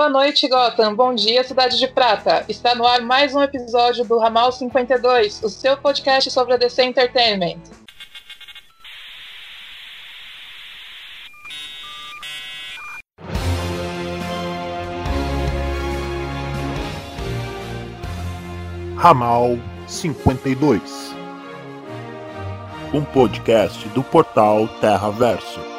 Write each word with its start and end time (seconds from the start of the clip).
Boa 0.00 0.08
noite, 0.08 0.48
Gotham. 0.48 0.96
Bom 0.96 1.14
dia, 1.14 1.44
Cidade 1.44 1.78
de 1.78 1.86
Prata. 1.86 2.42
Está 2.48 2.74
no 2.74 2.86
ar 2.86 3.02
mais 3.02 3.34
um 3.34 3.42
episódio 3.42 4.02
do 4.02 4.18
Ramal 4.18 4.50
52, 4.50 5.42
o 5.42 5.50
seu 5.50 5.76
podcast 5.76 6.30
sobre 6.30 6.54
a 6.54 6.56
DC 6.56 6.82
Entertainment. 6.84 7.60
Ramal 18.96 19.58
52 19.86 21.14
Um 22.94 23.04
podcast 23.04 23.86
do 23.90 24.02
portal 24.02 24.66
Terra 24.80 25.10
Verso. 25.10 25.69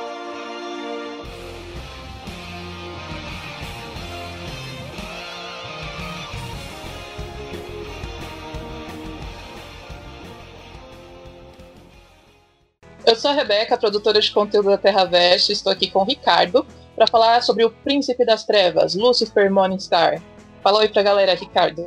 Eu 13.11 13.15
sou 13.17 13.29
a 13.29 13.33
Rebeca, 13.33 13.77
produtora 13.77 14.21
de 14.21 14.31
conteúdo 14.31 14.69
da 14.69 14.77
Terra 14.77 15.03
Verso, 15.03 15.51
estou 15.51 15.69
aqui 15.69 15.91
com 15.91 15.99
o 15.99 16.05
Ricardo 16.05 16.65
para 16.95 17.05
falar 17.05 17.43
sobre 17.43 17.65
o 17.65 17.69
Príncipe 17.69 18.23
das 18.25 18.45
Trevas, 18.45 18.95
Lucifer 18.95 19.51
Morningstar. 19.51 20.23
Fala 20.63 20.79
oi 20.79 20.87
pra 20.87 21.03
galera, 21.03 21.35
Ricardo. 21.35 21.85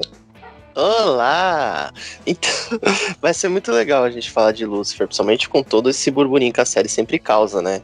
Olá! 0.74 1.91
Então, 2.27 2.50
vai 3.23 3.33
ser 3.33 3.48
muito 3.48 3.73
legal 3.73 4.05
a 4.05 4.10
gente 4.10 4.30
falar 4.30 4.52
de 4.52 4.66
Lucifer, 4.66 5.06
principalmente 5.06 5.48
com 5.48 5.62
todo 5.62 5.88
esse 5.88 6.10
burburinho 6.10 6.52
que 6.52 6.60
a 6.60 6.66
série 6.66 6.91
sempre 6.91 7.19
causa, 7.19 7.62
né? 7.62 7.80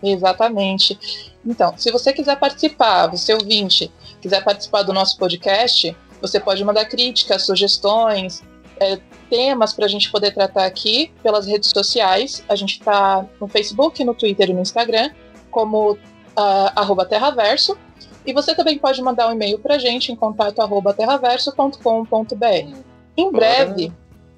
Exatamente. 0.00 1.34
Então, 1.44 1.76
se 1.76 1.90
você 1.90 2.12
quiser 2.12 2.38
participar, 2.38 3.08
você 3.08 3.34
ouvinte, 3.34 3.92
quiser 4.20 4.44
participar 4.44 4.84
do 4.84 4.92
nosso 4.92 5.18
podcast, 5.18 5.96
você 6.22 6.38
pode 6.38 6.64
mandar 6.64 6.84
críticas, 6.84 7.44
sugestões, 7.44 8.44
é, 8.78 9.00
temas 9.28 9.72
para 9.72 9.86
a 9.86 9.88
gente 9.88 10.10
poder 10.10 10.32
tratar 10.32 10.64
aqui 10.66 11.12
pelas 11.22 11.46
redes 11.46 11.70
sociais. 11.70 12.44
A 12.48 12.54
gente 12.54 12.78
está 12.78 13.24
no 13.40 13.48
Facebook, 13.48 14.02
no 14.04 14.14
Twitter 14.14 14.50
e 14.50 14.52
no 14.52 14.60
Instagram, 14.60 15.10
como 15.50 15.92
uh, 15.92 17.06
terraverso. 17.08 17.76
E 18.24 18.32
você 18.32 18.54
também 18.54 18.78
pode 18.78 19.00
mandar 19.02 19.28
um 19.28 19.32
e-mail 19.32 19.58
para 19.58 19.76
a 19.76 19.78
gente 19.78 20.10
em 20.10 20.16
contato 20.16 20.60
arroba 20.60 20.92
terraverso.com.br. 20.92 22.76
Em 23.16 23.32
breve 23.32 23.92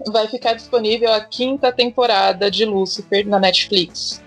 vai 0.06 0.28
ficar 0.28 0.54
disponível 0.54 1.12
a 1.12 1.20
quinta 1.20 1.72
temporada 1.72 2.50
de 2.50 2.64
Lucifer 2.64 3.26
na 3.26 3.38
Netflix. 3.38 4.22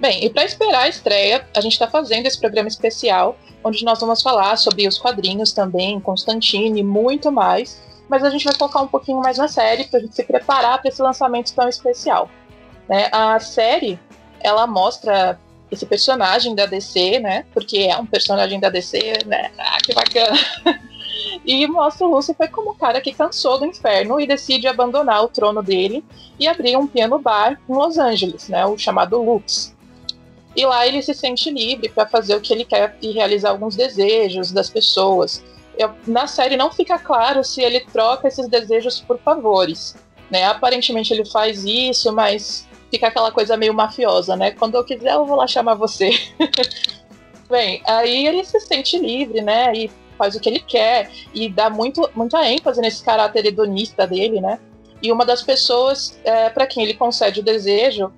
Bem, 0.00 0.24
e 0.24 0.30
para 0.30 0.44
esperar 0.44 0.84
a 0.84 0.88
estreia, 0.88 1.46
a 1.54 1.60
gente 1.60 1.72
está 1.72 1.86
fazendo 1.88 2.26
esse 2.26 2.38
programa 2.38 2.68
especial, 2.68 3.36
onde 3.62 3.84
nós 3.84 4.00
vamos 4.00 4.22
falar 4.22 4.56
sobre 4.56 4.88
os 4.88 4.98
quadrinhos 4.98 5.52
também, 5.52 6.00
Constantine 6.00 6.80
e 6.80 6.82
muito 6.82 7.30
mais 7.30 7.80
mas 8.10 8.24
a 8.24 8.28
gente 8.28 8.44
vai 8.44 8.54
focar 8.54 8.82
um 8.82 8.88
pouquinho 8.88 9.20
mais 9.20 9.38
na 9.38 9.46
série 9.46 9.84
para 9.84 10.00
a 10.00 10.02
gente 10.02 10.16
se 10.16 10.24
preparar 10.24 10.80
para 10.80 10.88
esse 10.88 11.00
lançamento 11.00 11.54
tão 11.54 11.68
especial. 11.68 12.28
Né? 12.88 13.08
A 13.12 13.38
série 13.38 14.00
ela 14.40 14.66
mostra 14.66 15.38
esse 15.70 15.86
personagem 15.86 16.52
da 16.56 16.66
DC, 16.66 17.20
né? 17.20 17.46
Porque 17.54 17.78
é 17.78 17.96
um 17.96 18.04
personagem 18.04 18.58
da 18.58 18.68
DC, 18.68 19.20
né? 19.26 19.52
Ah, 19.56 19.78
que 19.80 19.94
bacana! 19.94 20.36
e 21.46 21.64
mostra 21.68 22.04
o 22.04 22.10
Lucifer 22.10 22.50
como 22.50 22.72
um 22.72 22.74
cara 22.74 23.00
que 23.00 23.14
cansou 23.14 23.60
do 23.60 23.66
inferno 23.66 24.18
e 24.18 24.26
decide 24.26 24.66
abandonar 24.66 25.22
o 25.22 25.28
trono 25.28 25.62
dele 25.62 26.04
e 26.36 26.48
abrir 26.48 26.76
um 26.76 26.88
piano 26.88 27.20
bar 27.20 27.60
em 27.68 27.72
Los 27.72 27.96
Angeles, 27.96 28.48
né? 28.48 28.66
O 28.66 28.76
chamado 28.76 29.22
Lux. 29.22 29.72
E 30.56 30.66
lá 30.66 30.84
ele 30.84 31.00
se 31.00 31.14
sente 31.14 31.48
livre 31.48 31.88
para 31.88 32.08
fazer 32.08 32.34
o 32.34 32.40
que 32.40 32.52
ele 32.52 32.64
quer 32.64 32.96
e 33.00 33.12
realizar 33.12 33.50
alguns 33.50 33.76
desejos 33.76 34.50
das 34.50 34.68
pessoas 34.68 35.44
eu, 35.80 35.92
na 36.06 36.26
série 36.26 36.56
não 36.56 36.70
fica 36.70 36.98
claro 36.98 37.42
se 37.42 37.62
ele 37.62 37.80
troca 37.80 38.28
esses 38.28 38.48
desejos 38.48 39.00
por 39.00 39.18
favores. 39.18 39.96
Né? 40.30 40.44
Aparentemente 40.44 41.12
ele 41.12 41.24
faz 41.24 41.64
isso, 41.64 42.12
mas 42.12 42.68
fica 42.90 43.08
aquela 43.08 43.32
coisa 43.32 43.56
meio 43.56 43.72
mafiosa, 43.72 44.36
né? 44.36 44.50
Quando 44.50 44.74
eu 44.76 44.84
quiser, 44.84 45.14
eu 45.14 45.24
vou 45.24 45.36
lá 45.36 45.46
chamar 45.46 45.74
você. 45.74 46.10
Bem, 47.48 47.82
aí 47.86 48.26
ele 48.26 48.44
se 48.44 48.60
sente 48.60 48.98
livre, 48.98 49.40
né? 49.40 49.72
E 49.74 49.90
faz 50.18 50.36
o 50.36 50.40
que 50.40 50.48
ele 50.48 50.60
quer 50.60 51.10
e 51.32 51.48
dá 51.48 51.70
muito, 51.70 52.08
muita 52.14 52.46
ênfase 52.46 52.80
nesse 52.80 53.02
caráter 53.02 53.46
hedonista 53.46 54.06
dele, 54.06 54.40
né? 54.40 54.60
E 55.02 55.10
uma 55.10 55.24
das 55.24 55.42
pessoas 55.42 56.20
é, 56.24 56.50
para 56.50 56.66
quem 56.66 56.84
ele 56.84 56.94
concede 56.94 57.40
o 57.40 57.42
desejo, 57.42 58.12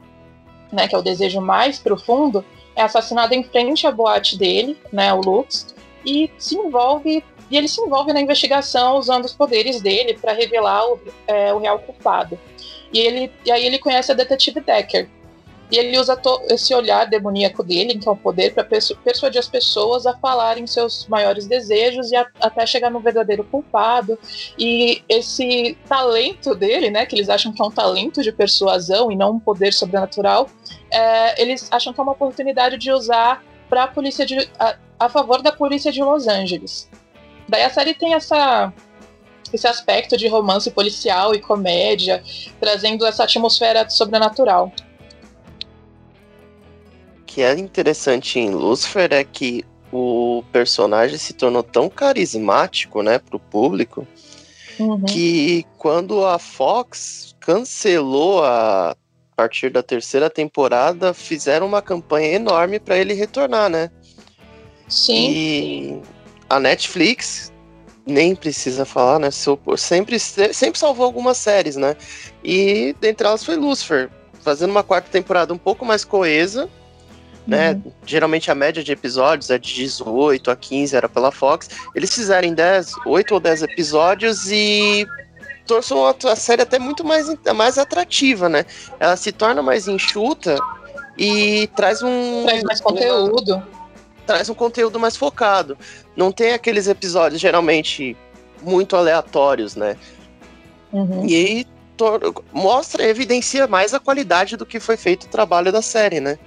né, 0.72 0.88
que 0.88 0.94
é 0.94 0.98
o 0.98 1.02
desejo 1.02 1.40
mais 1.40 1.78
profundo, 1.78 2.44
é 2.74 2.82
assassinada 2.82 3.34
em 3.34 3.44
frente 3.44 3.86
à 3.86 3.92
boate 3.92 4.36
dele, 4.36 4.76
né, 4.92 5.12
o 5.14 5.20
Lux, 5.20 5.74
e 6.04 6.28
se 6.38 6.56
envolve 6.56 7.22
e 7.52 7.56
ele 7.58 7.68
se 7.68 7.82
envolve 7.82 8.14
na 8.14 8.20
investigação 8.20 8.96
usando 8.96 9.26
os 9.26 9.34
poderes 9.34 9.82
dele 9.82 10.14
para 10.14 10.32
revelar 10.32 10.90
o, 10.90 10.98
é, 11.26 11.52
o, 11.52 11.58
real 11.58 11.78
culpado. 11.80 12.40
E, 12.90 12.98
ele, 12.98 13.30
e 13.44 13.52
aí 13.52 13.66
ele 13.66 13.78
conhece 13.78 14.10
a 14.10 14.14
detetive 14.14 14.60
Decker. 14.60 15.06
E 15.70 15.76
ele 15.76 15.98
usa 15.98 16.18
esse 16.48 16.74
olhar 16.74 17.06
demoníaco 17.06 17.62
dele, 17.62 17.98
que 17.98 18.08
é 18.08 18.10
o 18.10 18.16
poder, 18.16 18.54
para 18.54 18.64
persuadir 18.64 19.38
as 19.38 19.48
pessoas 19.48 20.06
a 20.06 20.16
falarem 20.16 20.66
seus 20.66 21.06
maiores 21.08 21.46
desejos 21.46 22.10
e 22.10 22.16
até 22.16 22.64
chegar 22.66 22.90
no 22.90 23.00
verdadeiro 23.00 23.44
culpado. 23.44 24.18
E 24.58 25.02
esse 25.06 25.76
talento 25.86 26.54
dele, 26.54 26.90
né, 26.90 27.04
que 27.04 27.14
eles 27.14 27.28
acham 27.28 27.52
que 27.52 27.60
é 27.60 27.64
um 27.64 27.70
talento 27.70 28.22
de 28.22 28.32
persuasão 28.32 29.12
e 29.12 29.16
não 29.16 29.32
um 29.32 29.38
poder 29.38 29.74
sobrenatural, 29.74 30.48
é, 30.90 31.40
eles 31.40 31.68
acham 31.70 31.92
que 31.92 32.00
é 32.00 32.02
uma 32.02 32.12
oportunidade 32.12 32.78
de 32.78 32.90
usar 32.90 33.44
para 33.68 33.84
a 33.84 33.88
polícia 33.88 34.24
de, 34.24 34.48
a, 34.58 34.76
a 34.98 35.08
favor 35.10 35.42
da 35.42 35.52
polícia 35.52 35.92
de 35.92 36.02
Los 36.02 36.26
Angeles. 36.26 36.88
Daí 37.48 37.62
a 37.62 37.70
série 37.70 37.94
tem 37.94 38.14
essa 38.14 38.72
esse 39.52 39.66
aspecto 39.66 40.16
de 40.16 40.26
romance 40.28 40.70
policial 40.70 41.34
e 41.34 41.40
comédia, 41.40 42.22
trazendo 42.58 43.04
essa 43.04 43.24
atmosfera 43.24 43.88
sobrenatural. 43.90 44.72
O 47.20 47.24
que 47.26 47.42
é 47.42 47.58
interessante 47.58 48.38
em 48.38 48.50
Lucifer 48.50 49.12
é 49.12 49.22
que 49.24 49.64
o 49.92 50.42
personagem 50.50 51.18
se 51.18 51.34
tornou 51.34 51.62
tão 51.62 51.88
carismático, 51.88 53.02
né, 53.02 53.18
pro 53.18 53.38
público, 53.38 54.06
uhum. 54.78 55.04
que 55.04 55.66
quando 55.76 56.24
a 56.24 56.38
Fox 56.38 57.34
cancelou 57.38 58.42
a 58.42 58.96
partir 59.36 59.70
da 59.70 59.82
terceira 59.82 60.30
temporada, 60.30 61.12
fizeram 61.12 61.66
uma 61.66 61.82
campanha 61.82 62.28
enorme 62.28 62.78
para 62.78 62.96
ele 62.96 63.12
retornar, 63.12 63.68
né? 63.68 63.90
Sim. 64.88 65.30
E 65.30 66.02
a 66.52 66.60
Netflix 66.60 67.50
nem 68.06 68.34
precisa 68.34 68.84
falar, 68.84 69.18
né? 69.18 69.30
Sempre, 69.78 70.18
sempre 70.18 70.78
salvou 70.78 71.06
algumas 71.06 71.38
séries, 71.38 71.76
né? 71.76 71.96
E 72.44 72.94
dentre 73.00 73.26
elas 73.26 73.42
foi 73.42 73.56
Lucifer, 73.56 74.10
fazendo 74.42 74.70
uma 74.70 74.82
quarta 74.82 75.08
temporada 75.08 75.54
um 75.54 75.58
pouco 75.58 75.86
mais 75.86 76.04
coesa, 76.04 76.68
né? 77.46 77.72
Uhum. 77.72 77.92
Geralmente 78.04 78.50
a 78.50 78.54
média 78.54 78.84
de 78.84 78.92
episódios 78.92 79.48
é 79.48 79.56
de 79.56 79.72
18 79.72 80.50
a 80.50 80.56
15, 80.56 80.94
era 80.94 81.08
pela 81.08 81.32
Fox. 81.32 81.70
Eles 81.94 82.14
fizeram 82.14 82.52
10, 82.52 82.92
8 83.06 83.32
ou 83.32 83.40
10 83.40 83.62
episódios 83.62 84.50
e 84.50 85.06
torçam 85.66 86.04
a, 86.06 86.36
série 86.36 86.60
até 86.60 86.78
muito 86.78 87.02
mais, 87.02 87.34
mais 87.56 87.78
atrativa, 87.78 88.50
né? 88.50 88.66
Ela 89.00 89.16
se 89.16 89.32
torna 89.32 89.62
mais 89.62 89.88
enxuta 89.88 90.58
e 91.16 91.66
traz 91.74 92.02
um. 92.02 92.44
Traz 92.44 92.62
mais 92.62 92.80
conteúdo. 92.80 93.54
Uma, 93.54 93.82
traz 94.26 94.48
um 94.48 94.54
conteúdo 94.54 94.98
mais 94.98 95.16
focado. 95.16 95.76
Não 96.16 96.30
tem 96.30 96.52
aqueles 96.52 96.86
episódios 96.86 97.40
geralmente 97.40 98.16
muito 98.62 98.96
aleatórios, 98.96 99.74
né? 99.74 99.96
Uhum. 100.92 101.26
E 101.26 101.34
aí 101.34 101.66
mostra, 102.52 103.04
evidencia 103.04 103.66
mais 103.66 103.94
a 103.94 104.00
qualidade 104.00 104.56
do 104.56 104.66
que 104.66 104.80
foi 104.80 104.96
feito 104.96 105.24
o 105.24 105.28
trabalho 105.28 105.70
da 105.70 105.80
série, 105.80 106.20
né? 106.20 106.38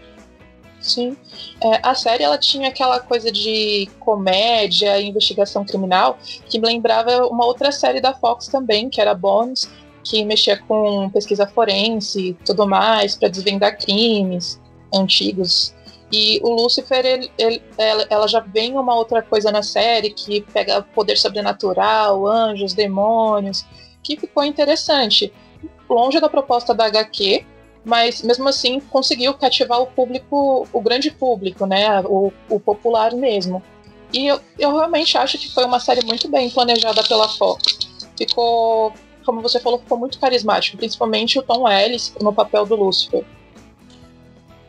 Sim. 0.81 1.17
É, 1.63 1.79
a 1.81 1.95
série 1.95 2.23
ela 2.23 2.37
tinha 2.37 2.69
aquela 2.69 2.99
coisa 2.99 3.31
de 3.31 3.89
comédia 3.99 4.99
e 4.99 5.07
investigação 5.07 5.65
criminal 5.65 6.19
que 6.47 6.59
me 6.59 6.67
lembrava 6.67 7.25
uma 7.27 7.45
outra 7.45 7.71
série 7.71 7.99
da 7.99 8.13
Fox 8.13 8.47
também, 8.47 8.89
que 8.89 9.01
era 9.01 9.15
Bones, 9.15 9.67
que 10.03 10.23
mexia 10.23 10.57
com 10.57 11.09
pesquisa 11.09 11.47
forense 11.47 12.29
e 12.29 12.33
tudo 12.45 12.67
mais, 12.67 13.15
para 13.15 13.29
desvendar 13.29 13.77
crimes 13.79 14.61
antigos 14.93 15.74
e 16.11 16.39
o 16.43 16.49
Lúcifer, 16.49 17.05
ele, 17.05 17.31
ele, 17.37 17.61
ela 18.09 18.27
já 18.27 18.39
vem 18.39 18.77
uma 18.77 18.95
outra 18.95 19.21
coisa 19.21 19.51
na 19.51 19.63
série 19.63 20.11
que 20.11 20.41
pega 20.41 20.81
poder 20.81 21.17
sobrenatural, 21.17 22.27
anjos, 22.27 22.73
demônios, 22.73 23.65
que 24.03 24.15
ficou 24.15 24.43
interessante. 24.43 25.33
Longe 25.89 26.19
da 26.19 26.29
proposta 26.29 26.73
da 26.73 26.85
HQ, 26.85 27.45
mas 27.83 28.21
mesmo 28.21 28.47
assim 28.47 28.79
conseguiu 28.79 29.33
cativar 29.33 29.81
o 29.81 29.87
público, 29.87 30.67
o 30.71 30.81
grande 30.81 31.11
público, 31.11 31.65
né? 31.65 32.01
O, 32.01 32.31
o 32.49 32.59
popular 32.59 33.13
mesmo. 33.13 33.61
E 34.13 34.27
eu, 34.27 34.39
eu 34.57 34.71
realmente 34.71 35.17
acho 35.17 35.37
que 35.37 35.51
foi 35.53 35.65
uma 35.65 35.79
série 35.79 36.05
muito 36.05 36.29
bem 36.29 36.49
planejada 36.49 37.03
pela 37.03 37.27
Fox. 37.27 37.63
Ficou, 38.17 38.93
como 39.25 39.41
você 39.41 39.59
falou, 39.59 39.79
ficou 39.79 39.97
muito 39.97 40.19
carismático, 40.19 40.77
principalmente 40.77 41.37
o 41.37 41.43
Tom 41.43 41.67
Ellis 41.67 42.13
no 42.21 42.31
papel 42.31 42.65
do 42.65 42.75
Lúcifer. 42.75 43.25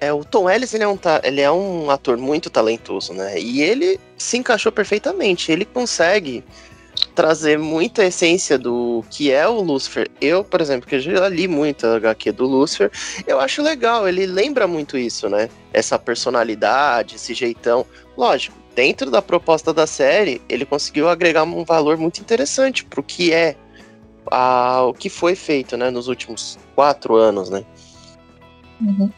É, 0.01 0.13
o 0.13 0.25
Tom 0.25 0.49
Ellis 0.49 0.75
ele 0.75 0.85
é, 0.85 0.89
um, 0.89 0.99
ele 1.23 1.41
é 1.41 1.51
um 1.51 1.91
ator 1.91 2.17
muito 2.17 2.51
talentoso, 2.51 3.13
né? 3.13 3.39
E 3.39 3.63
ele 3.63 3.99
se 4.17 4.37
encaixou 4.37 4.71
perfeitamente. 4.71 5.51
Ele 5.51 5.65
consegue 5.65 6.45
trazer 7.15 7.59
muita 7.59 8.05
essência 8.05 8.59
do 8.59 9.05
que 9.11 9.33
é 9.33 9.47
o 9.49 9.61
Lucifer. 9.61 10.09
Eu, 10.21 10.45
por 10.45 10.61
exemplo, 10.61 10.89
que 10.89 10.99
já 11.01 11.29
li 11.29 11.49
muito 11.49 11.87
a 11.87 11.97
HQ 11.97 12.33
do 12.33 12.47
Lucifer, 12.47 12.91
eu 13.27 13.41
acho 13.41 13.63
legal, 13.63 14.07
ele 14.09 14.27
lembra 14.27 14.67
muito 14.67 14.97
isso, 14.99 15.29
né? 15.29 15.49
Essa 15.73 15.99
personalidade, 15.99 17.17
esse 17.17 17.33
jeitão. 17.35 17.87
Lógico, 18.17 18.57
dentro 18.75 19.11
da 19.11 19.23
proposta 19.23 19.73
da 19.73 19.87
série, 19.87 20.43
ele 20.49 20.67
conseguiu 20.67 21.09
agregar 21.09 21.45
um 21.45 21.65
valor 21.65 21.97
muito 21.97 22.21
interessante 22.21 22.85
pro 22.85 23.03
que 23.03 23.33
é 23.33 23.57
a, 24.31 24.83
o 24.83 24.93
que 24.93 25.09
foi 25.09 25.35
feito, 25.35 25.77
né, 25.77 25.91
nos 25.91 26.09
últimos 26.09 26.59
quatro 26.75 27.17
anos, 27.17 27.49
né? 27.49 27.65
Uhum. 28.81 29.11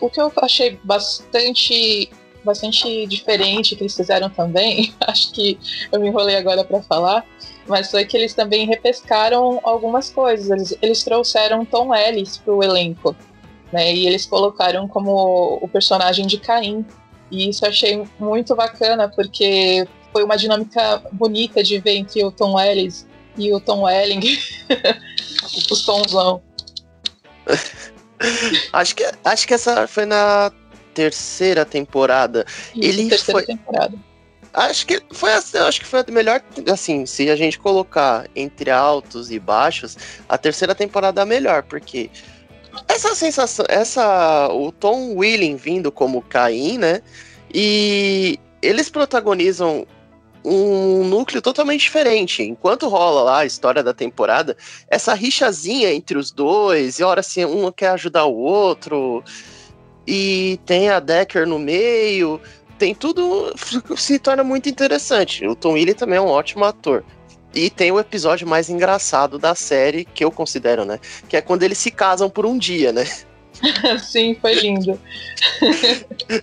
O 0.00 0.10
que 0.10 0.20
eu 0.20 0.32
achei 0.36 0.78
bastante 0.82 2.10
bastante 2.44 3.06
diferente 3.06 3.76
que 3.76 3.82
eles 3.82 3.94
fizeram 3.94 4.30
também, 4.30 4.94
acho 5.06 5.32
que 5.32 5.58
eu 5.92 6.00
me 6.00 6.08
enrolei 6.08 6.36
agora 6.36 6.64
para 6.64 6.80
falar, 6.82 7.26
mas 7.66 7.90
foi 7.90 8.04
que 8.04 8.16
eles 8.16 8.32
também 8.32 8.66
repescaram 8.66 9.60
algumas 9.62 10.10
coisas. 10.10 10.50
Eles, 10.50 10.78
eles 10.80 11.02
trouxeram 11.02 11.64
Tom 11.64 11.94
Ellis 11.94 12.38
pro 12.38 12.62
elenco, 12.62 13.14
né? 13.72 13.92
E 13.94 14.06
eles 14.06 14.24
colocaram 14.24 14.88
como 14.88 15.58
o 15.60 15.68
personagem 15.68 16.26
de 16.26 16.38
Caim. 16.38 16.84
E 17.30 17.50
isso 17.50 17.64
eu 17.64 17.68
achei 17.68 18.02
muito 18.18 18.56
bacana, 18.56 19.08
porque 19.08 19.86
foi 20.12 20.24
uma 20.24 20.36
dinâmica 20.36 21.02
bonita 21.12 21.62
de 21.62 21.78
ver 21.78 21.96
entre 21.96 22.24
o 22.24 22.32
Tom 22.32 22.58
Ellis 22.58 23.06
e 23.36 23.52
o 23.52 23.60
Tom 23.60 23.82
Welling, 23.82 24.20
os 25.70 25.84
Tomzão. 25.84 26.40
acho 28.72 28.96
que, 28.96 29.10
acho 29.24 29.46
que 29.46 29.54
essa 29.54 29.86
foi 29.86 30.06
na 30.06 30.52
terceira 30.94 31.64
temporada. 31.64 32.44
Isso, 32.74 32.88
ele 32.88 33.08
terceira 33.08 33.40
foi. 33.40 33.46
Temporada. 33.46 33.98
Acho 34.52 34.86
que 34.86 35.02
foi 35.12 35.30
acho 35.32 35.80
que 35.80 35.86
foi 35.86 36.00
a 36.00 36.04
melhor, 36.10 36.42
assim, 36.72 37.06
se 37.06 37.30
a 37.30 37.36
gente 37.36 37.58
colocar 37.58 38.26
entre 38.34 38.70
altos 38.70 39.30
e 39.30 39.38
baixos, 39.38 39.96
a 40.28 40.38
terceira 40.38 40.74
temporada 40.74 41.20
é 41.20 41.22
a 41.22 41.26
melhor, 41.26 41.62
porque 41.62 42.10
essa 42.88 43.14
sensação, 43.14 43.64
essa 43.68 44.48
o 44.48 44.72
Tom 44.72 45.14
Willing 45.14 45.56
vindo 45.56 45.92
como 45.92 46.22
Caim, 46.22 46.78
né? 46.78 47.02
E 47.52 48.38
eles 48.60 48.90
protagonizam 48.90 49.86
um 50.48 51.04
núcleo 51.04 51.42
totalmente 51.42 51.82
diferente. 51.82 52.42
Enquanto 52.42 52.88
rola 52.88 53.22
lá 53.22 53.38
a 53.40 53.46
história 53.46 53.82
da 53.82 53.92
temporada, 53.92 54.56
essa 54.88 55.14
rixazinha 55.14 55.92
entre 55.92 56.16
os 56.16 56.30
dois, 56.30 56.98
e 56.98 57.04
hora 57.04 57.20
assim, 57.20 57.44
um 57.44 57.70
quer 57.70 57.90
ajudar 57.90 58.24
o 58.24 58.36
outro, 58.36 59.22
e 60.06 60.58
tem 60.64 60.88
a 60.88 61.00
Decker 61.00 61.46
no 61.46 61.58
meio, 61.58 62.40
tem 62.78 62.94
tudo 62.94 63.52
se 63.96 64.18
torna 64.18 64.42
muito 64.42 64.68
interessante. 64.68 65.46
O 65.46 65.54
Tom 65.54 65.72
Willy 65.72 65.94
também 65.94 66.18
é 66.18 66.20
um 66.20 66.28
ótimo 66.28 66.64
ator. 66.64 67.04
E 67.54 67.70
tem 67.70 67.90
o 67.90 67.98
episódio 67.98 68.46
mais 68.46 68.68
engraçado 68.68 69.38
da 69.38 69.54
série, 69.54 70.04
que 70.04 70.24
eu 70.24 70.30
considero, 70.30 70.84
né? 70.84 70.98
Que 71.28 71.36
é 71.36 71.40
quando 71.40 71.62
eles 71.62 71.78
se 71.78 71.90
casam 71.90 72.28
por 72.28 72.46
um 72.46 72.56
dia, 72.58 72.92
né? 72.92 73.04
Sim, 74.00 74.36
foi 74.40 74.54
lindo. 74.54 74.98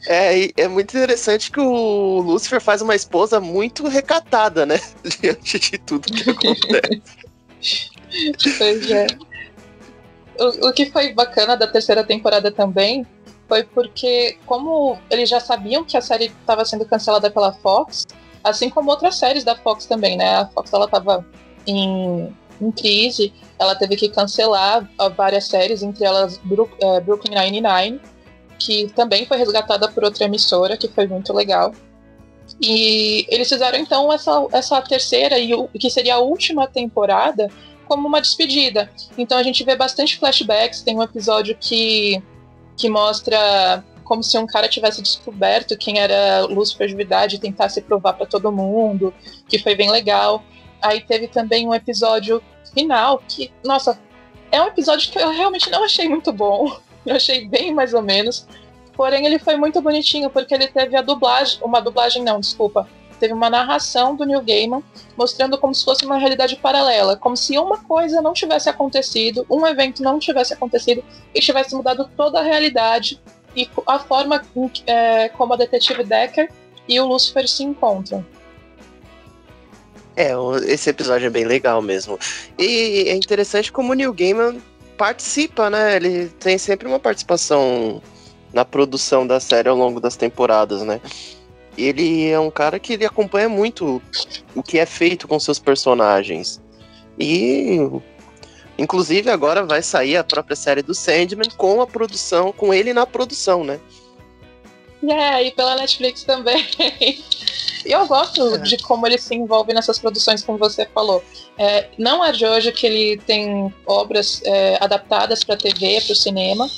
é, 0.08 0.62
é 0.62 0.68
muito 0.68 0.96
interessante 0.96 1.52
que 1.52 1.60
o 1.60 2.20
Lucifer 2.20 2.62
faz 2.62 2.82
uma 2.82 2.96
esposa 2.96 3.40
muito 3.40 3.88
recatada, 3.88 4.66
né? 4.66 4.80
Diante 5.22 5.60
de 5.60 5.78
tudo 5.80 6.12
que 6.12 6.30
acontece. 6.30 7.02
pois 8.58 8.92
é. 8.92 9.08
O, 10.40 10.68
o 10.68 10.74
que 10.74 10.88
foi 10.92 11.14
bacana 11.14 11.56
da 11.56 11.68
terceira 11.68 12.04
temporada 12.04 12.52
também 12.52 13.06
foi 13.48 13.64
porque, 13.64 14.38
como 14.46 14.98
eles 15.10 15.30
já 15.30 15.40
sabiam 15.40 15.84
que 15.84 15.96
a 15.96 16.02
série 16.02 16.26
estava 16.26 16.66
sendo 16.66 16.86
cancelada 16.86 17.30
pela 17.30 17.54
Fox, 17.54 18.06
assim 18.44 18.70
como 18.70 18.90
outras 18.90 19.16
séries 19.18 19.44
da 19.44 19.56
Fox 19.56 19.86
também, 19.86 20.18
né? 20.18 20.38
A 20.38 20.48
Fox 20.48 20.74
ela 20.74 20.86
estava 20.86 21.26
em, 21.66 22.36
em 22.62 22.72
crise, 22.72 23.34
ela 23.60 23.76
teve 23.76 23.96
que 23.96 24.10
cancelar 24.10 24.90
várias 25.16 25.48
séries, 25.48 25.84
entre 25.84 26.06
elas 26.06 26.40
é, 26.82 27.00
Brooklyn 27.02 27.36
Nine-Nine, 27.36 28.00
que 28.58 28.88
também 28.96 29.26
foi 29.26 29.38
resgatada 29.38 29.88
por 29.88 30.04
outra 30.04 30.26
emissora, 30.26 30.78
que 30.78 30.88
foi 30.88 31.08
muito 31.08 31.34
legal. 31.34 31.74
E 32.62 33.26
eles 33.30 33.50
fizeram 33.50 33.78
então 33.78 34.12
essa, 34.12 34.48
essa 34.52 34.82
terceira 34.82 35.38
e 35.40 35.68
que 35.80 35.90
seria 35.90 36.16
a 36.16 36.20
última 36.20 36.68
temporada 36.68 37.50
como 37.88 38.08
uma 38.08 38.22
despedida. 38.22 38.90
Então 39.18 39.38
a 39.38 39.44
gente 39.44 39.64
vê 39.64 39.76
bastante 39.76 40.18
flashbacks, 40.18 40.82
tem 40.82 40.98
um 40.98 41.04
episódio 41.04 41.56
que 41.60 42.22
que 42.78 42.90
mostra 42.90 43.84
como 44.04 44.22
se 44.22 44.38
um 44.38 44.46
cara 44.46 44.68
tivesse 44.68 45.02
descoberto 45.02 45.78
quem 45.78 46.00
era 46.00 46.46
Lúcifer 46.46 46.88
de 46.88 46.96
verdade 46.96 47.38
e 47.38 47.40
tentasse 47.40 47.82
provar 47.82 48.14
para 48.14 48.26
todo 48.26 48.52
mundo, 48.52 49.14
que 49.48 49.58
foi 49.58 49.76
bem 49.76 49.90
legal. 49.90 50.44
Aí 50.86 51.02
teve 51.02 51.28
também 51.28 51.68
um 51.68 51.74
episódio 51.74 52.42
final 52.74 53.22
que, 53.28 53.52
nossa, 53.64 54.00
é 54.52 54.62
um 54.62 54.68
episódio 54.68 55.12
que 55.12 55.18
eu 55.18 55.32
realmente 55.32 55.70
não 55.72 55.84
achei 55.84 56.08
muito 56.08 56.32
bom. 56.32 56.78
Eu 57.06 57.18
achei 57.18 57.48
bem 57.48 57.72
mais 57.72 57.94
ou 57.94 58.02
menos. 58.02 58.48
Porém, 58.96 59.28
ele 59.28 59.38
foi 59.38 59.56
muito 59.56 59.80
bonitinho 59.80 60.28
porque 60.28 60.56
ele 60.56 60.68
teve 60.68 60.98
a 60.98 61.04
dublagem, 61.04 61.60
uma 61.62 61.80
dublagem 61.80 62.24
não, 62.24 62.40
desculpa, 62.40 62.90
teve 63.20 63.32
uma 63.32 63.48
narração 63.48 64.16
do 64.16 64.26
Neil 64.26 64.42
Gaiman 64.42 64.84
mostrando 65.16 65.56
como 65.60 65.76
se 65.76 65.86
fosse 65.86 66.04
uma 66.04 66.18
realidade 66.18 66.56
paralela, 66.56 67.16
como 67.16 67.38
se 67.38 67.60
uma 67.60 67.78
coisa 67.78 68.24
não 68.24 68.34
tivesse 68.34 68.70
acontecido, 68.70 69.46
um 69.52 69.68
evento 69.68 70.02
não 70.02 70.18
tivesse 70.18 70.54
acontecido 70.54 71.04
e 71.34 71.40
tivesse 71.40 71.76
mudado 71.76 72.10
toda 72.18 72.40
a 72.40 72.44
realidade 72.44 73.22
e 73.56 73.70
a 73.86 74.00
forma 74.00 74.42
é, 74.88 75.30
como 75.30 75.54
a 75.54 75.58
detetive 75.58 76.04
Decker 76.04 76.52
e 76.88 77.00
o 77.00 77.06
Lucifer 77.06 77.48
se 77.48 77.64
encontram. 77.64 78.26
É, 80.16 80.32
esse 80.68 80.90
episódio 80.90 81.28
é 81.28 81.30
bem 81.30 81.46
legal 81.46 81.82
mesmo. 81.82 82.18
E 82.58 83.06
é 83.08 83.16
interessante 83.16 83.72
como 83.72 83.92
o 83.92 83.96
Neil 83.96 84.14
Gaiman 84.14 84.62
participa, 84.98 85.70
né? 85.70 85.98
Ele 85.98 86.28
tem 86.40 86.58
sempre 86.58 86.88
uma 86.88 87.00
participação 87.00 88.02
na 88.54 88.64
produção 88.64 89.28
da 89.28 89.40
série 89.40 89.68
ao 89.68 89.76
longo 89.76 90.00
das 90.00 90.16
temporadas, 90.16 90.82
né? 90.84 91.02
ele 91.78 92.30
é 92.30 92.40
um 92.40 92.50
cara 92.50 92.80
que 92.80 92.94
ele 92.94 93.06
acompanha 93.06 93.50
muito 93.50 94.02
o 94.56 94.64
que 94.64 94.80
é 94.80 94.86
feito 94.86 95.28
com 95.28 95.40
seus 95.40 95.60
personagens. 95.60 96.62
E 97.20 97.80
inclusive 98.78 99.30
agora 99.30 99.66
vai 99.66 99.82
sair 99.82 100.18
a 100.18 100.24
própria 100.24 100.56
série 100.56 100.82
do 100.82 100.94
Sandman 100.94 101.50
com 101.58 101.82
a 101.82 101.88
produção, 101.88 102.52
com 102.52 102.74
ele 102.74 102.94
na 102.94 103.06
produção, 103.06 103.64
né? 103.64 103.80
É, 105.08 105.44
e 105.48 105.52
pela 105.52 105.76
Netflix 105.76 106.24
também. 106.24 106.66
E 107.86 107.92
eu 107.92 108.06
gosto 108.08 108.56
é. 108.56 108.58
de 108.60 108.78
como 108.78 109.06
ele 109.06 109.18
se 109.18 109.36
envolve 109.36 109.74
nessas 109.74 110.00
produções, 110.00 110.44
como 110.44 110.58
você 110.58 110.86
falou. 110.86 111.24
É, 111.58 111.90
não 111.98 112.24
é 112.24 112.32
de 112.32 112.46
hoje 112.46 112.72
que 112.72 112.88
ele 112.88 113.18
tem 113.18 113.74
obras 113.86 114.42
é, 114.44 114.78
adaptadas 114.82 115.44
para 115.44 115.56
TV, 115.56 116.02
para 116.02 116.14
o 116.14 116.16
cinema. 116.16 116.70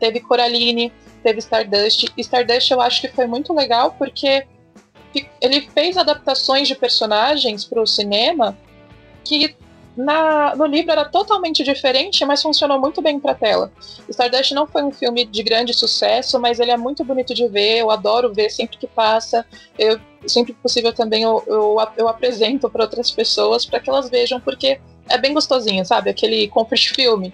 Teve 0.00 0.20
Coraline, 0.20 0.92
teve 1.22 1.38
Stardust. 1.38 2.12
Stardust 2.18 2.70
eu 2.70 2.80
acho 2.80 3.00
que 3.00 3.08
foi 3.08 3.26
muito 3.26 3.54
legal 3.54 3.94
porque 3.96 4.46
ele 5.40 5.60
fez 5.74 5.96
adaptações 5.96 6.66
de 6.66 6.74
personagens 6.74 7.64
para 7.64 7.80
o 7.80 7.86
cinema 7.86 8.56
que 9.24 9.54
na, 9.96 10.56
no 10.56 10.64
livro 10.64 10.90
era 10.90 11.04
totalmente 11.04 11.62
diferente, 11.62 12.24
mas 12.24 12.42
funcionou 12.42 12.80
muito 12.80 13.02
bem 13.02 13.20
para 13.20 13.34
tela. 13.34 13.70
Stardust 14.08 14.52
não 14.52 14.66
foi 14.66 14.82
um 14.82 14.90
filme 14.90 15.24
de 15.24 15.42
grande 15.42 15.74
sucesso, 15.74 16.40
mas 16.40 16.58
ele 16.58 16.70
é 16.70 16.76
muito 16.76 17.04
bonito 17.04 17.34
de 17.34 17.46
ver. 17.46 17.78
Eu 17.78 17.90
adoro 17.90 18.32
ver 18.32 18.50
sempre 18.50 18.78
que 18.78 18.86
passa. 18.86 19.44
Eu, 19.78 20.00
sempre 20.26 20.52
que 20.52 20.60
possível 20.60 20.92
também 20.92 21.22
eu, 21.22 21.42
eu, 21.46 21.76
eu 21.96 22.08
apresento 22.08 22.68
para 22.70 22.84
outras 22.84 23.10
pessoas 23.10 23.64
para 23.64 23.80
que 23.80 23.90
elas 23.90 24.08
vejam, 24.08 24.40
porque 24.40 24.80
é 25.08 25.18
bem 25.18 25.32
gostosinho, 25.32 25.84
sabe? 25.84 26.10
Aquele 26.10 26.48
comfort 26.48 26.88
filme 26.94 27.32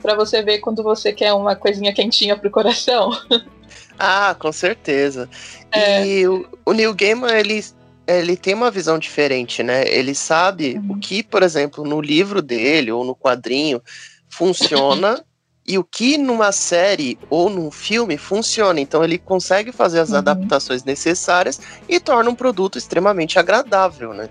para 0.00 0.14
você 0.14 0.42
ver 0.42 0.58
quando 0.58 0.82
você 0.82 1.12
quer 1.12 1.32
uma 1.32 1.56
coisinha 1.56 1.92
quentinha 1.92 2.36
pro 2.36 2.50
coração. 2.50 3.10
Ah, 3.98 4.36
com 4.38 4.52
certeza. 4.52 5.28
É. 5.72 6.06
E 6.06 6.28
o, 6.28 6.46
o 6.64 6.72
Neil 6.72 6.94
Gaiman, 6.94 7.32
ele, 7.32 7.64
ele 8.06 8.36
tem 8.36 8.54
uma 8.54 8.70
visão 8.70 8.96
diferente, 8.96 9.60
né? 9.62 9.82
Ele 9.88 10.14
sabe 10.14 10.78
uhum. 10.78 10.92
o 10.92 11.00
que, 11.00 11.22
por 11.22 11.42
exemplo, 11.42 11.84
no 11.84 12.00
livro 12.00 12.40
dele 12.40 12.92
ou 12.92 13.04
no 13.04 13.16
quadrinho 13.16 13.82
funciona 14.28 15.22
e 15.68 15.76
o 15.76 15.84
que 15.84 16.16
numa 16.16 16.50
série 16.50 17.18
ou 17.28 17.50
num 17.50 17.70
filme 17.70 18.16
funciona. 18.16 18.80
Então 18.80 19.04
ele 19.04 19.18
consegue 19.18 19.70
fazer 19.70 20.00
as 20.00 20.10
uhum. 20.10 20.16
adaptações 20.16 20.82
necessárias 20.82 21.60
e 21.86 22.00
torna 22.00 22.30
um 22.30 22.34
produto 22.34 22.78
extremamente 22.78 23.38
agradável, 23.38 24.14
né? 24.14 24.30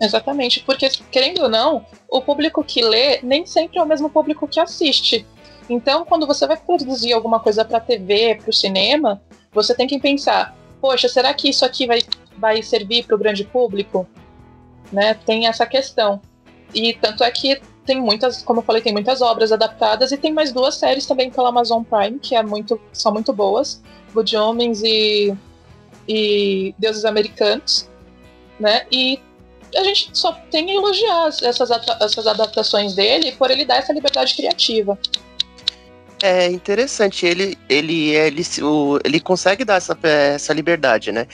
Exatamente, 0.00 0.60
porque 0.60 0.88
querendo 1.10 1.42
ou 1.42 1.48
não, 1.48 1.84
o 2.08 2.22
público 2.22 2.64
que 2.64 2.80
lê 2.80 3.20
nem 3.22 3.44
sempre 3.44 3.78
é 3.78 3.82
o 3.82 3.86
mesmo 3.86 4.08
público 4.08 4.48
que 4.48 4.58
assiste. 4.58 5.26
Então, 5.68 6.06
quando 6.06 6.26
você 6.26 6.46
vai 6.46 6.56
produzir 6.56 7.12
alguma 7.12 7.40
coisa 7.40 7.64
para 7.64 7.80
TV, 7.80 8.36
para 8.36 8.48
o 8.48 8.52
cinema, 8.52 9.20
você 9.52 9.74
tem 9.74 9.86
que 9.86 9.98
pensar: 9.98 10.56
poxa, 10.80 11.08
será 11.08 11.34
que 11.34 11.50
isso 11.50 11.64
aqui 11.64 11.86
vai, 11.86 11.98
vai 12.38 12.62
servir 12.62 13.04
para 13.04 13.16
o 13.16 13.18
grande 13.18 13.44
público? 13.44 14.08
Né? 14.90 15.12
Tem 15.26 15.46
essa 15.46 15.66
questão. 15.66 16.22
E 16.72 16.94
tanto 16.94 17.24
é 17.24 17.30
que 17.30 17.60
tem 17.88 18.02
muitas, 18.02 18.42
como 18.42 18.60
eu 18.60 18.64
falei, 18.64 18.82
tem 18.82 18.92
muitas 18.92 19.22
obras 19.22 19.50
adaptadas 19.50 20.12
e 20.12 20.18
tem 20.18 20.30
mais 20.30 20.52
duas 20.52 20.74
séries 20.74 21.06
também 21.06 21.30
pela 21.30 21.48
Amazon 21.48 21.82
Prime 21.82 22.18
que 22.18 22.36
é 22.36 22.42
muito, 22.42 22.78
são 22.92 23.10
muito 23.10 23.32
boas, 23.32 23.82
Good 24.12 24.36
Homens 24.36 24.82
e 24.82 25.34
e 26.06 26.74
Deuses 26.78 27.04
Americanos, 27.04 27.88
né? 28.60 28.86
E 28.90 29.20
a 29.76 29.84
gente 29.84 30.10
só 30.12 30.32
tem 30.50 30.70
a 30.70 30.74
elogiar 30.74 31.28
essas, 31.28 31.70
essas 31.70 32.26
adaptações 32.26 32.94
dele 32.94 33.32
por 33.32 33.50
ele 33.50 33.64
dar 33.64 33.76
essa 33.76 33.92
liberdade 33.92 34.34
criativa. 34.34 34.98
É 36.22 36.46
interessante, 36.46 37.26
ele, 37.26 37.58
ele, 37.68 38.10
ele, 38.10 38.42
ele 39.04 39.20
consegue 39.20 39.64
dar 39.64 39.76
essa, 39.76 39.96
essa 40.02 40.52
liberdade, 40.52 41.12
né? 41.12 41.26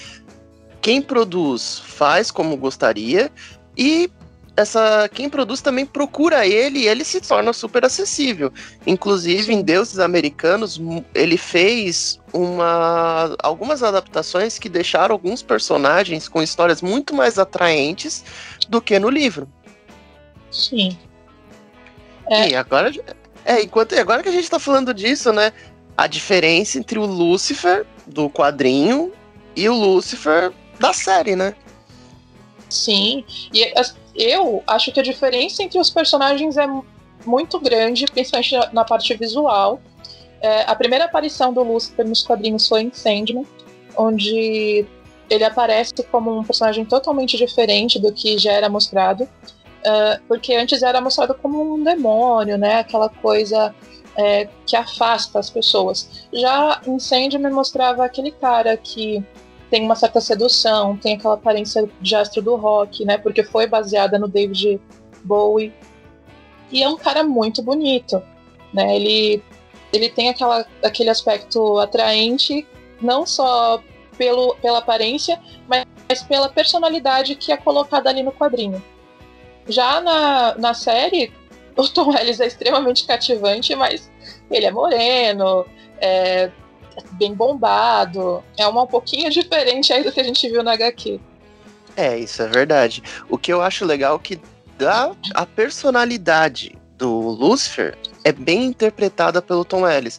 Quem 0.82 1.00
produz 1.00 1.78
faz 1.78 2.30
como 2.30 2.56
gostaria 2.56 3.30
e 3.76 4.11
essa 4.56 5.08
quem 5.12 5.28
produz 5.28 5.61
também 5.61 5.84
procura 5.84 6.46
ele 6.46 6.80
e 6.80 6.88
ele 6.88 7.04
se 7.04 7.20
torna 7.20 7.52
super 7.52 7.84
acessível. 7.84 8.52
Inclusive, 8.87 9.52
em 9.52 9.62
Deuses 9.62 9.99
Americanos, 9.99 10.80
ele 11.14 11.37
fez 11.37 12.20
uma, 12.32 13.34
algumas 13.42 13.82
adaptações 13.82 14.58
que 14.58 14.68
deixaram 14.68 15.12
alguns 15.12 15.42
personagens 15.42 16.28
com 16.28 16.42
histórias 16.42 16.80
muito 16.80 17.14
mais 17.14 17.38
atraentes 17.38 18.25
do 18.68 18.80
que 18.80 18.99
no 18.99 19.11
livro. 19.11 19.49
Sim. 20.50 20.96
É. 22.30 22.50
E 22.50 22.54
agora, 22.54 22.92
é, 23.44 23.62
enquanto, 23.62 23.94
agora 23.99 24.23
que 24.23 24.28
a 24.28 24.32
gente 24.32 24.49
tá 24.49 24.58
falando 24.58 24.94
disso, 24.94 25.32
né? 25.32 25.52
A 25.96 26.06
diferença 26.06 26.78
entre 26.78 26.99
o 26.99 27.04
Lúcifer 27.04 27.87
do 28.06 28.28
quadrinho 28.30 29.12
e 29.56 29.68
o 29.68 29.75
Lúcifer 29.75 30.52
da 30.78 30.92
série, 30.92 31.37
né? 31.37 31.54
Sim. 32.68 33.25
E 33.52 33.73
eu 34.14 34.62
acho 34.66 34.92
que 34.92 35.00
a 35.00 35.02
diferença 35.02 35.62
entre 35.62 35.78
os 35.78 35.90
personagens 35.90 36.56
é 36.56 36.66
muito 37.26 37.59
grande, 37.59 38.06
principalmente 38.06 38.54
na 38.73 38.85
parte 38.85 39.14
visual. 39.14 39.80
É, 40.40 40.62
a 40.62 40.75
primeira 40.75 41.06
aparição 41.06 41.52
do 41.52 41.62
Lucifer 41.62 42.06
nos 42.06 42.23
quadrinhos 42.23 42.68
foi 42.68 42.83
em 42.83 42.92
Sandman, 42.92 43.47
onde 43.97 44.87
ele 45.30 45.44
aparece 45.44 45.94
como 46.11 46.38
um 46.38 46.44
personagem 46.44 46.85
totalmente 46.85 47.37
diferente 47.37 47.99
do 47.99 48.12
que 48.12 48.37
já 48.38 48.52
era 48.52 48.68
mostrado, 48.68 49.25
uh, 49.25 50.23
porque 50.28 50.54
antes 50.54 50.83
era 50.83 51.00
mostrado 51.00 51.35
como 51.35 51.75
um 51.75 51.83
demônio, 51.83 52.59
né? 52.59 52.80
Aquela 52.80 53.09
coisa 53.09 53.75
é, 54.16 54.49
que 54.66 54.76
afasta 54.76 55.38
as 55.38 55.50
pessoas. 55.50 56.26
Já 56.33 56.80
em 56.87 56.99
Sandman 56.99 57.52
mostrava 57.52 58.04
aquele 58.04 58.30
cara 58.30 58.76
que 58.76 59.25
tem 59.75 59.83
uma 59.83 59.97
certa 59.97 60.21
sedução, 60.21 60.97
tem 60.97 61.16
aquela 61.16 61.35
aparência 61.35 61.90
de 62.00 62.14
astro 62.14 62.40
do 62.40 62.54
rock, 62.54 63.04
né? 63.04 63.19
Porque 63.19 63.43
foi 63.43 63.66
baseada 63.66 64.21
no 64.21 64.28
David 64.28 64.81
Bowie. 65.25 65.73
E 66.71 66.81
é 66.81 66.88
um 66.88 66.97
cara 66.97 67.25
muito 67.25 67.61
bonito, 67.61 68.23
né? 68.73 68.95
Ele, 68.95 69.43
ele 69.93 70.09
tem 70.09 70.28
aquela, 70.28 70.64
aquele 70.81 71.11
aspecto 71.11 71.76
atraente, 71.81 72.64
não 73.02 73.26
só 73.26 73.83
pelo, 74.16 74.54
pela 74.62 74.78
aparência, 74.78 75.40
mas, 75.66 75.85
mas 76.09 76.23
pela 76.23 76.49
personalidade 76.49 77.35
que 77.35 77.50
é 77.50 77.57
colocada 77.57 78.09
ali 78.09 78.23
no 78.23 78.31
quadrinho. 78.31 78.81
Já 79.69 80.00
na, 80.00 80.54
na 80.54 80.73
série, 80.73 81.33
o 81.76 81.88
Tom 81.88 82.16
Ellis 82.16 82.38
é 82.38 82.47
extremamente 82.47 83.04
cativante, 83.04 83.75
mas 83.75 84.09
ele 84.49 84.66
é 84.66 84.71
moreno, 84.71 85.66
é, 86.00 86.52
bem 87.13 87.35
bombado. 87.35 88.43
É 88.59 88.67
uma 88.67 88.83
um 88.83 88.87
pouquinho 88.87 89.31
diferente 89.33 89.93
aí 89.93 90.03
do 90.03 90.13
que 90.13 90.21
a 90.21 90.25
gente 90.25 90.49
viu 90.49 90.63
na 90.63 90.73
HQ. 90.73 91.21
É, 91.97 92.19
isso 92.19 92.43
é 92.43 92.49
verdade. 92.49 93.03
O 93.29 93.39
que 93.39 93.53
eu 93.53 93.63
acho 93.63 93.85
legal 93.85 94.17
é 94.17 94.19
que 94.19 94.41
dá 94.79 95.13
a 95.35 95.47
personalidade 95.47 96.77
do 96.97 97.11
Lucifer 97.11 97.97
é 98.25 98.33
bem 98.33 98.65
interpretada 98.65 99.41
pelo 99.41 99.65
Tom 99.65 99.89
Ellis. 99.89 100.19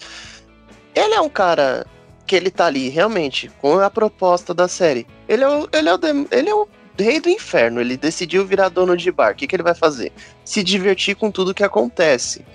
Ele 0.93 1.13
é 1.13 1.21
um 1.21 1.29
cara 1.29 1.85
que 2.25 2.35
ele 2.35 2.49
tá 2.49 2.65
ali 2.65 2.89
realmente 2.89 3.51
com 3.61 3.79
a 3.79 3.89
proposta 3.89 4.53
da 4.53 4.67
série. 4.67 5.05
Ele 5.27 5.43
é 5.43 5.47
o, 5.47 5.69
ele 5.71 5.89
é 5.89 5.93
o, 5.93 5.99
ele 6.31 6.49
é 6.49 6.55
o 6.55 6.67
rei 6.97 7.19
do 7.19 7.29
inferno. 7.29 7.81
Ele 7.81 7.97
decidiu 7.97 8.45
virar 8.45 8.69
dono 8.69 8.95
de 8.95 9.11
bar. 9.11 9.33
O 9.33 9.35
que, 9.35 9.47
que 9.47 9.55
ele 9.55 9.63
vai 9.63 9.75
fazer? 9.75 10.11
Se 10.43 10.63
divertir 10.63 11.15
com 11.15 11.29
tudo 11.29 11.53
que 11.53 11.63
acontece. 11.63 12.45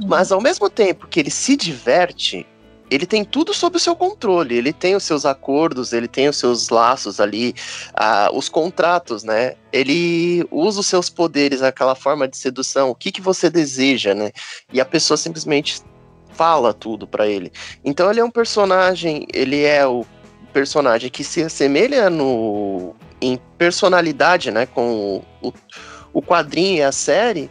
Uhum. 0.00 0.08
Mas 0.08 0.32
ao 0.32 0.40
mesmo 0.40 0.68
tempo 0.68 1.06
que 1.06 1.20
ele 1.20 1.30
se 1.30 1.56
diverte, 1.56 2.46
ele 2.90 3.06
tem 3.06 3.24
tudo 3.24 3.52
sob 3.52 3.76
o 3.76 3.80
seu 3.80 3.96
controle. 3.96 4.56
Ele 4.56 4.72
tem 4.72 4.94
os 4.94 5.04
seus 5.04 5.24
acordos, 5.24 5.92
ele 5.92 6.08
tem 6.08 6.28
os 6.28 6.36
seus 6.36 6.68
laços 6.68 7.20
ali, 7.20 7.54
uh, 7.92 8.36
os 8.36 8.48
contratos, 8.48 9.24
né? 9.24 9.54
Ele 9.72 10.46
usa 10.50 10.80
os 10.80 10.86
seus 10.86 11.08
poderes, 11.10 11.62
aquela 11.62 11.94
forma 11.94 12.28
de 12.28 12.36
sedução. 12.36 12.90
O 12.90 12.94
que, 12.94 13.10
que 13.10 13.20
você 13.20 13.50
deseja, 13.50 14.14
né? 14.14 14.30
E 14.72 14.80
a 14.80 14.84
pessoa 14.84 15.16
simplesmente 15.16 15.82
fala 16.36 16.72
tudo 16.72 17.06
para 17.06 17.26
ele. 17.26 17.50
Então 17.84 18.10
ele 18.10 18.20
é 18.20 18.24
um 18.24 18.30
personagem, 18.30 19.26
ele 19.32 19.64
é 19.64 19.86
o 19.86 20.04
personagem 20.52 21.10
que 21.10 21.24
se 21.24 21.42
assemelha 21.42 22.08
no 22.08 22.94
em 23.20 23.38
personalidade, 23.56 24.50
né, 24.50 24.66
com 24.66 25.22
o, 25.40 25.52
o 26.12 26.22
quadrinho 26.22 26.78
e 26.78 26.82
a 26.82 26.92
série. 26.92 27.50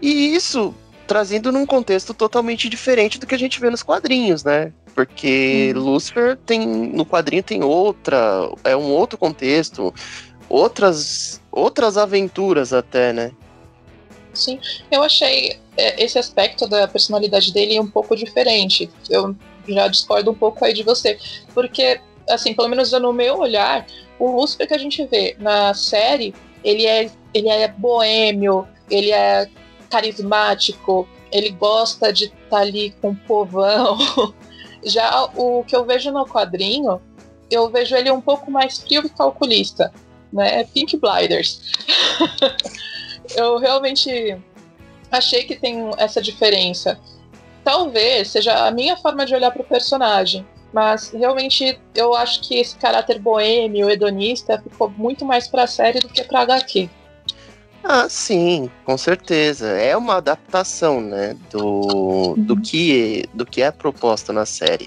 E 0.00 0.34
isso 0.34 0.72
trazendo 1.10 1.50
num 1.50 1.66
contexto 1.66 2.14
totalmente 2.14 2.68
diferente 2.68 3.18
do 3.18 3.26
que 3.26 3.34
a 3.34 3.38
gente 3.38 3.58
vê 3.58 3.68
nos 3.68 3.82
quadrinhos, 3.82 4.44
né? 4.44 4.72
Porque 4.94 5.72
hum. 5.74 5.80
Lucifer 5.80 6.36
tem 6.46 6.64
no 6.64 7.04
quadrinho 7.04 7.42
tem 7.42 7.64
outra, 7.64 8.48
é 8.62 8.76
um 8.76 8.92
outro 8.92 9.18
contexto, 9.18 9.92
outras 10.48 11.42
outras 11.50 11.98
aventuras 11.98 12.72
até, 12.72 13.12
né? 13.12 13.32
Sim, 14.32 14.60
eu 14.88 15.02
achei 15.02 15.58
é, 15.76 16.00
esse 16.00 16.16
aspecto 16.16 16.68
da 16.68 16.86
personalidade 16.86 17.52
dele 17.52 17.80
um 17.80 17.90
pouco 17.90 18.14
diferente. 18.14 18.88
Eu 19.08 19.34
já 19.66 19.88
discordo 19.88 20.30
um 20.30 20.34
pouco 20.34 20.64
aí 20.64 20.72
de 20.72 20.84
você, 20.84 21.18
porque 21.52 22.00
assim, 22.28 22.54
pelo 22.54 22.68
menos 22.68 22.92
no 22.92 23.12
meu 23.12 23.40
olhar, 23.40 23.84
o 24.16 24.30
Lucifer 24.30 24.68
que 24.68 24.74
a 24.74 24.78
gente 24.78 25.04
vê 25.06 25.34
na 25.40 25.74
série, 25.74 26.32
ele 26.62 26.86
é 26.86 27.10
ele 27.34 27.48
é 27.48 27.66
boêmio, 27.66 28.64
ele 28.88 29.10
é 29.10 29.50
carismático, 29.90 31.08
ele 31.32 31.50
gosta 31.50 32.12
de 32.12 32.24
estar 32.24 32.36
tá 32.48 32.58
ali 32.58 32.94
com 33.00 33.10
o 33.10 33.16
povão. 33.16 33.98
Já 34.84 35.24
o 35.36 35.62
que 35.64 35.76
eu 35.76 35.84
vejo 35.84 36.10
no 36.10 36.24
quadrinho, 36.24 37.00
eu 37.50 37.68
vejo 37.68 37.94
ele 37.94 38.10
um 38.10 38.20
pouco 38.20 38.50
mais 38.50 38.78
frio 38.78 39.04
e 39.04 39.08
calculista, 39.10 39.92
né? 40.32 40.64
Pink 40.64 40.96
Blinders. 40.96 41.60
eu 43.36 43.58
realmente 43.58 44.38
achei 45.10 45.44
que 45.44 45.56
tem 45.56 45.90
essa 45.98 46.22
diferença. 46.22 46.98
Talvez 47.62 48.28
seja 48.28 48.66
a 48.66 48.70
minha 48.70 48.96
forma 48.96 49.26
de 49.26 49.34
olhar 49.34 49.50
para 49.50 49.62
o 49.62 49.66
personagem, 49.66 50.46
mas 50.72 51.10
realmente 51.10 51.78
eu 51.94 52.14
acho 52.14 52.40
que 52.42 52.56
esse 52.56 52.76
caráter 52.76 53.18
boêmio, 53.18 53.90
hedonista, 53.90 54.62
ficou 54.62 54.88
muito 54.88 55.24
mais 55.24 55.46
para 55.46 55.64
a 55.64 55.66
série 55.66 55.98
do 55.98 56.08
que 56.08 56.24
para 56.24 56.40
HQ. 56.40 56.88
Ah, 57.82 58.08
sim, 58.08 58.70
com 58.84 58.96
certeza. 58.98 59.66
É 59.68 59.96
uma 59.96 60.16
adaptação, 60.16 61.00
né, 61.00 61.36
do, 61.50 62.34
do, 62.36 62.54
uhum. 62.54 62.60
que, 62.60 63.24
do 63.32 63.46
que 63.46 63.62
é 63.62 63.70
proposta 63.70 64.32
na 64.32 64.44
série. 64.44 64.86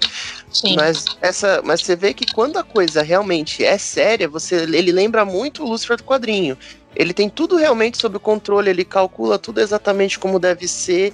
Sim. 0.52 0.76
Mas, 0.76 1.04
essa, 1.20 1.60
mas 1.64 1.80
você 1.80 1.96
vê 1.96 2.14
que 2.14 2.32
quando 2.32 2.56
a 2.56 2.62
coisa 2.62 3.02
realmente 3.02 3.64
é 3.64 3.76
séria, 3.78 4.28
você, 4.28 4.62
ele 4.62 4.92
lembra 4.92 5.24
muito 5.24 5.64
o 5.64 5.68
Lucifer 5.68 5.96
do 5.96 6.04
quadrinho. 6.04 6.56
Ele 6.94 7.12
tem 7.12 7.28
tudo 7.28 7.56
realmente 7.56 7.98
sob 7.98 8.18
controle, 8.20 8.70
ele 8.70 8.84
calcula 8.84 9.38
tudo 9.38 9.60
exatamente 9.60 10.18
como 10.18 10.38
deve 10.38 10.68
ser. 10.68 11.12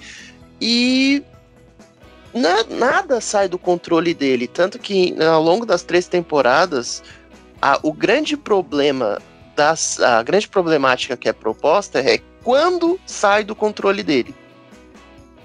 E 0.60 1.22
na, 2.34 2.62
nada 2.64 3.20
sai 3.22 3.48
do 3.48 3.58
controle 3.58 4.12
dele. 4.12 4.46
Tanto 4.46 4.78
que 4.78 5.16
ao 5.22 5.42
longo 5.42 5.64
das 5.64 5.82
três 5.82 6.06
temporadas, 6.06 7.02
a, 7.62 7.78
o 7.82 7.92
grande 7.92 8.36
problema 8.36 9.20
das, 9.60 10.00
a 10.00 10.22
grande 10.22 10.48
problemática 10.48 11.18
que 11.18 11.28
é 11.28 11.34
proposta 11.34 11.98
é 11.98 12.18
quando 12.42 12.98
sai 13.04 13.44
do 13.44 13.54
controle 13.54 14.02
dele. 14.02 14.34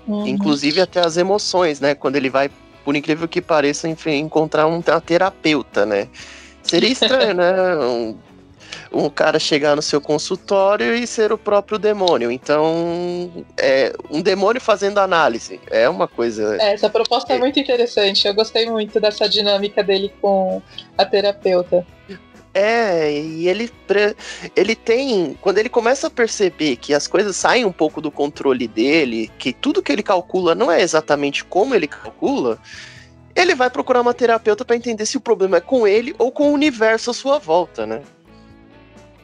Uhum. 0.07 0.25
Inclusive 0.25 0.79
até 0.79 1.05
as 1.05 1.17
emoções, 1.17 1.81
né? 1.81 1.93
Quando 1.93 2.15
ele 2.15 2.29
vai, 2.29 2.49
por 2.85 2.95
incrível 2.95 3.27
que 3.27 3.41
pareça, 3.41 3.89
encontrar 3.89 4.67
um 4.67 4.81
terapeuta, 4.81 5.85
né? 5.85 6.07
Seria 6.63 6.89
estranho, 6.89 7.33
né? 7.33 7.53
Um, 7.75 8.17
um 8.91 9.09
cara 9.09 9.37
chegar 9.37 9.75
no 9.75 9.81
seu 9.81 9.99
consultório 9.99 10.95
e 10.95 11.05
ser 11.05 11.33
o 11.33 11.37
próprio 11.37 11.77
demônio. 11.77 12.31
Então, 12.31 13.45
é 13.57 13.93
um 14.09 14.21
demônio 14.21 14.61
fazendo 14.61 14.99
análise. 14.99 15.59
É 15.69 15.89
uma 15.89 16.07
coisa. 16.07 16.55
É, 16.61 16.73
essa 16.73 16.89
proposta 16.89 17.33
é, 17.33 17.35
é 17.35 17.39
muito 17.39 17.59
interessante. 17.59 18.25
Eu 18.25 18.33
gostei 18.33 18.69
muito 18.69 18.97
dessa 18.99 19.27
dinâmica 19.27 19.83
dele 19.83 20.13
com 20.21 20.61
a 20.97 21.03
terapeuta. 21.03 21.85
É, 22.57 23.11
e 23.11 23.49
ele, 23.49 23.69
ele 24.55 24.75
tem. 24.77 25.37
Quando 25.41 25.57
ele 25.57 25.67
começa 25.67 26.07
a 26.07 26.09
perceber 26.09 26.77
que 26.77 26.93
as 26.93 27.05
coisas 27.05 27.35
saem 27.35 27.65
um 27.65 27.71
pouco 27.71 27.99
do 27.99 28.09
controle 28.09 28.65
dele, 28.65 29.29
que 29.37 29.51
tudo 29.51 29.83
que 29.83 29.91
ele 29.91 30.01
calcula 30.01 30.55
não 30.55 30.71
é 30.71 30.81
exatamente 30.81 31.43
como 31.43 31.75
ele 31.75 31.85
calcula, 31.85 32.57
ele 33.35 33.53
vai 33.53 33.69
procurar 33.69 33.99
uma 33.99 34.13
terapeuta 34.13 34.63
para 34.63 34.77
entender 34.77 35.05
se 35.05 35.17
o 35.17 35.21
problema 35.21 35.57
é 35.57 35.61
com 35.61 35.85
ele 35.85 36.15
ou 36.17 36.31
com 36.31 36.49
o 36.49 36.53
universo 36.53 37.11
à 37.11 37.13
sua 37.13 37.39
volta, 37.39 37.85
né? 37.85 38.01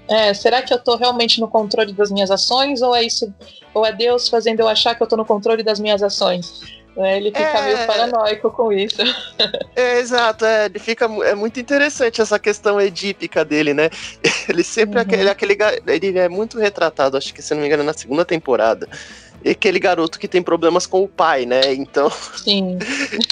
É, 0.10 0.34
será 0.34 0.62
que 0.62 0.74
eu 0.74 0.84
tô 0.84 0.98
realmente 0.98 1.40
no 1.40 1.48
controle 1.48 1.94
das 1.94 2.12
minhas 2.12 2.30
ações 2.30 2.82
ou 2.82 2.94
é 2.94 3.02
isso 3.02 3.34
ou 3.74 3.86
é 3.86 3.94
Deus 3.94 4.28
fazendo 4.28 4.60
eu 4.60 4.68
achar 4.68 4.94
que 4.94 5.02
eu 5.02 5.08
tô 5.08 5.16
no 5.16 5.24
controle 5.24 5.64
das 5.64 5.80
minhas 5.80 6.04
ações? 6.04 6.81
Né? 6.96 7.18
Ele 7.18 7.30
fica 7.30 7.42
é... 7.42 7.74
meio 7.74 7.88
paranoico 7.88 8.52
com 8.52 8.72
isso. 8.72 9.02
É, 9.74 10.00
exato, 10.00 10.46
é, 10.46 10.66
ele 10.66 10.80
fica, 10.80 11.06
é 11.24 11.34
muito 11.34 11.60
interessante 11.60 12.22
essa 12.22 12.38
questão 12.38 12.80
edípica 12.80 13.44
dele, 13.44 13.74
né? 13.74 13.90
Ele 14.48 14.64
sempre 14.64 14.98
uhum. 14.98 15.02
aquele, 15.02 15.30
aquele. 15.30 15.58
Ele 15.88 16.20
é 16.20 16.30
muito 16.30 16.60
retratado, 16.60 17.18
acho 17.18 17.34
que 17.34 17.42
se 17.42 17.54
não 17.54 17.62
me 17.62 17.68
engano, 17.68 17.84
na 17.84 17.94
segunda 17.94 18.26
temporada 18.26 18.88
aquele 19.50 19.80
garoto 19.80 20.20
que 20.20 20.28
tem 20.28 20.44
problemas 20.44 20.86
com 20.86 21.04
o 21.04 21.08
pai, 21.08 21.46
né? 21.46 21.74
Então, 21.74 22.12
Sim. 22.38 22.78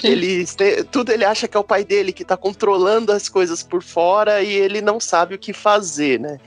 ele 0.04 0.46
tudo 0.92 1.12
ele 1.12 1.24
acha 1.24 1.48
que 1.48 1.56
é 1.56 1.60
o 1.60 1.64
pai 1.64 1.84
dele 1.84 2.12
que 2.12 2.26
tá 2.26 2.36
controlando 2.36 3.12
as 3.12 3.30
coisas 3.30 3.62
por 3.62 3.84
fora 3.84 4.42
e 4.42 4.52
ele 4.52 4.82
não 4.82 5.00
sabe 5.00 5.36
o 5.36 5.40
que 5.40 5.54
fazer, 5.54 6.20
né? 6.20 6.40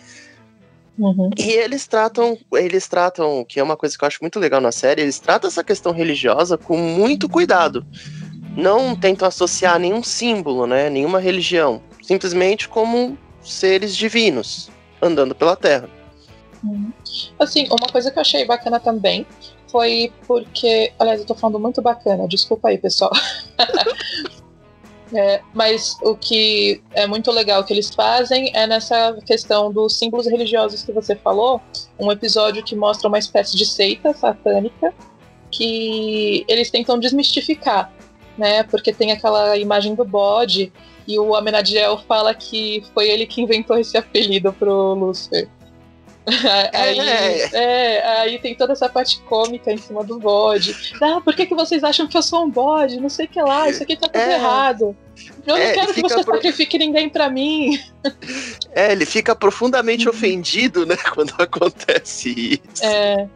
Uhum. 0.98 1.30
E 1.38 1.50
eles 1.50 1.86
tratam, 1.86 2.38
eles 2.52 2.86
tratam, 2.86 3.44
que 3.44 3.58
é 3.58 3.62
uma 3.62 3.76
coisa 3.76 3.96
que 3.96 4.04
eu 4.04 4.08
acho 4.08 4.18
muito 4.20 4.38
legal 4.38 4.60
na 4.60 4.72
série, 4.72 5.02
eles 5.02 5.18
tratam 5.18 5.48
essa 5.48 5.64
questão 5.64 5.92
religiosa 5.92 6.58
com 6.58 6.76
muito 6.76 7.28
cuidado. 7.28 7.84
Não 8.56 8.94
tentam 8.94 9.26
associar 9.26 9.78
nenhum 9.78 10.02
símbolo, 10.02 10.66
né? 10.66 10.90
Nenhuma 10.90 11.18
religião. 11.18 11.82
Simplesmente 12.02 12.68
como 12.68 13.16
seres 13.42 13.96
divinos 13.96 14.70
andando 15.00 15.34
pela 15.34 15.56
Terra. 15.56 15.88
Uhum. 16.62 16.92
Assim, 17.38 17.66
uma 17.66 17.88
coisa 17.90 18.10
que 18.10 18.18
eu 18.18 18.20
achei 18.20 18.44
bacana 18.44 18.78
também 18.78 19.26
foi 19.68 20.12
porque. 20.26 20.92
Aliás, 20.98 21.20
eu 21.20 21.26
tô 21.26 21.34
falando 21.34 21.58
muito 21.58 21.80
bacana, 21.80 22.28
desculpa 22.28 22.68
aí, 22.68 22.78
pessoal. 22.78 23.10
é, 25.14 25.42
mas 25.52 25.96
o 26.02 26.16
que 26.16 26.82
é 26.92 27.06
muito 27.06 27.30
legal 27.30 27.62
que 27.64 27.72
eles 27.72 27.94
fazem 27.94 28.50
é 28.54 28.66
nessa 28.66 29.18
questão 29.26 29.72
dos 29.72 29.98
símbolos 29.98 30.26
religiosos 30.26 30.82
que 30.82 30.92
você 30.92 31.14
falou, 31.14 31.60
um 31.98 32.10
episódio 32.10 32.62
que 32.62 32.74
mostra 32.74 33.08
uma 33.08 33.18
espécie 33.18 33.56
de 33.56 33.66
seita 33.66 34.14
satânica 34.14 34.92
que 35.50 36.44
eles 36.48 36.70
tentam 36.70 36.98
desmistificar, 36.98 37.92
né? 38.38 38.62
Porque 38.64 38.92
tem 38.92 39.12
aquela 39.12 39.56
imagem 39.58 39.94
do 39.94 40.04
bode 40.04 40.72
e 41.06 41.18
o 41.18 41.34
Amenadiel 41.34 41.98
fala 41.98 42.34
que 42.34 42.82
foi 42.94 43.08
ele 43.10 43.26
que 43.26 43.42
inventou 43.42 43.78
esse 43.78 43.96
apelido 43.98 44.52
pro 44.52 44.94
Lúcifer. 44.94 45.48
aí, 46.72 47.00
é. 47.00 47.48
é. 47.52 48.20
aí 48.20 48.38
tem 48.38 48.54
toda 48.54 48.72
essa 48.72 48.88
parte 48.88 49.20
cômica 49.22 49.72
em 49.72 49.76
cima 49.76 50.04
do 50.04 50.18
bode. 50.18 50.94
Ah, 51.00 51.20
por 51.20 51.34
que, 51.34 51.46
que 51.46 51.54
vocês 51.54 51.82
acham 51.82 52.06
que 52.06 52.16
eu 52.16 52.22
sou 52.22 52.44
um 52.44 52.50
bode? 52.50 53.00
Não 53.00 53.08
sei 53.08 53.26
o 53.26 53.28
que 53.28 53.42
lá, 53.42 53.68
isso 53.68 53.82
aqui 53.82 53.96
tá 53.96 54.06
tudo 54.06 54.22
é. 54.22 54.34
errado. 54.34 54.96
Eu 55.46 55.56
não 55.56 55.62
é, 55.62 55.72
quero 55.72 55.92
que 55.92 56.00
você 56.00 56.22
pro... 56.22 56.34
sacrifique 56.34 56.78
ninguém 56.78 57.08
para 57.08 57.28
mim. 57.28 57.78
É, 58.72 58.92
ele 58.92 59.04
fica 59.04 59.34
profundamente 59.34 60.08
ofendido, 60.08 60.86
né, 60.86 60.96
quando 61.12 61.34
acontece 61.38 62.60
isso. 62.62 62.84
É. 62.84 63.28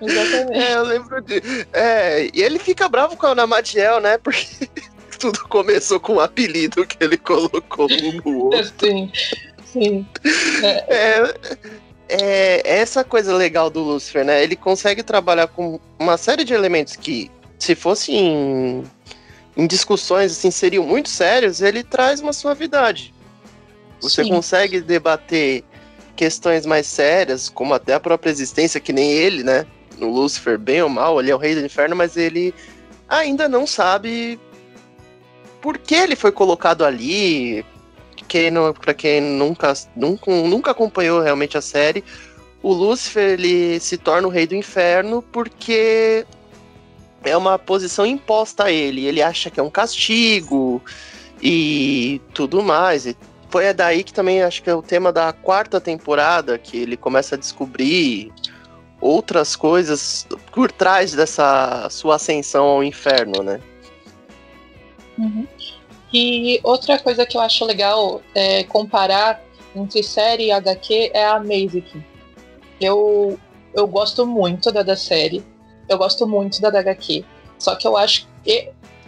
Exatamente. 0.00 0.58
É, 0.58 0.74
eu 0.74 0.82
lembro 0.84 1.22
de. 1.22 1.42
É, 1.72 2.30
e 2.32 2.42
ele 2.42 2.58
fica 2.58 2.88
bravo 2.88 3.16
com 3.16 3.26
a 3.26 3.30
Ana 3.30 3.46
Madiel, 3.46 4.00
né? 4.00 4.18
Porque 4.18 4.68
tudo 5.18 5.40
começou 5.48 5.98
com 5.98 6.14
o 6.14 6.16
um 6.16 6.20
apelido 6.20 6.86
que 6.86 6.96
ele 7.00 7.16
colocou 7.16 7.88
um 7.90 8.12
no 8.24 8.44
outro. 8.44 8.72
Sim. 8.78 9.10
Sim. 9.64 10.06
É. 10.62 10.94
é 10.94 11.34
é 12.08 12.62
essa 12.64 13.02
coisa 13.02 13.34
legal 13.34 13.68
do 13.70 13.80
Lucifer, 13.80 14.24
né? 14.24 14.42
Ele 14.42 14.56
consegue 14.56 15.02
trabalhar 15.02 15.48
com 15.48 15.80
uma 15.98 16.16
série 16.16 16.44
de 16.44 16.54
elementos 16.54 16.96
que, 16.96 17.30
se 17.58 17.74
fossem 17.74 18.16
em, 18.16 18.84
em 19.56 19.66
discussões 19.66 20.32
assim, 20.32 20.50
seriam 20.50 20.84
muito 20.84 21.08
sérios, 21.08 21.60
ele 21.60 21.82
traz 21.82 22.20
uma 22.20 22.32
suavidade. 22.32 23.14
Você 24.00 24.22
Sim. 24.22 24.30
consegue 24.30 24.80
debater 24.80 25.64
questões 26.14 26.64
mais 26.64 26.86
sérias, 26.86 27.48
como 27.48 27.74
até 27.74 27.94
a 27.94 28.00
própria 28.00 28.30
existência, 28.30 28.80
que 28.80 28.92
nem 28.92 29.10
ele, 29.10 29.42
né? 29.42 29.66
No 29.98 30.10
Lucifer, 30.10 30.58
bem 30.58 30.82
ou 30.82 30.88
mal, 30.88 31.20
ele 31.20 31.30
é 31.30 31.34
o 31.34 31.38
rei 31.38 31.54
do 31.54 31.64
inferno, 31.64 31.96
mas 31.96 32.16
ele 32.16 32.54
ainda 33.08 33.48
não 33.48 33.66
sabe 33.66 34.38
por 35.60 35.78
que 35.78 35.94
ele 35.94 36.16
foi 36.16 36.32
colocado 36.32 36.84
ali, 36.84 37.64
quem 38.26 38.50
não, 38.50 38.72
pra 38.72 38.92
quem 38.92 39.20
nunca, 39.20 39.72
nunca, 39.94 40.30
nunca 40.30 40.70
acompanhou 40.70 41.20
realmente 41.20 41.56
a 41.56 41.60
série, 41.60 42.04
o 42.62 42.72
Lúcifer 42.72 43.32
ele 43.32 43.78
se 43.80 43.96
torna 43.96 44.26
o 44.26 44.30
rei 44.30 44.46
do 44.46 44.54
inferno 44.54 45.22
porque 45.22 46.26
é 47.22 47.36
uma 47.36 47.58
posição 47.58 48.06
imposta 48.06 48.64
a 48.64 48.72
ele. 48.72 49.06
Ele 49.06 49.22
acha 49.22 49.50
que 49.50 49.60
é 49.60 49.62
um 49.62 49.70
castigo 49.70 50.82
e 51.42 52.20
tudo 52.32 52.62
mais. 52.62 53.06
E 53.06 53.16
foi 53.50 53.72
daí 53.72 54.02
que 54.02 54.12
também 54.12 54.42
acho 54.42 54.62
que 54.62 54.70
é 54.70 54.74
o 54.74 54.82
tema 54.82 55.12
da 55.12 55.32
quarta 55.32 55.80
temporada 55.80 56.58
que 56.58 56.76
ele 56.76 56.96
começa 56.96 57.34
a 57.34 57.38
descobrir 57.38 58.32
outras 59.00 59.54
coisas 59.54 60.26
por 60.52 60.72
trás 60.72 61.12
dessa 61.12 61.88
sua 61.90 62.16
ascensão 62.16 62.64
ao 62.64 62.82
inferno, 62.82 63.42
né? 63.42 63.60
Uhum. 65.18 65.46
E 66.12 66.60
outra 66.62 66.98
coisa 66.98 67.26
que 67.26 67.36
eu 67.36 67.40
acho 67.40 67.64
legal 67.64 68.20
é 68.34 68.64
comparar 68.64 69.42
entre 69.74 70.02
série 70.02 70.46
e 70.46 70.52
HQ 70.52 71.10
é 71.12 71.24
a 71.24 71.36
Amazing. 71.36 72.04
Eu, 72.80 73.38
eu 73.74 73.86
gosto 73.86 74.26
muito 74.26 74.70
da 74.70 74.82
da 74.82 74.96
série, 74.96 75.44
eu 75.88 75.98
gosto 75.98 76.26
muito 76.26 76.60
da 76.60 76.70
da 76.70 76.80
HQ. 76.80 77.24
Só 77.58 77.74
que 77.74 77.86
eu 77.86 77.96
acho 77.96 78.28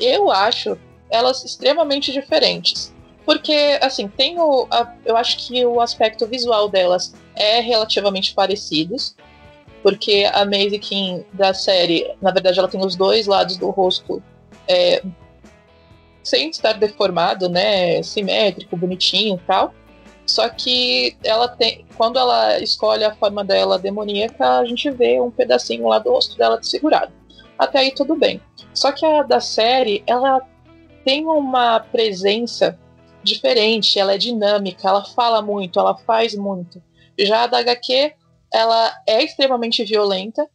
eu 0.00 0.30
acho 0.30 0.78
elas 1.10 1.44
extremamente 1.44 2.12
diferentes. 2.12 2.92
Porque, 3.24 3.78
assim, 3.82 4.08
tem 4.08 4.40
o. 4.40 4.66
A, 4.70 4.90
eu 5.04 5.16
acho 5.16 5.36
que 5.46 5.64
o 5.66 5.80
aspecto 5.80 6.26
visual 6.26 6.68
delas 6.68 7.14
é 7.34 7.60
relativamente 7.60 8.34
parecidos. 8.34 9.14
Porque 9.82 10.28
a 10.32 10.44
Maisie 10.44 10.80
da 11.32 11.52
série, 11.52 12.10
na 12.20 12.30
verdade, 12.30 12.58
ela 12.58 12.68
tem 12.68 12.84
os 12.84 12.96
dois 12.96 13.26
lados 13.26 13.56
do 13.56 13.70
rosto 13.70 14.22
é, 14.66 15.02
sem 16.28 16.50
estar 16.50 16.74
deformado, 16.74 17.48
né, 17.48 18.02
simétrico, 18.02 18.76
bonitinho 18.76 19.36
e 19.36 19.46
tal. 19.46 19.74
Só 20.26 20.48
que 20.48 21.16
ela 21.24 21.48
tem, 21.48 21.86
quando 21.96 22.18
ela 22.18 22.60
escolhe 22.60 23.02
a 23.02 23.14
forma 23.14 23.42
dela 23.42 23.78
demoníaca, 23.78 24.58
a 24.58 24.64
gente 24.66 24.90
vê 24.90 25.18
um 25.18 25.30
pedacinho 25.30 25.88
lá 25.88 25.98
do 25.98 26.10
rosto 26.10 26.36
dela 26.36 26.58
desfigurado. 26.58 27.12
Até 27.58 27.78
aí 27.78 27.92
tudo 27.92 28.14
bem. 28.14 28.40
Só 28.74 28.92
que 28.92 29.06
a 29.06 29.22
da 29.22 29.40
série, 29.40 30.04
ela 30.06 30.40
tem 31.02 31.26
uma 31.26 31.80
presença 31.80 32.78
diferente, 33.22 33.98
ela 33.98 34.14
é 34.14 34.18
dinâmica, 34.18 34.86
ela 34.86 35.04
fala 35.04 35.40
muito, 35.40 35.80
ela 35.80 35.96
faz 35.96 36.34
muito. 36.34 36.82
Já 37.18 37.44
a 37.44 37.46
da 37.46 37.58
HQ, 37.58 38.12
ela 38.52 38.92
é 39.06 39.24
extremamente 39.24 39.82
violenta, 39.84 40.46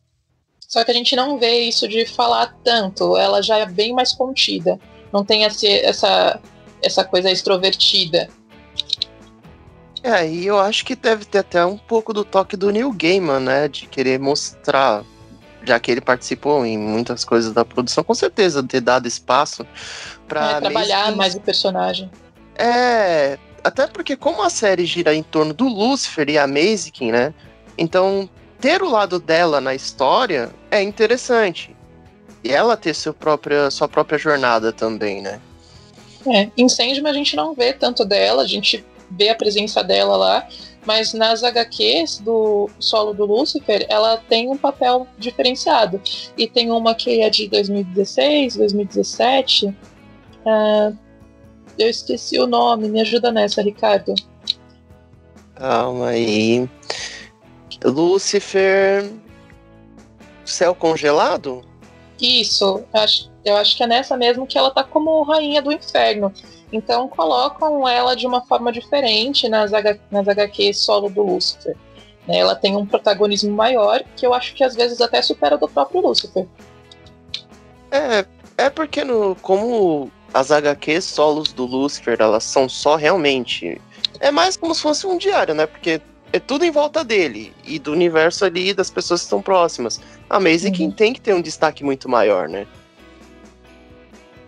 só 0.68 0.84
que 0.84 0.92
a 0.92 0.94
gente 0.94 1.16
não 1.16 1.38
vê 1.38 1.62
isso 1.62 1.88
de 1.88 2.06
falar 2.06 2.56
tanto, 2.64 3.18
ela 3.18 3.42
já 3.42 3.58
é 3.58 3.66
bem 3.66 3.92
mais 3.92 4.14
contida 4.14 4.80
não 5.14 5.24
tem 5.24 5.44
esse, 5.44 5.68
essa, 5.68 6.40
essa 6.82 7.04
coisa 7.04 7.30
extrovertida. 7.30 8.28
É, 10.02 10.28
e 10.28 10.46
eu 10.46 10.60
acho 10.60 10.84
que 10.84 10.96
deve 10.96 11.24
ter 11.24 11.38
até 11.38 11.64
um 11.66 11.78
pouco 11.78 12.12
do 12.12 12.26
toque 12.26 12.58
do 12.58 12.72
Neil 12.72 12.92
Gaiman, 12.92 13.40
né? 13.40 13.68
De 13.70 13.86
querer 13.86 14.20
mostrar, 14.20 15.06
já 15.64 15.80
que 15.80 15.92
ele 15.92 16.02
participou 16.02 16.66
em 16.66 16.78
muitas 16.78 17.24
coisas 17.24 17.54
da 17.54 17.64
produção, 17.64 18.04
com 18.04 18.14
certeza 18.14 18.62
ter 18.64 18.82
dado 18.82 19.08
espaço 19.08 19.66
para 20.28 20.58
é, 20.58 20.60
trabalhar 20.60 21.16
mais 21.16 21.36
o 21.36 21.40
personagem. 21.40 22.12
É, 22.56 23.38
até 23.64 23.88
porque 23.88 24.18
como 24.18 24.44
a 24.44 24.50
série 24.50 24.86
gira 24.86 25.16
em 25.16 25.24
torno 25.24 25.54
do 25.54 25.68
Lucifer 25.68 26.30
e 26.30 26.38
a 26.38 26.48
Mazikin, 26.48 27.12
né? 27.12 27.34
Então, 27.78 28.30
ter 28.60 28.82
o 28.82 28.90
lado 28.90 29.20
dela 29.20 29.62
na 29.62 29.74
história 29.74 30.52
é 30.70 30.82
interessante 30.82 31.74
e 32.44 32.52
ela 32.52 32.76
ter 32.76 32.94
seu 32.94 33.14
própria, 33.14 33.72
sua 33.72 33.88
própria 33.88 34.18
jornada 34.18 34.72
também, 34.72 35.22
né? 35.22 35.40
É, 36.28 36.50
em 36.58 36.70
Sandman 36.70 37.10
a 37.10 37.14
gente 37.14 37.36
não 37.36 37.54
vê 37.54 37.74
tanto 37.74 38.06
dela, 38.06 38.44
a 38.44 38.48
gente 38.48 38.84
vê 39.12 39.30
a 39.30 39.36
presença 39.36 39.84
dela 39.84 40.16
lá, 40.16 40.48
mas 40.86 41.14
nas 41.14 41.44
HQs 41.44 42.20
do 42.20 42.70
solo 42.80 43.14
do 43.14 43.26
Lucifer, 43.26 43.86
ela 43.90 44.18
tem 44.18 44.50
um 44.50 44.58
papel 44.58 45.08
diferenciado. 45.18 46.02
E 46.38 46.48
tem 46.48 46.72
uma 46.72 46.94
que 46.94 47.22
é 47.22 47.30
de 47.30 47.48
2016, 47.48 48.58
2017. 48.58 49.68
Uh, 49.68 50.98
eu 51.78 51.90
esqueci 51.90 52.38
o 52.40 52.48
nome, 52.48 52.90
me 52.90 53.02
ajuda 53.02 53.32
nessa, 53.32 53.62
Ricardo. 53.62 54.14
Calma 55.56 56.10
aí. 56.10 56.70
Lucifer. 57.84 59.10
Céu 60.46 60.76
congelado? 60.76 61.64
Isso, 62.24 62.86
eu 62.94 63.02
acho, 63.02 63.30
eu 63.44 63.58
acho 63.58 63.76
que 63.76 63.84
é 63.84 63.88
nessa 63.88 64.16
mesmo 64.16 64.48
que 64.48 64.58
ela 64.58 64.72
tá 64.72 64.82
como 64.82 65.24
rainha 65.24 65.62
do 65.62 65.74
inferno. 65.74 66.32
Então 66.72 67.06
colocam 67.10 67.86
ela 67.86 68.16
de 68.16 68.26
uma 68.26 68.40
forma 68.46 68.72
diferente 68.72 69.50
nas, 69.50 69.74
H, 69.74 69.98
nas 70.10 70.26
HQs 70.26 70.78
solo 70.78 71.10
do 71.10 71.22
Lúcifer. 71.22 71.76
Né? 72.26 72.38
Ela 72.38 72.56
tem 72.56 72.78
um 72.78 72.86
protagonismo 72.86 73.52
maior 73.52 74.02
que 74.16 74.26
eu 74.26 74.34
acho 74.34 74.54
que 74.54 74.64
às 74.64 74.74
vezes 74.74 75.02
até 75.02 75.22
supera 75.22 75.58
do 75.58 75.68
próprio 75.68 76.00
Lúcifer. 76.00 76.48
É, 77.92 78.26
é 78.58 78.70
porque 78.70 79.04
no, 79.04 79.36
como 79.42 80.10
as 80.34 80.50
HQs 80.50 81.04
solos 81.04 81.52
do 81.52 81.66
Lúcifer, 81.66 82.16
elas 82.22 82.46
são 82.46 82.70
só 82.70 82.96
realmente. 82.96 83.82
É 84.22 84.32
mais 84.32 84.56
como 84.56 84.74
se 84.74 84.82
fosse 84.82 85.06
um 85.06 85.18
diário, 85.18 85.54
né? 85.54 85.66
Porque 85.66 86.02
é 86.34 86.40
tudo 86.40 86.66
em 86.66 86.72
volta 86.72 87.04
dele 87.04 87.54
e 87.64 87.78
do 87.78 87.92
universo 87.92 88.44
ali 88.44 88.74
das 88.74 88.90
pessoas 88.90 89.22
que 89.22 89.26
estão 89.26 89.42
próximas. 89.42 90.02
A 90.28 90.40
Maisie 90.40 90.72
uhum. 90.72 90.90
tem 90.90 91.14
que 91.14 91.22
ter 91.22 91.34
um 91.34 91.42
destaque 91.42 91.84
muito 91.84 92.10
maior, 92.10 92.50
né? 92.50 92.66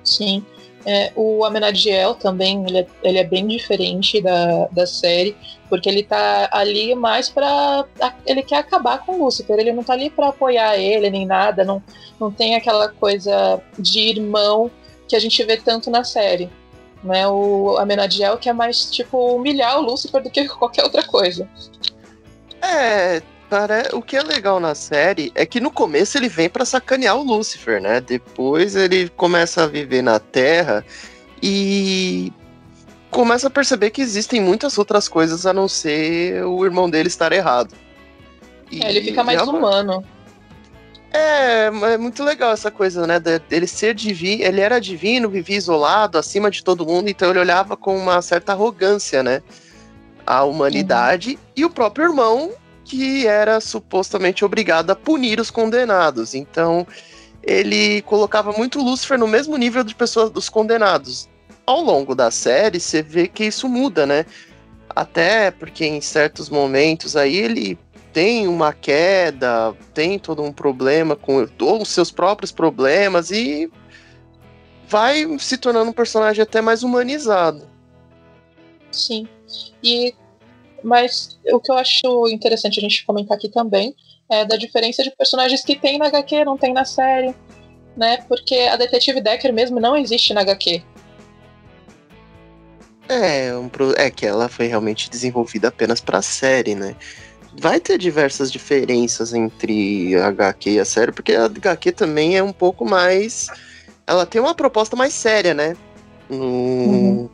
Sim. 0.03 0.43
É, 0.83 1.11
o 1.15 1.45
Amenadiel 1.45 2.15
também, 2.15 2.63
ele 2.67 2.79
é, 2.79 2.87
ele 3.03 3.17
é, 3.19 3.23
bem 3.23 3.47
diferente 3.47 4.19
da, 4.21 4.67
da 4.71 4.85
série, 4.85 5.35
porque 5.69 5.87
ele 5.87 6.03
tá 6.03 6.49
ali 6.51 6.93
mais 6.93 7.27
para 7.29 7.85
Ele 8.25 8.43
quer 8.43 8.57
acabar 8.57 9.03
com 9.03 9.13
o 9.13 9.23
Lúcifer, 9.25 9.57
ele 9.57 9.73
não 9.73 9.83
tá 9.83 9.93
ali 9.93 10.11
para 10.11 10.29
apoiar 10.29 10.77
ele 10.77 11.09
nem 11.09 11.25
nada, 11.25 11.63
não, 11.63 11.81
não 12.19 12.31
tem 12.31 12.55
aquela 12.55 12.87
coisa 12.87 13.59
de 13.79 13.99
irmão 13.99 14.69
que 15.07 15.15
a 15.15 15.19
gente 15.19 15.43
vê 15.43 15.57
tanto 15.57 15.89
na 15.89 16.03
série. 16.03 16.49
Né? 17.05 17.27
O 17.27 17.77
Amenadiel 17.77 18.37
que 18.37 18.49
é 18.49 18.53
mais, 18.53 18.89
tipo, 18.89 19.35
humilhar 19.35 19.77
o 19.79 19.83
Lúcifer 19.83 20.21
do 20.23 20.29
que 20.29 20.47
qualquer 20.47 20.83
outra 20.83 21.03
coisa. 21.03 21.47
É, 22.61 23.21
o 23.93 24.01
que 24.01 24.17
é 24.17 24.23
legal 24.23 24.59
na 24.59 24.73
série 24.73 25.31
é 25.35 25.45
que 25.45 25.59
no 25.59 25.69
começo 25.69 26.17
ele 26.17 26.27
vem 26.27 26.49
para 26.49 26.65
sacanear 26.65 27.15
o 27.15 27.23
Lúcifer, 27.23 27.79
né? 27.79 28.01
Depois 28.01 28.75
ele 28.75 29.07
começa 29.09 29.63
a 29.63 29.67
viver 29.67 30.01
na 30.01 30.19
Terra 30.19 30.83
e 31.43 32.33
começa 33.11 33.47
a 33.47 33.51
perceber 33.51 33.91
que 33.91 34.01
existem 34.01 34.41
muitas 34.41 34.77
outras 34.79 35.07
coisas 35.07 35.45
a 35.45 35.53
não 35.53 35.67
ser 35.67 36.43
o 36.43 36.65
irmão 36.65 36.89
dele 36.89 37.07
estar 37.07 37.31
errado. 37.31 37.75
E 38.71 38.83
é, 38.83 38.89
ele 38.89 39.03
fica 39.03 39.23
mais 39.23 39.41
uma... 39.43 39.57
humano. 39.57 40.03
É, 41.15 41.65
é 41.93 41.97
muito 41.97 42.23
legal 42.23 42.51
essa 42.51 42.69
coisa, 42.69 43.07
né? 43.07 43.19
Dele 43.19 43.67
ser 43.67 43.93
divino, 43.93 44.43
ele 44.43 44.59
era 44.59 44.79
divino, 44.79 45.29
vivia 45.29 45.57
isolado, 45.57 46.17
acima 46.17 46.51
de 46.51 46.63
todo 46.63 46.85
mundo, 46.85 47.09
então 47.09 47.29
ele 47.29 47.39
olhava 47.39 47.77
com 47.77 47.97
uma 47.97 48.21
certa 48.21 48.51
arrogância, 48.51 49.23
né? 49.23 49.41
A 50.25 50.43
humanidade 50.43 51.31
uhum. 51.31 51.37
e 51.55 51.65
o 51.65 51.69
próprio 51.69 52.05
irmão 52.05 52.51
que 52.83 53.25
era 53.25 53.59
supostamente 53.59 54.45
obrigado 54.45 54.91
a 54.91 54.95
punir 54.95 55.39
os 55.39 55.49
condenados. 55.49 56.35
Então, 56.35 56.85
ele 57.41 58.01
colocava 58.03 58.51
muito 58.51 58.81
Lúcifer 58.81 59.17
no 59.17 59.27
mesmo 59.27 59.57
nível 59.57 59.83
de 59.83 59.95
pessoas 59.95 60.29
dos 60.29 60.49
condenados. 60.49 61.27
Ao 61.65 61.81
longo 61.81 62.13
da 62.13 62.29
série, 62.29 62.79
você 62.79 63.01
vê 63.01 63.27
que 63.27 63.45
isso 63.45 63.67
muda, 63.67 64.05
né? 64.05 64.25
Até 64.95 65.49
porque 65.49 65.83
em 65.83 65.99
certos 65.99 66.47
momentos 66.47 67.15
aí 67.15 67.35
ele 67.35 67.77
tem 68.15 68.47
uma 68.47 68.71
queda, 68.71 69.75
tem 69.93 70.17
todo 70.17 70.41
um 70.41 70.53
problema 70.53 71.17
com 71.17 71.45
ou 71.59 71.81
os 71.81 71.89
seus 71.89 72.09
próprios 72.09 72.49
problemas 72.49 73.29
e 73.29 73.69
vai 74.87 75.37
se 75.37 75.57
tornando 75.57 75.89
um 75.89 75.93
personagem 75.93 76.41
até 76.41 76.61
mais 76.61 76.81
humanizado. 76.81 77.67
Sim. 78.89 79.27
E 79.83 80.15
mas 80.81 81.37
o 81.51 81.59
que 81.59 81.69
eu 81.69 81.75
acho 81.75 82.29
interessante 82.29 82.79
a 82.79 82.81
gente 82.81 83.05
comentar 83.05 83.35
aqui 83.35 83.49
também 83.49 83.93
é 84.29 84.45
da 84.45 84.55
diferença 84.55 85.03
de 85.03 85.11
personagens 85.11 85.61
que 85.61 85.75
tem 85.75 85.97
na 85.97 86.05
HQ, 86.07 86.45
não 86.45 86.57
tem 86.57 86.71
na 86.71 86.85
série. 86.85 87.35
Né? 87.97 88.23
Porque 88.29 88.55
a 88.55 88.77
Detetive 88.77 89.19
Decker 89.19 89.51
mesmo 89.51 89.77
não 89.77 89.97
existe 89.97 90.33
na 90.33 90.39
HQ. 90.39 90.81
É, 93.09 93.53
um, 93.53 93.69
é 93.97 94.09
que 94.09 94.25
ela 94.25 94.47
foi 94.47 94.67
realmente 94.67 95.09
desenvolvida 95.09 95.67
apenas 95.67 95.99
para 95.99 96.19
a 96.19 96.21
série, 96.21 96.75
né? 96.75 96.95
Vai 97.57 97.79
ter 97.79 97.97
diversas 97.97 98.51
diferenças 98.51 99.33
entre 99.33 100.15
a 100.15 100.27
HQ 100.27 100.71
e 100.71 100.79
a 100.79 100.85
série, 100.85 101.11
porque 101.11 101.33
a 101.33 101.45
HQ 101.45 101.91
também 101.93 102.37
é 102.37 102.43
um 102.43 102.51
pouco 102.51 102.85
mais. 102.85 103.47
Ela 104.05 104.25
tem 104.25 104.41
uma 104.41 104.53
proposta 104.53 104.95
mais 104.95 105.13
séria, 105.13 105.53
né? 105.53 105.75
No, 106.29 106.45
uhum. 106.45 107.29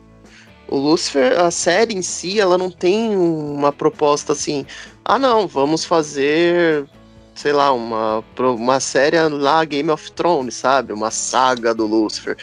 O 0.68 0.76
Lucifer, 0.78 1.38
a 1.38 1.50
série 1.50 1.94
em 1.94 2.00
si, 2.00 2.40
ela 2.40 2.56
não 2.56 2.70
tem 2.70 3.14
uma 3.14 3.70
proposta 3.70 4.32
assim, 4.32 4.64
ah 5.04 5.18
não, 5.18 5.46
vamos 5.46 5.84
fazer, 5.84 6.86
sei 7.34 7.52
lá, 7.52 7.72
uma, 7.72 8.24
uma 8.38 8.80
série 8.80 9.20
lá 9.28 9.64
Game 9.66 9.90
of 9.90 10.10
Thrones, 10.12 10.54
sabe? 10.54 10.94
Uma 10.94 11.10
saga 11.10 11.74
do 11.74 11.84
Lucifer. 11.84 12.38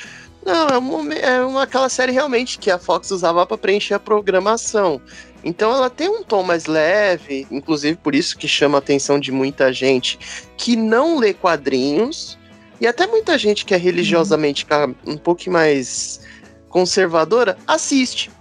Não, 0.45 0.67
é 0.67 0.77
uma, 0.77 1.13
é 1.13 1.41
uma 1.41 1.63
aquela 1.63 1.89
série 1.89 2.11
realmente 2.11 2.59
que 2.59 2.69
a 2.69 2.77
Fox 2.77 3.09
usava 3.11 3.45
para 3.45 3.57
preencher 3.57 3.95
a 3.95 3.99
programação. 3.99 5.01
Então 5.43 5.71
ela 5.71 5.89
tem 5.89 6.09
um 6.09 6.23
tom 6.23 6.43
mais 6.43 6.65
leve, 6.65 7.47
inclusive 7.49 7.97
por 7.97 8.13
isso 8.13 8.37
que 8.37 8.47
chama 8.47 8.77
a 8.77 8.79
atenção 8.79 9.19
de 9.19 9.31
muita 9.31 9.71
gente 9.71 10.19
que 10.57 10.75
não 10.75 11.17
lê 11.17 11.33
quadrinhos 11.33 12.37
e 12.81 12.87
até 12.87 13.07
muita 13.07 13.37
gente 13.37 13.65
que 13.65 13.73
é 13.73 13.77
religiosamente 13.77 14.65
um 15.05 15.17
pouco 15.17 15.49
mais 15.49 16.21
conservadora, 16.69 17.57
assiste. 17.67 18.31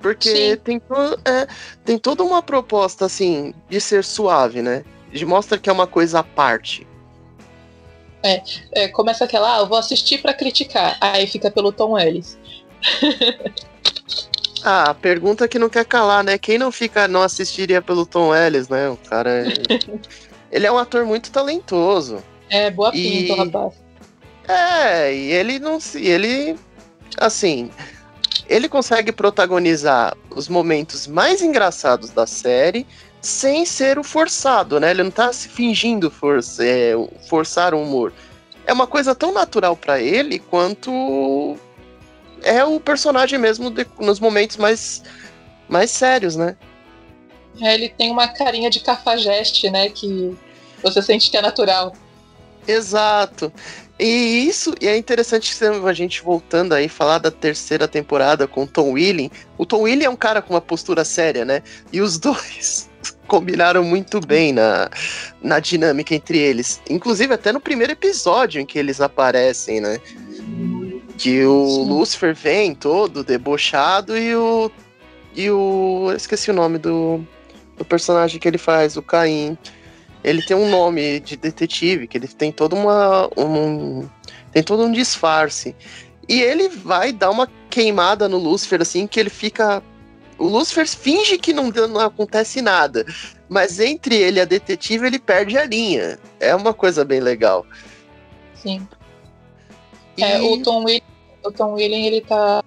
Porque 0.00 0.56
tem, 0.64 0.80
é, 1.26 1.46
tem 1.84 1.98
toda 1.98 2.22
uma 2.22 2.42
proposta, 2.42 3.04
assim, 3.04 3.52
de 3.68 3.78
ser 3.80 4.02
suave, 4.02 4.62
né? 4.62 4.82
De 5.12 5.26
mostra 5.26 5.58
que 5.58 5.68
é 5.68 5.72
uma 5.72 5.86
coisa 5.86 6.20
à 6.20 6.22
parte. 6.22 6.86
É, 8.22 8.42
é 8.72 8.88
começa 8.88 9.24
aquela, 9.24 9.56
ah, 9.56 9.60
eu 9.60 9.66
vou 9.66 9.76
assistir 9.76 10.22
para 10.22 10.32
criticar. 10.32 10.96
Aí 11.00 11.26
fica 11.26 11.50
pelo 11.50 11.70
Tom 11.70 11.98
Ellis. 11.98 12.38
ah, 14.64 14.94
pergunta 14.94 15.48
que 15.48 15.58
não 15.58 15.68
quer 15.68 15.84
calar, 15.84 16.24
né? 16.24 16.38
Quem 16.38 16.58
não 16.58 16.70
fica, 16.70 17.08
não 17.08 17.22
assistiria 17.22 17.80
pelo 17.80 18.06
Tom 18.06 18.34
Ellis, 18.34 18.68
né? 18.68 18.88
O 18.88 18.96
cara. 18.96 19.48
É... 19.48 19.52
ele 20.50 20.66
é 20.66 20.72
um 20.72 20.78
ator 20.78 21.04
muito 21.04 21.30
talentoso. 21.30 22.22
É, 22.48 22.70
boa 22.70 22.90
pinta, 22.90 23.32
e... 23.32 23.36
rapaz. 23.36 23.74
É, 24.48 25.14
e 25.14 25.32
ele 25.32 25.58
não 25.58 25.78
se. 25.78 26.04
Ele 26.04 26.56
assim, 27.16 27.70
ele 28.48 28.68
consegue 28.68 29.12
protagonizar 29.12 30.16
os 30.34 30.48
momentos 30.48 31.06
mais 31.06 31.42
engraçados 31.42 32.10
da 32.10 32.26
série 32.26 32.86
sem 33.20 33.66
ser 33.66 33.98
o 33.98 34.02
forçado, 34.04 34.80
né? 34.80 34.90
Ele 34.90 35.04
não 35.04 35.10
tá 35.10 35.32
se 35.32 35.48
fingindo 35.48 36.10
força, 36.10 36.64
é, 36.64 36.94
forçar 37.28 37.74
o 37.74 37.82
humor. 37.82 38.12
É 38.66 38.72
uma 38.72 38.86
coisa 38.86 39.14
tão 39.14 39.32
natural 39.32 39.76
para 39.76 40.00
ele 40.00 40.38
quanto 40.38 41.56
é 42.42 42.64
o 42.64 42.80
personagem 42.80 43.38
mesmo 43.38 43.70
de, 43.70 43.86
nos 43.98 44.20
momentos 44.20 44.56
mais, 44.56 45.02
mais 45.68 45.90
sérios, 45.90 46.36
né? 46.36 46.56
É, 47.60 47.74
ele 47.74 47.88
tem 47.88 48.10
uma 48.10 48.28
carinha 48.28 48.70
de 48.70 48.80
cafajeste, 48.80 49.70
né? 49.70 49.88
Que 49.88 50.36
você 50.82 51.02
sente 51.02 51.30
que 51.30 51.36
é 51.36 51.42
natural. 51.42 51.94
Exato. 52.66 53.52
E 53.98 54.48
isso, 54.48 54.74
e 54.80 54.88
é 54.88 54.96
interessante 54.96 55.54
a 55.86 55.92
gente 55.92 56.22
voltando 56.22 56.72
aí 56.72 56.88
falar 56.88 57.18
da 57.18 57.30
terceira 57.30 57.86
temporada 57.86 58.46
com 58.46 58.62
o 58.62 58.66
Tom 58.66 58.92
Willing. 58.92 59.30
O 59.58 59.66
Tom 59.66 59.82
Willing 59.82 60.04
é 60.04 60.10
um 60.10 60.16
cara 60.16 60.40
com 60.40 60.54
uma 60.54 60.60
postura 60.60 61.04
séria, 61.04 61.44
né? 61.44 61.62
E 61.92 62.00
os 62.00 62.16
dois 62.18 62.88
combinaram 63.26 63.84
muito 63.84 64.20
bem 64.20 64.52
na, 64.52 64.90
na 65.42 65.60
dinâmica 65.60 66.14
entre 66.14 66.38
eles. 66.38 66.80
Inclusive 66.88 67.34
até 67.34 67.52
no 67.52 67.60
primeiro 67.60 67.92
episódio 67.92 68.60
em 68.60 68.66
que 68.66 68.78
eles 68.78 69.00
aparecem, 69.00 69.80
né? 69.80 70.00
Que 71.20 71.44
o 71.44 71.66
Sim. 71.66 71.88
Lucifer 71.88 72.34
vem 72.34 72.74
todo 72.74 73.22
debochado 73.22 74.16
e 74.16 74.34
o. 74.34 74.70
E 75.34 75.50
o. 75.50 76.06
Eu 76.10 76.16
esqueci 76.16 76.50
o 76.50 76.54
nome 76.54 76.78
do, 76.78 77.20
do 77.76 77.84
personagem 77.84 78.40
que 78.40 78.48
ele 78.48 78.58
faz, 78.58 78.96
o 78.96 79.02
Caim 79.02 79.56
ele 80.22 80.42
tem 80.42 80.56
um 80.56 80.68
nome 80.68 81.20
de 81.20 81.36
detetive, 81.36 82.06
que 82.06 82.16
ele 82.16 82.28
tem 82.28 82.52
todo 82.52 82.76
uma, 82.76 83.28
um, 83.36 84.08
tem 84.52 84.62
todo 84.62 84.82
um 84.82 84.92
disfarce. 84.92 85.74
E 86.28 86.40
ele 86.40 86.68
vai 86.68 87.12
dar 87.12 87.30
uma 87.30 87.48
queimada 87.68 88.28
no 88.28 88.36
Lúcifer, 88.36 88.82
assim, 88.82 89.06
que 89.06 89.18
ele 89.18 89.30
fica. 89.30 89.82
O 90.38 90.44
Lúcifer 90.44 90.86
finge 90.86 91.38
que 91.38 91.52
não, 91.52 91.70
não 91.70 92.00
acontece 92.00 92.60
nada. 92.60 93.04
Mas 93.48 93.80
entre 93.80 94.14
ele 94.14 94.38
e 94.38 94.42
a 94.42 94.44
detetive, 94.44 95.06
ele 95.06 95.18
perde 95.18 95.58
a 95.58 95.64
linha. 95.64 96.18
É 96.38 96.54
uma 96.54 96.72
coisa 96.72 97.04
bem 97.04 97.20
legal. 97.20 97.66
Sim. 98.54 98.86
E... 100.16 100.22
É, 100.22 100.40
o 100.40 100.62
Tom 100.62 100.84
Williams, 100.84 101.09
o 101.44 101.52
Tom 101.52 101.72
Williams, 101.74 102.06
ele 102.06 102.20
tá 102.20 102.62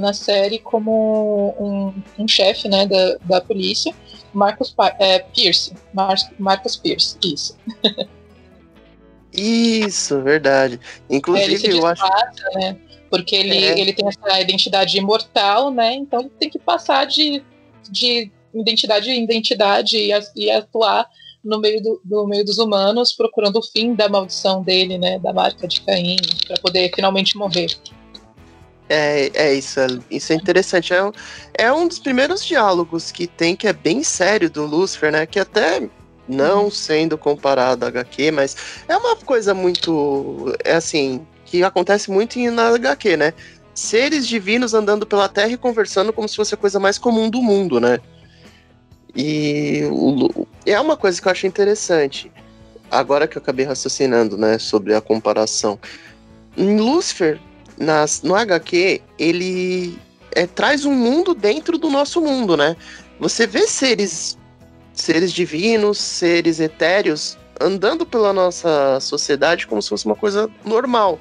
na 0.00 0.12
série 0.12 0.58
como 0.58 1.54
um, 1.58 2.22
um 2.22 2.28
chefe, 2.28 2.68
né, 2.68 2.86
da, 2.86 3.16
da 3.24 3.40
polícia. 3.40 3.94
Marcos 4.32 4.74
é, 4.98 5.18
Pierce. 5.18 5.74
Mar 5.92 6.16
Marcos 6.38 6.76
Pierce, 6.76 7.16
isso. 7.22 7.56
Isso, 9.34 10.20
verdade. 10.20 10.78
Inclusive, 11.08 11.66
é, 11.66 11.72
eu 11.72 11.86
acho. 11.86 12.04
Né? 12.54 12.76
Porque 13.08 13.34
ele, 13.34 13.56
é. 13.56 13.80
ele 13.80 13.92
tem 13.94 14.06
essa 14.06 14.40
identidade 14.40 14.98
imortal, 14.98 15.70
né? 15.70 15.94
Então 15.94 16.20
ele 16.20 16.32
tem 16.38 16.50
que 16.50 16.58
passar 16.58 17.06
de, 17.06 17.42
de 17.90 18.30
identidade 18.54 19.10
em 19.10 19.24
identidade 19.24 19.96
e, 19.96 20.12
e 20.36 20.50
atuar 20.50 21.08
no 21.42 21.58
meio, 21.58 21.82
do, 21.82 22.00
no 22.04 22.26
meio 22.26 22.44
dos 22.44 22.58
humanos, 22.58 23.12
procurando 23.12 23.58
o 23.58 23.62
fim 23.62 23.94
da 23.94 24.08
maldição 24.08 24.62
dele, 24.62 24.98
né? 24.98 25.18
Da 25.18 25.32
marca 25.32 25.66
de 25.66 25.80
Caim, 25.80 26.16
para 26.46 26.58
poder 26.60 26.90
finalmente 26.94 27.36
morrer. 27.36 27.74
É, 28.94 29.30
é 29.32 29.54
isso, 29.54 29.80
é, 29.80 29.86
isso 30.10 30.34
é 30.34 30.36
interessante. 30.36 30.92
É, 30.92 30.98
é 31.54 31.72
um 31.72 31.88
dos 31.88 31.98
primeiros 31.98 32.44
diálogos 32.44 33.10
que 33.10 33.26
tem 33.26 33.56
que 33.56 33.66
é 33.66 33.72
bem 33.72 34.02
sério 34.02 34.50
do 34.50 34.66
Lucifer, 34.66 35.10
né? 35.10 35.24
Que 35.24 35.40
até 35.40 35.88
não 36.28 36.64
uhum. 36.64 36.70
sendo 36.70 37.16
comparado 37.16 37.86
a 37.86 37.88
HQ, 37.88 38.30
mas 38.32 38.54
é 38.86 38.94
uma 38.94 39.16
coisa 39.16 39.54
muito. 39.54 40.54
É 40.62 40.74
assim, 40.74 41.26
que 41.46 41.64
acontece 41.64 42.10
muito 42.10 42.38
na 42.50 42.68
HQ, 42.68 43.16
né? 43.16 43.32
Seres 43.74 44.28
divinos 44.28 44.74
andando 44.74 45.06
pela 45.06 45.26
Terra 45.26 45.52
e 45.52 45.56
conversando 45.56 46.12
como 46.12 46.28
se 46.28 46.36
fosse 46.36 46.52
a 46.52 46.58
coisa 46.58 46.78
mais 46.78 46.98
comum 46.98 47.30
do 47.30 47.40
mundo, 47.40 47.80
né? 47.80 47.98
E 49.16 49.88
o, 49.90 50.46
é 50.66 50.78
uma 50.78 50.98
coisa 50.98 51.20
que 51.20 51.26
eu 51.26 51.32
acho 51.32 51.46
interessante. 51.46 52.30
Agora 52.90 53.26
que 53.26 53.38
eu 53.38 53.42
acabei 53.42 53.64
raciocinando, 53.64 54.36
né, 54.36 54.58
sobre 54.58 54.94
a 54.94 55.00
comparação. 55.00 55.78
Em 56.54 56.78
Lucifer, 56.78 57.40
nas, 57.78 58.22
no 58.22 58.34
HQ, 58.34 59.00
ele 59.18 59.98
é, 60.32 60.46
traz 60.46 60.84
um 60.84 60.94
mundo 60.94 61.34
dentro 61.34 61.78
do 61.78 61.90
nosso 61.90 62.20
mundo, 62.20 62.56
né? 62.56 62.76
Você 63.18 63.46
vê 63.46 63.66
seres, 63.66 64.38
seres 64.92 65.32
divinos, 65.32 65.98
seres 65.98 66.60
etéreos 66.60 67.38
andando 67.60 68.04
pela 68.04 68.32
nossa 68.32 68.98
sociedade 69.00 69.66
como 69.66 69.80
se 69.80 69.88
fosse 69.88 70.06
uma 70.06 70.16
coisa 70.16 70.50
normal. 70.64 71.18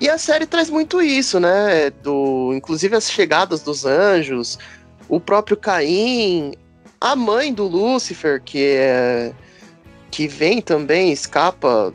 E 0.00 0.08
a 0.10 0.18
série 0.18 0.46
traz 0.46 0.68
muito 0.68 1.00
isso, 1.00 1.40
né? 1.40 1.90
Do, 2.02 2.52
inclusive 2.54 2.94
as 2.94 3.10
chegadas 3.10 3.62
dos 3.62 3.86
anjos, 3.86 4.58
o 5.08 5.18
próprio 5.18 5.56
Caim, 5.56 6.52
a 7.00 7.16
mãe 7.16 7.52
do 7.52 7.66
Lúcifer, 7.66 8.42
que 8.42 8.62
é 8.62 9.32
que 10.10 10.28
vem 10.28 10.60
também, 10.62 11.12
escapa 11.12 11.92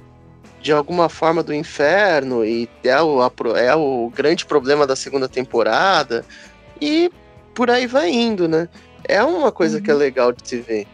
de 0.62 0.72
alguma 0.72 1.10
forma 1.10 1.42
do 1.42 1.54
inferno 1.54 2.46
e 2.46 2.70
é 2.84 3.02
o, 3.02 3.20
é 3.56 3.76
o 3.76 4.12
grande 4.14 4.46
problema 4.46 4.86
da 4.86 4.96
segunda 4.96 5.28
temporada 5.28 6.24
e 6.80 7.12
por 7.54 7.70
aí 7.70 7.88
vai 7.88 8.10
indo, 8.12 8.48
né? 8.48 8.70
É 9.04 9.24
uma 9.24 9.52
coisa 9.52 9.78
uhum. 9.78 9.84
que 9.84 9.90
é 9.90 9.94
uhum. 9.94 10.00
legal 10.00 10.32
de 10.32 10.48
se 10.48 10.58
ver. 10.62 10.88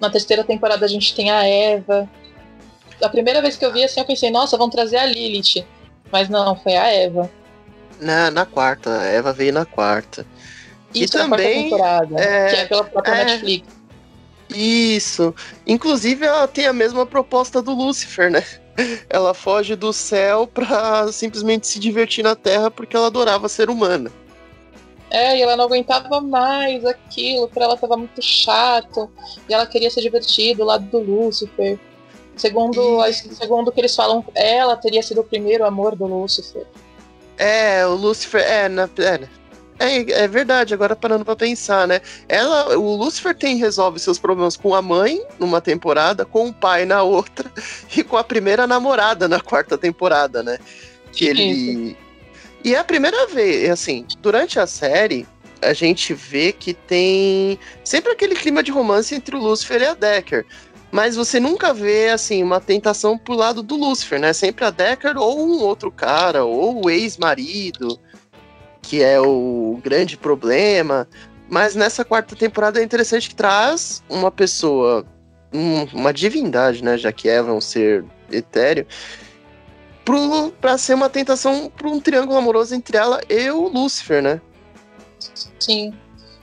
Na 0.00 0.10
terceira 0.10 0.44
temporada 0.44 0.84
a 0.84 0.88
gente 0.88 1.14
tem 1.14 1.30
a 1.30 1.46
Eva. 1.46 2.08
A 3.02 3.08
primeira 3.08 3.40
vez 3.40 3.56
que 3.56 3.64
eu 3.64 3.72
vi 3.72 3.82
assim, 3.82 4.00
eu 4.00 4.06
pensei, 4.06 4.30
nossa, 4.30 4.56
vão 4.56 4.68
trazer 4.68 4.98
a 4.98 5.06
Lilith. 5.06 5.64
Mas 6.10 6.28
não, 6.28 6.54
foi 6.56 6.76
a 6.76 6.86
Eva. 6.92 7.30
Na, 8.00 8.30
na 8.30 8.44
quarta, 8.44 8.98
a 8.98 9.04
Eva 9.04 9.32
veio 9.32 9.52
na 9.52 9.64
quarta. 9.64 10.26
Isso, 10.94 11.16
e 11.16 11.20
também, 11.20 11.64
temporada, 11.64 12.20
é, 12.20 12.48
que 12.48 12.56
é 12.56 12.64
pela 12.66 12.84
própria 12.84 13.12
é, 13.12 13.24
Netflix. 13.24 13.68
Isso. 14.54 15.34
Inclusive, 15.66 16.26
ela 16.26 16.46
tem 16.46 16.66
a 16.66 16.72
mesma 16.72 17.06
proposta 17.06 17.62
do 17.62 17.72
Lucifer, 17.72 18.30
né? 18.30 18.44
Ela 19.08 19.34
foge 19.34 19.76
do 19.76 19.92
céu 19.92 20.46
pra 20.46 21.10
simplesmente 21.12 21.66
se 21.66 21.78
divertir 21.78 22.24
na 22.24 22.34
Terra 22.34 22.70
porque 22.70 22.96
ela 22.96 23.06
adorava 23.06 23.48
ser 23.48 23.68
humana. 23.70 24.10
É, 25.10 25.36
e 25.36 25.42
ela 25.42 25.56
não 25.56 25.66
aguentava 25.66 26.22
mais 26.22 26.86
aquilo, 26.86 27.46
pra 27.46 27.64
ela 27.64 27.76
tava 27.76 27.98
muito 27.98 28.22
chato. 28.22 29.10
E 29.46 29.52
ela 29.52 29.66
queria 29.66 29.90
se 29.90 30.00
divertir 30.00 30.56
do 30.56 30.64
lado 30.64 30.86
do 30.86 30.98
Lúcifer. 30.98 31.78
Segundo, 32.34 33.04
e... 33.06 33.12
segundo 33.12 33.68
o 33.68 33.72
que 33.72 33.80
eles 33.80 33.94
falam, 33.94 34.24
ela 34.34 34.74
teria 34.74 35.02
sido 35.02 35.20
o 35.20 35.24
primeiro 35.24 35.66
amor 35.66 35.94
do 35.94 36.06
Lúcifer. 36.06 36.66
É, 37.36 37.86
o 37.86 37.94
Lúcifer. 37.94 38.40
É, 38.40 38.68
na, 38.70 38.84
é, 38.84 39.28
é, 39.78 40.24
é 40.24 40.28
verdade, 40.28 40.74
agora 40.74 40.94
parando 40.94 41.24
pra 41.24 41.34
pensar, 41.34 41.86
né? 41.88 42.00
Ela, 42.28 42.76
o 42.78 42.96
Lúcifer 42.96 43.34
tem 43.34 43.56
resolve 43.56 43.98
seus 43.98 44.18
problemas 44.18 44.56
com 44.56 44.74
a 44.74 44.82
mãe 44.82 45.20
numa 45.38 45.60
temporada, 45.60 46.24
com 46.24 46.48
o 46.48 46.52
pai 46.52 46.84
na 46.84 47.02
outra, 47.02 47.50
e 47.96 48.02
com 48.04 48.16
a 48.16 48.24
primeira 48.24 48.66
namorada 48.66 49.26
na 49.26 49.40
quarta 49.40 49.76
temporada, 49.76 50.42
né? 50.42 50.58
Que 51.12 51.26
ele. 51.26 51.96
E 52.64 52.74
é 52.74 52.78
a 52.78 52.84
primeira 52.84 53.26
vez, 53.26 53.68
assim, 53.70 54.06
durante 54.20 54.58
a 54.58 54.66
série, 54.66 55.26
a 55.60 55.72
gente 55.72 56.14
vê 56.14 56.52
que 56.52 56.72
tem 56.72 57.58
sempre 57.84 58.12
aquele 58.12 58.36
clima 58.36 58.62
de 58.62 58.70
romance 58.70 59.14
entre 59.14 59.34
o 59.34 59.40
Lúcifer 59.40 59.82
e 59.82 59.86
a 59.86 59.94
Decker. 59.94 60.46
Mas 60.92 61.16
você 61.16 61.40
nunca 61.40 61.72
vê, 61.72 62.10
assim, 62.10 62.42
uma 62.42 62.60
tentação 62.60 63.16
pro 63.16 63.34
lado 63.34 63.62
do 63.62 63.76
Lúcifer, 63.76 64.20
né? 64.20 64.32
Sempre 64.32 64.64
a 64.64 64.70
Decker 64.70 65.16
ou 65.16 65.40
um 65.40 65.62
outro 65.62 65.90
cara, 65.90 66.44
ou 66.44 66.84
o 66.84 66.90
ex-marido 66.90 67.98
que 68.82 69.02
é 69.02 69.20
o 69.20 69.80
grande 69.82 70.16
problema. 70.16 71.08
Mas 71.48 71.74
nessa 71.74 72.04
quarta 72.04 72.34
temporada 72.34 72.80
é 72.80 72.84
interessante 72.84 73.28
que 73.28 73.34
traz 73.34 74.02
uma 74.08 74.30
pessoa, 74.30 75.06
um, 75.52 75.84
uma 75.98 76.12
divindade, 76.12 76.82
né? 76.82 76.98
Já 76.98 77.12
que 77.12 77.28
Eva 77.28 77.50
é 77.50 77.54
um 77.54 77.60
ser 77.60 78.04
etéreo, 78.30 78.86
para 80.60 80.76
ser 80.78 80.94
uma 80.94 81.08
tentação 81.08 81.70
para 81.70 81.88
um 81.88 82.00
triângulo 82.00 82.38
amoroso 82.38 82.74
entre 82.74 82.96
ela 82.96 83.20
e 83.28 83.50
o 83.50 83.68
Lúcifer, 83.68 84.22
né? 84.22 84.40
Sim. 85.60 85.92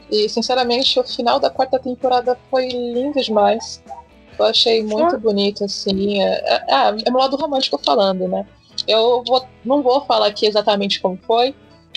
E 0.09 0.27
sinceramente, 0.29 0.99
o 0.99 1.03
final 1.03 1.39
da 1.39 1.49
quarta 1.49 1.77
temporada 1.77 2.37
foi 2.49 2.67
lindo 2.69 3.21
demais. 3.21 3.83
Eu 4.37 4.45
achei 4.45 4.83
muito 4.83 5.19
bonito, 5.19 5.65
assim. 5.65 6.23
É, 6.23 6.55
é, 6.55 6.73
ah, 6.73 6.95
é 7.05 7.11
meu 7.11 7.19
lado 7.19 7.35
romântico 7.35 7.79
falando, 7.83 8.27
né? 8.27 8.45
Eu 8.87 9.23
vou, 9.27 9.45
não 9.65 9.83
vou 9.83 10.05
falar 10.05 10.27
aqui 10.27 10.45
exatamente 10.45 11.01
como 11.01 11.19
foi, 11.27 11.53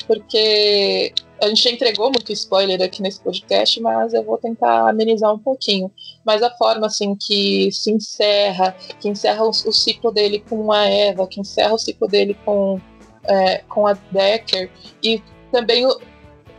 porque 0.06 1.12
a 1.40 1.48
gente 1.48 1.68
entregou 1.68 2.06
muito 2.06 2.32
spoiler 2.32 2.80
aqui 2.80 3.02
nesse 3.02 3.20
podcast, 3.20 3.80
mas 3.80 4.14
eu 4.14 4.22
vou 4.22 4.38
tentar 4.38 4.88
amenizar 4.88 5.32
um 5.34 5.38
pouquinho. 5.38 5.90
Mas 6.24 6.42
a 6.42 6.50
forma 6.50 6.86
assim 6.86 7.16
que 7.16 7.70
se 7.72 7.90
encerra, 7.90 8.76
que 9.00 9.08
encerra 9.08 9.44
o, 9.44 9.50
o 9.50 9.72
ciclo 9.72 10.12
dele 10.12 10.44
com 10.48 10.70
a 10.70 10.86
Eva, 10.86 11.26
que 11.26 11.40
encerra 11.40 11.74
o 11.74 11.78
ciclo 11.78 12.06
dele 12.06 12.36
com, 12.44 12.80
é, 13.24 13.58
com 13.68 13.86
a 13.86 13.94
Decker, 14.12 14.70
e 15.02 15.20
também 15.50 15.84
o, 15.84 16.00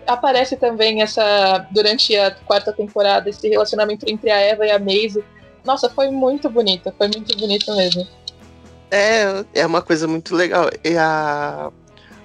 aparece 0.05 0.57
também 0.57 1.01
essa 1.01 1.65
durante 1.71 2.15
a 2.17 2.31
quarta 2.31 2.73
temporada 2.73 3.29
esse 3.29 3.47
relacionamento 3.47 4.05
entre 4.09 4.29
a 4.31 4.39
Eva 4.39 4.65
e 4.65 4.71
a 4.71 4.79
Maisie. 4.79 5.23
Nossa, 5.63 5.89
foi 5.89 6.09
muito 6.09 6.49
bonita, 6.49 6.93
foi 6.97 7.07
muito 7.07 7.37
bonita 7.37 7.73
mesmo. 7.73 8.05
É, 8.91 9.45
é 9.55 9.65
uma 9.65 9.81
coisa 9.81 10.07
muito 10.07 10.35
legal. 10.35 10.69
E 10.83 10.97
a, 10.97 11.71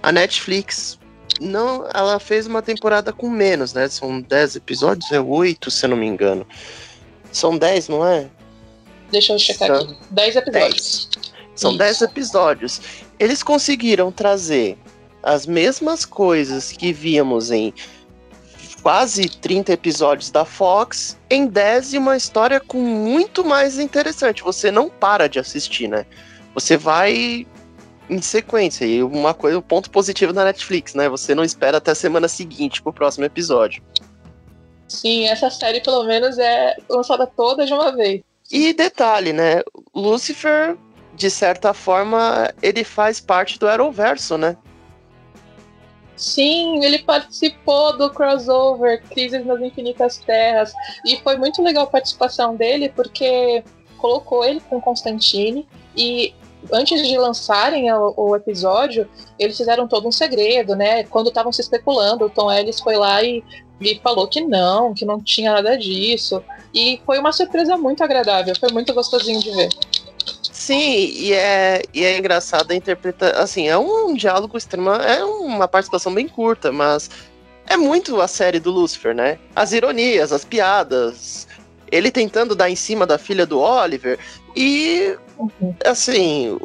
a 0.03 0.13
Netflix 0.13 0.99
não, 1.41 1.89
ela 1.95 2.19
fez 2.19 2.47
uma 2.47 2.63
temporada 2.63 3.13
com 3.13 3.29
menos, 3.29 3.73
né? 3.73 3.89
São 3.89 4.21
10 4.21 4.57
episódios, 4.57 5.11
é 5.13 5.21
8, 5.21 5.71
se 5.71 5.87
eu 5.87 5.91
não 5.91 5.97
me 5.97 6.07
engano. 6.07 6.47
São 7.31 7.57
10, 7.57 7.89
não 7.89 8.07
é? 8.07 8.29
Deixa 9.11 9.33
eu 9.33 9.39
checar 9.39 9.69
São... 9.69 9.77
aqui. 9.77 9.97
10 10.11 10.37
episódios. 10.37 11.09
10. 11.15 11.33
São 11.55 11.77
10 11.77 12.03
episódios. 12.03 12.81
Eles 13.19 13.43
conseguiram 13.43 14.11
trazer 14.11 14.77
as 15.23 15.47
mesmas 15.47 16.05
coisas 16.05 16.73
que 16.73 16.93
víamos 16.93 17.51
em 17.51 17.73
quase 18.83 19.29
30 19.29 19.73
episódios 19.73 20.31
da 20.31 20.45
Fox 20.45 21.19
em 21.29 21.47
10 21.47 21.95
e 21.95 21.99
uma 21.99 22.17
história 22.17 22.61
com 22.61 22.79
muito 22.79 23.45
mais 23.45 23.79
interessante. 23.79 24.43
Você 24.43 24.71
não 24.71 24.89
para 24.89 25.29
de 25.29 25.39
assistir, 25.39 25.89
né? 25.89 26.07
Você 26.55 26.77
vai 26.77 27.47
em 28.09 28.21
sequência. 28.21 28.85
E 28.85 29.03
uma 29.03 29.35
coisa, 29.35 29.59
um 29.59 29.63
ponto 29.63 29.91
positivo 29.91 30.33
da 30.33 30.45
Netflix, 30.45 30.95
né? 30.95 31.09
Você 31.09 31.35
não 31.35 31.45
espera 31.45 31.79
até 31.79 31.91
a 31.91 31.95
semana 31.95 32.29
seguinte 32.29 32.83
pro 32.83 32.93
próximo 32.93 33.25
episódio. 33.25 33.83
Sim, 34.89 35.27
essa 35.29 35.51
série 35.51 35.81
pelo 35.81 36.05
menos 36.05 36.39
é 36.39 36.77
lançada 36.89 37.27
toda 37.27 37.67
de 37.67 37.73
uma 37.73 37.95
vez. 37.95 38.23
E 38.51 38.73
detalhe, 38.73 39.33
né? 39.33 39.61
Lucifer, 39.95 40.77
de 41.15 41.31
certa 41.31 41.75
forma, 41.75 42.51
ele 42.63 42.83
faz 42.83 43.21
parte 43.21 43.59
do 43.59 43.69
Arrowverso, 43.69 44.39
né? 44.39 44.57
Sim, 46.17 46.85
ele 46.85 46.99
participou 47.01 47.97
do 47.97 48.11
crossover 48.11 49.03
Crises 49.05 49.47
nas 49.47 49.61
Infinitas 49.61 50.17
Terras. 50.19 50.73
E 51.05 51.17
foi 51.19 51.37
muito 51.37 51.63
legal 51.63 51.85
a 51.85 51.89
participação 51.89 52.57
dele, 52.57 52.89
porque 52.89 53.63
colocou 53.99 54.45
ele 54.45 54.61
com 54.61 54.81
Constantine. 54.81 55.69
E 55.97 56.35
antes 56.73 57.07
de 57.07 57.17
lançarem 57.17 57.93
o, 57.93 58.15
o, 58.17 58.37
episódio, 58.37 59.09
eles 59.39 59.57
fizeram 59.57 59.87
todo 59.87 60.09
um 60.09 60.13
segredo, 60.13 60.75
né? 60.75 61.05
Quando 61.05 61.29
estavam 61.29 61.53
se 61.53 61.61
especulando, 61.61 62.25
o 62.25 62.31
Tom 62.31 62.51
Ellis 62.51 62.81
foi 62.81 62.97
lá 62.97 63.23
e, 63.23 63.43
e 63.81 63.99
falou 64.03 64.27
que 64.29 64.41
não, 64.41 64.95
que 64.95 65.05
não 65.05 65.21
tinha 65.21 65.53
nada 65.53 65.77
disso. 65.77 66.43
E 66.75 67.01
foi 67.07 67.19
uma 67.19 67.33
surpresa 67.33 67.77
muito 67.77 68.03
agradável, 68.03 68.55
foi 68.59 68.71
muito 68.73 68.93
gostosinho 68.93 69.41
de 69.41 69.51
ver. 69.51 69.69
Sim, 70.53 71.11
e 71.15 71.33
é, 71.33 71.83
e 71.95 72.05
é 72.05 72.19
engraçado 72.19 72.71
a 72.71 72.75
interpretação. 72.75 73.43
Assim, 73.43 73.69
é 73.69 73.79
um 73.79 74.15
diálogo 74.15 74.59
extremo, 74.59 74.91
é 74.91 75.25
uma 75.25 75.67
participação 75.67 76.13
bem 76.13 76.29
curta, 76.29 76.71
mas 76.71 77.09
é 77.67 77.77
muito 77.77 78.21
a 78.21 78.29
série 78.29 78.59
do 78.59 78.71
Lucifer, 78.71 79.15
né? 79.15 79.39
As 79.55 79.73
ironias, 79.73 80.33
as 80.33 80.45
piadas, 80.45 81.47
ele 81.91 82.11
tentando 82.11 82.55
dar 82.55 82.71
em 82.71 82.77
cima 82.77 83.07
da 83.07 83.19
filha 83.19 83.47
do 83.47 83.59
Oliver 83.61 84.19
e 84.55 85.17
assim 85.85 86.59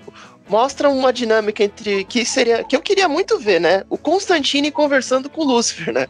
mostra 0.47 0.89
uma 0.89 1.13
dinâmica 1.13 1.63
entre 1.63 2.03
que 2.03 2.25
seria 2.25 2.63
que 2.63 2.75
eu 2.75 2.81
queria 2.81 3.07
muito 3.07 3.39
ver, 3.39 3.59
né? 3.59 3.83
O 3.89 3.97
Constantine 3.97 4.71
conversando 4.71 5.29
com 5.29 5.41
o 5.41 5.45
Lucifer, 5.45 5.93
né? 5.93 6.07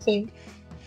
Sim. 0.00 0.28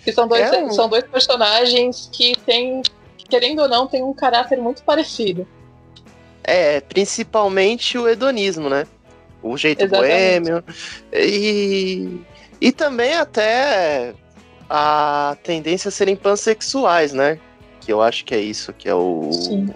Que 0.03 0.11
são 0.11 0.27
dois, 0.27 0.51
é 0.51 0.63
um... 0.63 0.71
são 0.71 0.89
dois 0.89 1.03
personagens 1.03 2.09
que 2.11 2.35
têm, 2.45 2.81
querendo 3.29 3.61
ou 3.61 3.69
não, 3.69 3.87
têm 3.87 4.03
um 4.03 4.13
caráter 4.13 4.57
muito 4.57 4.83
parecido. 4.83 5.47
É, 6.43 6.81
principalmente 6.81 7.97
o 7.97 8.07
hedonismo, 8.07 8.67
né? 8.67 8.87
O 9.43 9.55
jeito 9.57 9.83
Exatamente. 9.83 10.49
boêmio. 10.49 10.63
E, 11.13 12.19
e 12.59 12.71
também 12.71 13.13
até 13.13 14.13
a 14.73 15.35
tendência 15.43 15.89
a 15.89 15.91
serem 15.91 16.15
pansexuais, 16.15 17.11
né? 17.11 17.37
Que 17.81 17.91
eu 17.91 18.01
acho 18.01 18.23
que 18.23 18.33
é 18.33 18.39
isso, 18.39 18.71
que 18.71 18.87
é 18.87 18.95
o. 18.95 19.29
Sim. 19.33 19.69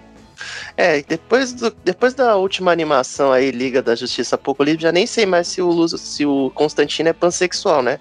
É, 0.74 1.02
depois, 1.02 1.52
do, 1.52 1.70
depois 1.84 2.14
da 2.14 2.36
última 2.36 2.72
animação 2.72 3.30
aí, 3.30 3.50
Liga 3.50 3.82
da 3.82 3.94
Justiça 3.94 4.36
Apocalipse, 4.36 4.82
já 4.82 4.92
nem 4.92 5.06
sei 5.06 5.26
mais 5.26 5.48
se 5.48 5.60
o, 5.60 5.88
se 5.88 6.24
o 6.24 6.50
Constantino 6.54 7.10
é 7.10 7.12
pansexual, 7.12 7.82
né? 7.82 7.98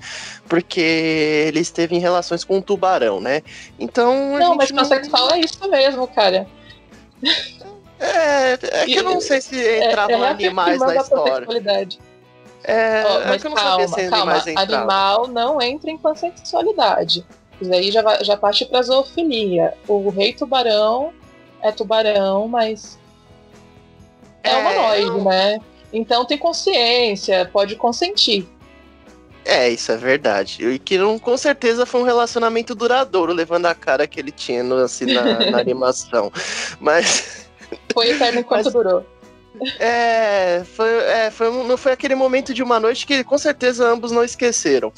Porque 0.48 0.80
ele 0.80 1.60
esteve 1.60 1.96
em 1.96 2.00
relações 2.00 2.46
com 2.46 2.58
um 2.58 2.62
tubarão, 2.62 3.20
né? 3.20 3.42
Então. 3.78 4.38
Não, 4.38 4.56
mas 4.56 4.72
pansexual 4.72 5.28
não... 5.28 5.36
é 5.36 5.40
isso 5.42 5.70
mesmo, 5.70 6.08
cara. 6.08 6.48
É, 8.00 8.54
é 8.54 8.86
que 8.86 8.96
eu 8.96 9.04
não 9.04 9.20
sei 9.20 9.42
se 9.42 9.58
entrava 9.80 10.14
é, 10.14 10.20
é 10.20 10.28
animais 10.28 10.80
na 10.80 10.96
história. 10.96 11.48
É, 12.68 13.02
é 13.02 13.26
mas 13.28 13.42
sabia 13.42 13.56
calma, 13.64 14.10
calma. 14.10 14.44
Animal 14.58 15.28
não 15.28 15.62
entra 15.62 15.90
em 15.92 15.98
pansexualidade. 15.98 17.26
Isso 17.62 17.74
aí 17.74 17.92
já, 17.92 18.02
vai- 18.02 18.24
já 18.24 18.36
parte 18.36 18.66
pra 18.66 18.82
zoofilia. 18.82 19.74
O 19.88 20.10
rei 20.10 20.34
tubarão 20.34 21.14
é 21.62 21.72
tubarão, 21.72 22.48
mas 22.48 23.00
é, 24.44 24.50
É, 24.52 24.58
humanoide, 24.58 25.24
né? 25.24 25.60
Então 25.94 26.26
tem 26.26 26.38
consciência, 26.38 27.50
pode 27.52 27.76
consentir. 27.76 28.48
É, 29.46 29.70
isso 29.70 29.92
é 29.92 29.98
verdade. 29.98 30.68
E 30.68 30.80
que 30.80 30.98
não, 30.98 31.20
com 31.20 31.38
certeza 31.38 31.86
foi 31.86 32.02
um 32.02 32.06
relacionamento 32.06 32.74
duradouro, 32.74 33.32
levando 33.32 33.68
a 33.68 33.76
cara 33.76 34.08
que 34.08 34.20
ele 34.20 34.32
tinha 34.32 34.64
no, 34.64 34.78
assim, 34.78 35.06
na, 35.06 35.52
na 35.52 35.60
animação. 35.62 36.32
Mas 36.80 37.46
Foi 37.94 38.10
eterno 38.10 38.40
enquanto 38.40 38.66
Mas- 38.66 38.74
durou. 38.74 39.06
É, 39.80 40.64
foi, 40.64 40.90
é, 40.90 41.32
foi, 41.32 41.50
um- 41.50 41.64
não 41.66 41.78
foi 41.78 41.92
aquele 41.92 42.16
momento 42.16 42.54
de 42.54 42.62
uma 42.64 42.80
noite 42.80 43.06
que 43.06 43.24
com 43.24 43.38
certeza 43.38 43.88
ambos 43.88 44.12
não 44.12 44.24
esqueceram. 44.24 44.92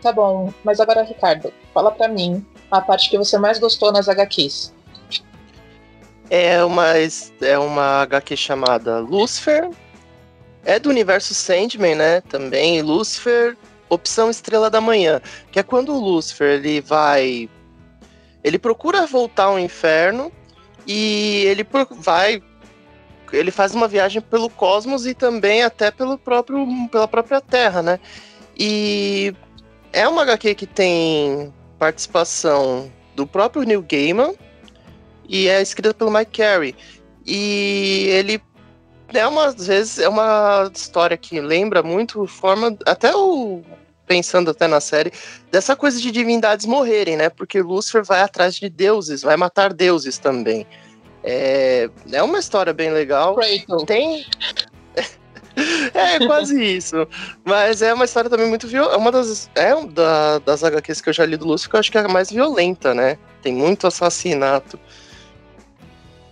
Tá 0.00 0.12
bom, 0.12 0.52
mas 0.64 0.80
agora, 0.80 1.02
Ricardo, 1.02 1.52
fala 1.72 1.90
pra 1.90 2.08
mim 2.08 2.44
a 2.70 2.80
parte 2.80 3.08
que 3.10 3.18
você 3.18 3.38
mais 3.38 3.58
gostou 3.58 3.92
nas 3.92 4.08
HQs. 4.08 4.72
É 6.30 6.64
uma, 6.64 6.86
é 7.42 7.58
uma 7.58 8.02
HQ 8.02 8.36
chamada 8.36 8.98
Lucifer. 8.98 9.68
É 10.64 10.78
do 10.78 10.88
universo 10.88 11.34
Sandman, 11.34 11.94
né? 11.96 12.20
Também 12.22 12.80
Lucifer, 12.82 13.56
opção 13.88 14.30
Estrela 14.30 14.70
da 14.70 14.80
Manhã, 14.80 15.20
que 15.50 15.58
é 15.58 15.62
quando 15.62 15.92
o 15.94 16.00
Lucifer 16.00 16.52
ele 16.54 16.80
vai, 16.80 17.48
ele 18.42 18.58
procura 18.58 19.06
voltar 19.06 19.44
ao 19.44 19.58
inferno 19.58 20.32
e 20.86 21.44
ele 21.46 21.66
vai, 21.98 22.42
ele 23.32 23.50
faz 23.50 23.74
uma 23.74 23.88
viagem 23.88 24.20
pelo 24.20 24.50
cosmos 24.50 25.06
e 25.06 25.14
também 25.14 25.62
até 25.62 25.90
pelo 25.90 26.18
próprio, 26.18 26.66
pela 26.90 27.08
própria 27.08 27.40
Terra, 27.40 27.82
né? 27.82 28.00
E 28.58 29.34
é 29.92 30.06
uma 30.06 30.22
HQ 30.22 30.54
que 30.54 30.66
tem 30.66 31.52
participação 31.78 32.90
do 33.14 33.26
próprio 33.26 33.64
Neil 33.64 33.82
Gaiman 33.82 34.34
e 35.28 35.48
é 35.48 35.60
escrita 35.60 35.94
pelo 35.94 36.10
Mike 36.10 36.38
Carey. 36.38 36.74
E 37.26 38.06
ele 38.10 38.42
é 39.12 39.26
uma, 39.26 39.46
às 39.46 39.66
vezes, 39.66 39.98
é 39.98 40.08
uma 40.08 40.70
história 40.74 41.16
que 41.16 41.40
lembra 41.40 41.82
muito 41.82 42.26
forma, 42.26 42.76
até 42.86 43.14
o 43.14 43.62
pensando 44.06 44.50
até 44.50 44.66
na 44.66 44.80
série, 44.80 45.12
dessa 45.50 45.74
coisa 45.74 45.98
de 45.98 46.10
divindades 46.10 46.66
morrerem, 46.66 47.16
né? 47.16 47.30
Porque 47.30 47.62
Lúcifer 47.62 48.04
vai 48.04 48.20
atrás 48.20 48.56
de 48.56 48.68
deuses, 48.68 49.22
vai 49.22 49.36
matar 49.38 49.72
deuses 49.72 50.18
também. 50.18 50.66
É, 51.24 51.88
é 52.10 52.22
uma 52.22 52.38
história 52.38 52.72
bem 52.72 52.90
legal. 52.90 53.34
Kratos. 53.34 53.84
Tem. 53.84 54.26
é, 55.94 56.26
quase 56.26 56.62
isso. 56.62 57.06
Mas 57.44 57.82
é 57.82 57.94
uma 57.94 58.04
história 58.04 58.28
também 58.28 58.48
muito 58.48 58.66
violenta. 58.66 58.96
Uma 58.96 59.12
das. 59.12 59.50
É 59.54 59.74
um 59.74 59.86
da, 59.86 60.38
das 60.40 60.64
HQs 60.64 61.00
que 61.00 61.08
eu 61.08 61.12
já 61.12 61.24
li 61.24 61.36
do 61.36 61.46
Lúcifer 61.46 61.70
que 61.70 61.76
eu 61.76 61.80
acho 61.80 61.92
que 61.92 61.98
é 61.98 62.00
a 62.00 62.08
mais 62.08 62.30
violenta, 62.30 62.94
né? 62.94 63.18
Tem 63.40 63.52
muito 63.52 63.86
assassinato. 63.86 64.78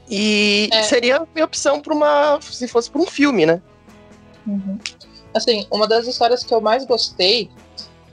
E 0.09 0.69
É. 0.73 0.83
seria 0.83 1.19
a 1.19 1.27
minha 1.33 1.45
opção 1.45 1.81
para 1.81 1.95
uma. 1.95 2.41
Se 2.41 2.67
fosse 2.67 2.91
para 2.91 3.01
um 3.01 3.07
filme, 3.07 3.47
né? 3.47 3.63
Uhum. 4.47 4.79
Assim, 5.33 5.67
uma 5.71 5.87
das 5.87 6.09
histórias 6.09 6.43
que 6.43 6.53
eu 6.53 6.61
mais 6.61 6.85
gostei 6.85 7.49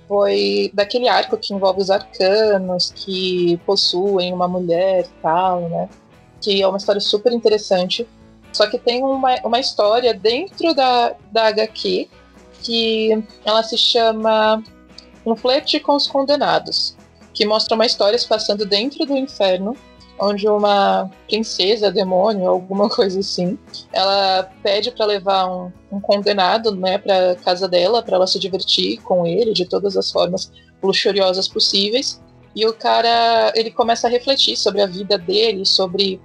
foi 0.07 0.69
daquele 0.73 1.07
arco 1.09 1.35
que 1.37 1.53
envolve 1.53 1.81
os 1.81 1.89
arcanos 1.89 2.93
que 2.95 3.59
possuem 3.65 4.31
uma 4.31 4.47
mulher 4.47 5.05
e 5.05 5.21
tal, 5.21 5.67
né? 5.69 5.89
Que 6.41 6.61
é 6.61 6.67
uma 6.67 6.77
história 6.77 7.01
super 7.01 7.31
interessante. 7.31 8.07
Só 8.51 8.67
que 8.67 8.77
tem 8.77 9.03
uma, 9.03 9.35
uma 9.43 9.59
história 9.59 10.13
dentro 10.13 10.73
da, 10.73 11.15
da 11.31 11.47
HQ 11.47 12.09
que 12.63 13.23
ela 13.45 13.63
se 13.63 13.77
chama 13.77 14.63
Um 15.25 15.35
Flerte 15.35 15.79
com 15.79 15.95
os 15.95 16.07
Condenados, 16.07 16.95
que 17.33 17.45
mostra 17.45 17.75
uma 17.75 17.85
história 17.85 18.17
se 18.17 18.27
passando 18.27 18.65
dentro 18.65 19.05
do 19.05 19.15
inferno, 19.15 19.75
onde 20.19 20.47
uma 20.47 21.09
princesa, 21.27 21.91
demônio, 21.91 22.49
alguma 22.49 22.89
coisa 22.91 23.19
assim, 23.19 23.57
ela 23.93 24.49
pede 24.63 24.91
para 24.91 25.05
levar 25.05 25.47
um, 25.47 25.71
um 25.91 25.99
condenado, 25.99 26.75
né, 26.75 26.97
para 26.97 27.35
casa 27.35 27.67
dela, 27.67 28.01
para 28.01 28.15
ela 28.15 28.27
se 28.27 28.39
divertir 28.39 29.01
com 29.03 29.25
ele 29.25 29.53
de 29.53 29.65
todas 29.65 29.95
as 29.95 30.11
formas 30.11 30.51
luxuriosas 30.81 31.47
possíveis. 31.47 32.21
E 32.55 32.65
o 32.65 32.73
cara, 32.73 33.53
ele 33.55 33.69
começa 33.69 34.07
a 34.07 34.09
refletir 34.09 34.57
sobre 34.57 34.81
a 34.81 34.87
vida 34.87 35.15
dele, 35.15 35.63
sobre 35.63 36.19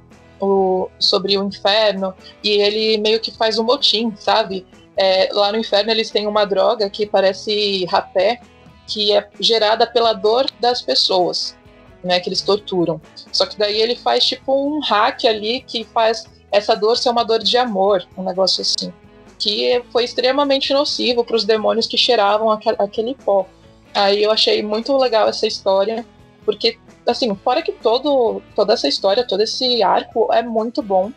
sobre 0.99 1.37
o 1.39 1.45
inferno, 1.45 2.15
e 2.43 2.51
ele 2.51 2.99
meio 2.99 3.21
que 3.21 3.31
faz 3.31 3.59
um 3.59 3.65
motim, 3.65 4.13
sabe? 4.17 4.67
É, 4.97 5.29
lá 5.33 5.51
no 5.53 5.59
inferno 5.59 5.91
eles 5.91 6.11
têm 6.11 6.27
uma 6.27 6.45
droga 6.45 6.89
que 6.91 7.07
parece 7.07 7.85
rapé, 7.87 8.41
que 8.87 9.13
é 9.13 9.29
gerada 9.41 9.87
pela 9.87 10.13
dor 10.13 10.47
das 10.61 10.83
pessoas, 10.83 11.57
né, 12.05 12.21
que 12.21 12.29
eles 12.29 12.43
torturam. 12.43 13.01
Só 13.33 13.47
que 13.47 13.59
daí 13.59 13.81
ele 13.81 13.97
faz 13.97 14.25
tipo 14.25 14.53
um 14.53 14.81
hack 14.81 15.25
ali 15.25 15.63
que 15.63 15.85
faz 15.85 16.27
essa 16.51 16.75
dor 16.75 16.99
ser 16.99 17.09
uma 17.11 17.25
dor 17.25 17.39
de 17.39 17.57
amor, 17.57 18.07
um 18.17 18.23
negócio 18.23 18.61
assim. 18.61 18.93
Que 19.39 19.83
foi 19.91 20.05
extremamente 20.05 20.73
nocivo 20.73 21.25
para 21.25 21.37
os 21.37 21.45
demônios 21.45 21.87
que 21.87 21.97
cheiravam 21.97 22.51
aquele 22.51 23.15
pó. 23.15 23.47
Aí 23.95 24.23
eu 24.23 24.31
achei 24.31 24.63
muito 24.63 24.97
legal 24.97 25.29
essa 25.29 25.47
história, 25.47 26.05
porque, 26.45 26.79
assim, 27.07 27.35
fora 27.37 27.63
que 27.63 27.73
todo, 27.73 28.43
toda 28.55 28.75
essa 28.75 28.89
história, 28.89 29.27
todo 29.27 29.43
esse 29.43 29.83
arco 29.83 30.33
é 30.33 30.43
muito 30.43 30.83
bom, 30.83 31.13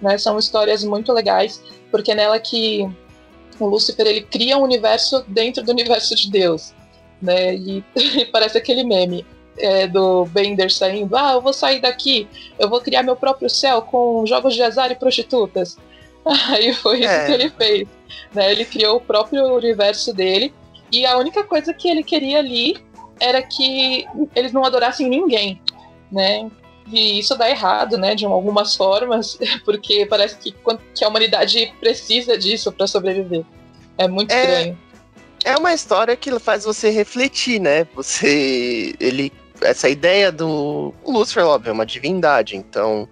né? 0.00 0.18
São 0.18 0.38
histórias 0.38 0.84
muito 0.84 1.12
legais, 1.12 1.62
porque 1.90 2.14
nela 2.14 2.38
que 2.38 2.88
o 3.58 3.66
Lúcifer 3.66 4.06
ele 4.06 4.22
cria 4.22 4.56
um 4.56 4.62
universo 4.62 5.24
dentro 5.28 5.62
do 5.62 5.72
universo 5.72 6.14
de 6.14 6.30
Deus, 6.30 6.72
né? 7.20 7.54
E, 7.54 7.84
parece 8.32 8.58
aquele 8.58 8.84
meme 8.84 9.26
é, 9.58 9.86
do 9.86 10.24
Bender 10.26 10.72
saindo, 10.72 11.16
ah, 11.16 11.32
eu 11.32 11.40
vou 11.40 11.52
sair 11.52 11.80
daqui, 11.80 12.28
eu 12.58 12.68
vou 12.68 12.80
criar 12.80 13.02
meu 13.02 13.16
próprio 13.16 13.50
céu 13.50 13.82
com 13.82 14.24
jogos 14.26 14.54
de 14.54 14.62
azar 14.62 14.90
e 14.90 14.94
prostitutas. 14.94 15.76
Aí 16.48 16.72
foi 16.74 17.00
isso 17.00 17.08
É. 17.08 17.26
que 17.26 17.32
ele 17.32 17.50
fez. 17.50 17.88
Né? 18.34 18.52
Ele 18.52 18.64
criou 18.64 18.96
o 18.96 19.00
próprio 19.00 19.54
universo 19.54 20.12
dele. 20.12 20.52
E 20.92 21.04
a 21.04 21.16
única 21.18 21.44
coisa 21.44 21.72
que 21.74 21.88
ele 21.88 22.02
queria 22.02 22.38
ali 22.38 22.76
era 23.20 23.42
que 23.42 24.06
eles 24.34 24.52
não 24.52 24.64
adorassem 24.64 25.08
ninguém. 25.08 25.60
Né? 26.10 26.50
E 26.90 27.18
isso 27.18 27.36
dá 27.36 27.50
errado, 27.50 27.98
né? 27.98 28.14
De 28.14 28.24
algumas 28.24 28.74
formas, 28.74 29.38
porque 29.64 30.06
parece 30.06 30.36
que, 30.36 30.54
que 30.94 31.04
a 31.04 31.08
humanidade 31.08 31.72
precisa 31.80 32.36
disso 32.38 32.72
para 32.72 32.86
sobreviver. 32.86 33.44
É 33.98 34.08
muito 34.08 34.32
É. 34.32 34.42
estranho. 34.42 34.78
É 35.44 35.56
uma 35.56 35.72
história 35.72 36.16
que 36.16 36.36
faz 36.38 36.64
você 36.64 36.90
refletir, 36.90 37.60
né? 37.60 37.86
Você. 37.94 38.94
Ele. 38.98 39.32
Essa 39.60 39.88
ideia 39.88 40.30
do. 40.32 40.94
O 41.04 41.12
Lúcifer, 41.12 41.44
óbvio, 41.44 41.70
é 41.70 41.72
uma 41.72 41.86
divindade, 41.86 42.56
então. 42.56 43.08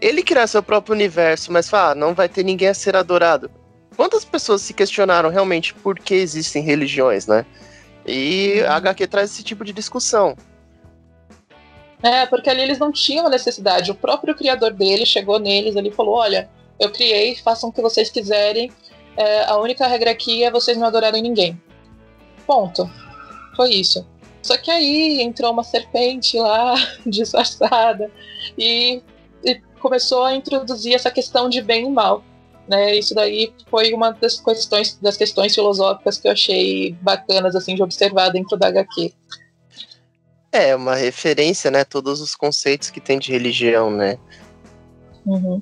Ele 0.00 0.22
criar 0.22 0.46
seu 0.46 0.62
próprio 0.62 0.94
universo, 0.94 1.50
mas 1.50 1.68
fala, 1.68 1.92
ah, 1.92 1.94
não 1.94 2.12
vai 2.12 2.28
ter 2.28 2.44
ninguém 2.44 2.68
a 2.68 2.74
ser 2.74 2.94
adorado. 2.94 3.50
Quantas 3.96 4.24
pessoas 4.24 4.60
se 4.60 4.74
questionaram 4.74 5.30
realmente 5.30 5.72
por 5.72 5.98
que 5.98 6.14
existem 6.14 6.62
religiões, 6.62 7.26
né? 7.26 7.46
E 8.06 8.60
a 8.66 8.76
HQ 8.76 9.06
traz 9.06 9.30
esse 9.30 9.42
tipo 9.42 9.64
de 9.64 9.72
discussão. 9.72 10.36
É, 12.02 12.26
porque 12.26 12.50
ali 12.50 12.60
eles 12.60 12.78
não 12.78 12.92
tinham 12.92 13.30
necessidade. 13.30 13.90
O 13.90 13.94
próprio 13.94 14.34
criador 14.34 14.72
dele 14.72 15.06
chegou 15.06 15.38
neles, 15.38 15.74
ele 15.74 15.90
falou: 15.90 16.16
Olha, 16.16 16.50
eu 16.78 16.90
criei, 16.90 17.34
façam 17.36 17.70
o 17.70 17.72
que 17.72 17.80
vocês 17.80 18.10
quiserem. 18.10 18.70
É, 19.16 19.44
a 19.44 19.56
única 19.58 19.86
regra 19.86 20.10
aqui 20.10 20.44
é 20.44 20.50
vocês 20.50 20.76
não 20.76 20.86
adorarem 20.86 21.22
ninguém. 21.22 21.60
Ponto. 22.46 22.90
Foi 23.56 23.70
isso. 23.70 24.06
Só 24.42 24.58
que 24.58 24.70
aí 24.70 25.22
entrou 25.22 25.50
uma 25.50 25.64
serpente 25.64 26.38
lá, 26.38 26.74
disfarçada, 27.06 28.10
e, 28.58 29.02
e 29.42 29.54
começou 29.80 30.24
a 30.24 30.34
introduzir 30.34 30.94
essa 30.94 31.10
questão 31.10 31.48
de 31.48 31.62
bem 31.62 31.86
e 31.86 31.90
mal. 31.90 32.22
Né? 32.68 32.96
Isso 32.96 33.14
daí 33.14 33.52
foi 33.70 33.92
uma 33.92 34.10
das 34.12 34.40
questões, 34.40 34.98
das 35.00 35.16
questões 35.16 35.54
filosóficas 35.54 36.18
que 36.18 36.28
eu 36.28 36.32
achei 36.32 36.92
bacanas 37.00 37.54
assim, 37.54 37.74
de 37.74 37.82
observar 37.82 38.30
dentro 38.30 38.56
da 38.56 38.68
HQ. 38.68 39.12
É, 40.50 40.74
uma 40.74 40.94
referência, 40.94 41.70
né? 41.70 41.84
Todos 41.84 42.20
os 42.20 42.34
conceitos 42.34 42.88
que 42.88 43.00
tem 43.00 43.18
de 43.18 43.32
religião, 43.32 43.90
né? 43.90 44.18
Uhum. 45.26 45.60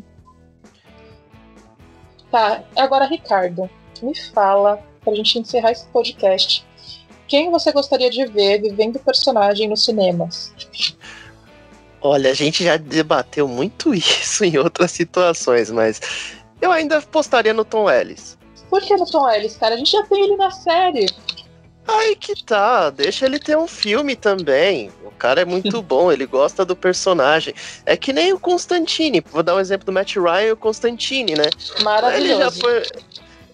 Tá, 2.31 2.63
agora, 2.77 3.07
Ricardo, 3.07 3.69
me 4.03 4.15
fala, 4.15 4.83
pra 5.03 5.15
gente 5.15 5.39
encerrar 5.39 5.73
esse 5.73 5.87
podcast, 5.87 6.65
quem 7.27 7.51
você 7.51 7.73
gostaria 7.73 8.11
de 8.11 8.27
ver 8.27 8.61
vivendo 8.61 8.99
personagem 8.99 9.69
nos 9.69 9.85
cinemas? 9.85 10.53
Olha, 12.01 12.31
a 12.31 12.35
gente 12.35 12.65
já 12.65 12.77
debateu 12.77 13.47
muito 13.47 13.95
isso 13.95 14.45
em 14.45 14.59
outras 14.59 14.91
situações, 14.91 15.71
mas 15.71 16.01
eu 16.63 16.73
ainda 16.73 17.03
postaria 17.03 17.53
no 17.53 17.65
Tom 17.65 17.91
Ellis. 17.91 18.39
Por 18.71 18.81
que 18.81 18.97
no 18.97 19.05
Tom 19.05 19.29
Ellis, 19.29 19.57
cara? 19.57 19.75
A 19.75 19.79
gente 19.79 19.91
já 19.91 20.03
tem 20.05 20.25
ele 20.25 20.37
na 20.37 20.51
série. 20.51 21.07
Aí 21.87 22.15
que 22.17 22.43
tá, 22.45 22.89
deixa 22.91 23.27
ele 23.27 23.39
ter 23.39 23.59
um 23.59 23.67
filme 23.67 24.15
também. 24.15 24.91
O 25.05 25.11
cara 25.11 25.43
é 25.43 25.45
muito 25.45 25.83
bom, 25.83 26.11
ele 26.11 26.25
gosta 26.25 26.65
do 26.65 26.77
personagem. 26.77 27.53
É 27.85 27.97
que 27.97 28.13
nem 28.13 28.33
o 28.33 28.39
Constantine. 28.39 29.23
Vou 29.31 29.43
dar 29.43 29.57
um 29.57 29.61
exemplo 29.61 29.85
do 29.85 29.93
Matt 29.93 30.15
Ryan 30.17 30.43
e 30.43 30.53
o 30.53 30.57
Constantine, 30.57 31.35
né? 31.35 31.45
Ele 31.45 31.75
já 31.79 31.85
Maravilhoso. 31.85 32.61
foi. 32.61 32.83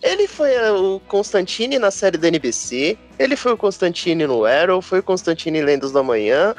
Ele 0.03 0.29
foi 0.29 0.53
é, 0.53 0.71
o 0.71 1.01
Constantine 1.09 1.79
na 1.79 1.91
série 1.91 2.17
da 2.17 2.29
NBC, 2.29 2.97
ele 3.19 3.35
foi 3.35 3.53
o 3.53 3.57
Constantine 3.57 4.29
no 4.29 4.45
Arrow, 4.45 4.81
foi 4.81 5.01
o 5.01 5.03
Constantine 5.03 5.59
em 5.59 5.63
Lendas 5.63 5.91
da 5.91 6.05
Manhã. 6.05 6.55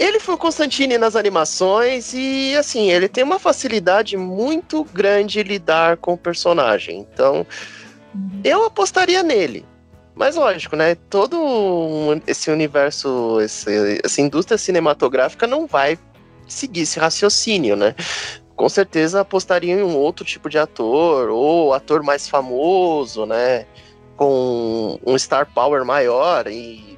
Ele 0.00 0.18
foi 0.18 0.34
o 0.34 0.38
Constantine 0.38 0.96
nas 0.96 1.14
animações 1.14 2.14
e, 2.14 2.56
assim, 2.56 2.90
ele 2.90 3.06
tem 3.06 3.22
uma 3.22 3.38
facilidade 3.38 4.16
muito 4.16 4.82
grande 4.82 5.42
lidar 5.42 5.98
com 5.98 6.14
o 6.14 6.16
personagem. 6.16 7.00
Então, 7.00 7.46
eu 8.42 8.64
apostaria 8.64 9.22
nele. 9.22 9.62
Mas 10.14 10.36
lógico, 10.36 10.74
né? 10.74 10.94
Todo 11.10 12.18
esse 12.26 12.50
universo, 12.50 13.42
esse, 13.42 14.00
essa 14.02 14.22
indústria 14.22 14.56
cinematográfica 14.56 15.46
não 15.46 15.66
vai 15.66 15.98
seguir 16.48 16.80
esse 16.80 16.98
raciocínio, 16.98 17.76
né? 17.76 17.94
Com 18.56 18.70
certeza 18.70 19.20
apostaria 19.20 19.74
em 19.74 19.82
um 19.82 19.98
outro 19.98 20.24
tipo 20.24 20.48
de 20.48 20.56
ator, 20.56 21.28
ou 21.28 21.74
ator 21.74 22.02
mais 22.02 22.26
famoso, 22.26 23.26
né? 23.26 23.66
Com 24.16 24.98
um 25.06 25.18
star 25.18 25.46
power 25.52 25.84
maior. 25.84 26.46
E, 26.46 26.89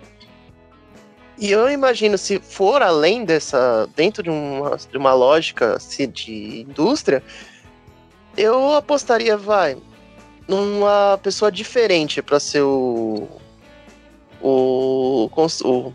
e 1.43 1.51
eu 1.51 1.69
imagino, 1.69 2.17
se 2.17 2.39
for 2.39 2.83
além 2.83 3.25
dessa. 3.25 3.89
dentro 3.97 4.23
de 4.23 4.31
uma, 4.31 4.77
de 4.77 4.97
uma 4.97 5.13
lógica 5.13 5.75
assim, 5.75 6.09
de 6.09 6.61
indústria, 6.61 7.21
eu 8.37 8.75
apostaria, 8.75 9.37
vai, 9.37 9.77
numa 10.47 11.19
pessoa 11.21 11.51
diferente 11.51 12.23
para 12.23 12.39
ser 12.39 12.63
o, 12.63 13.27
o. 14.41 15.29
o. 15.65 15.93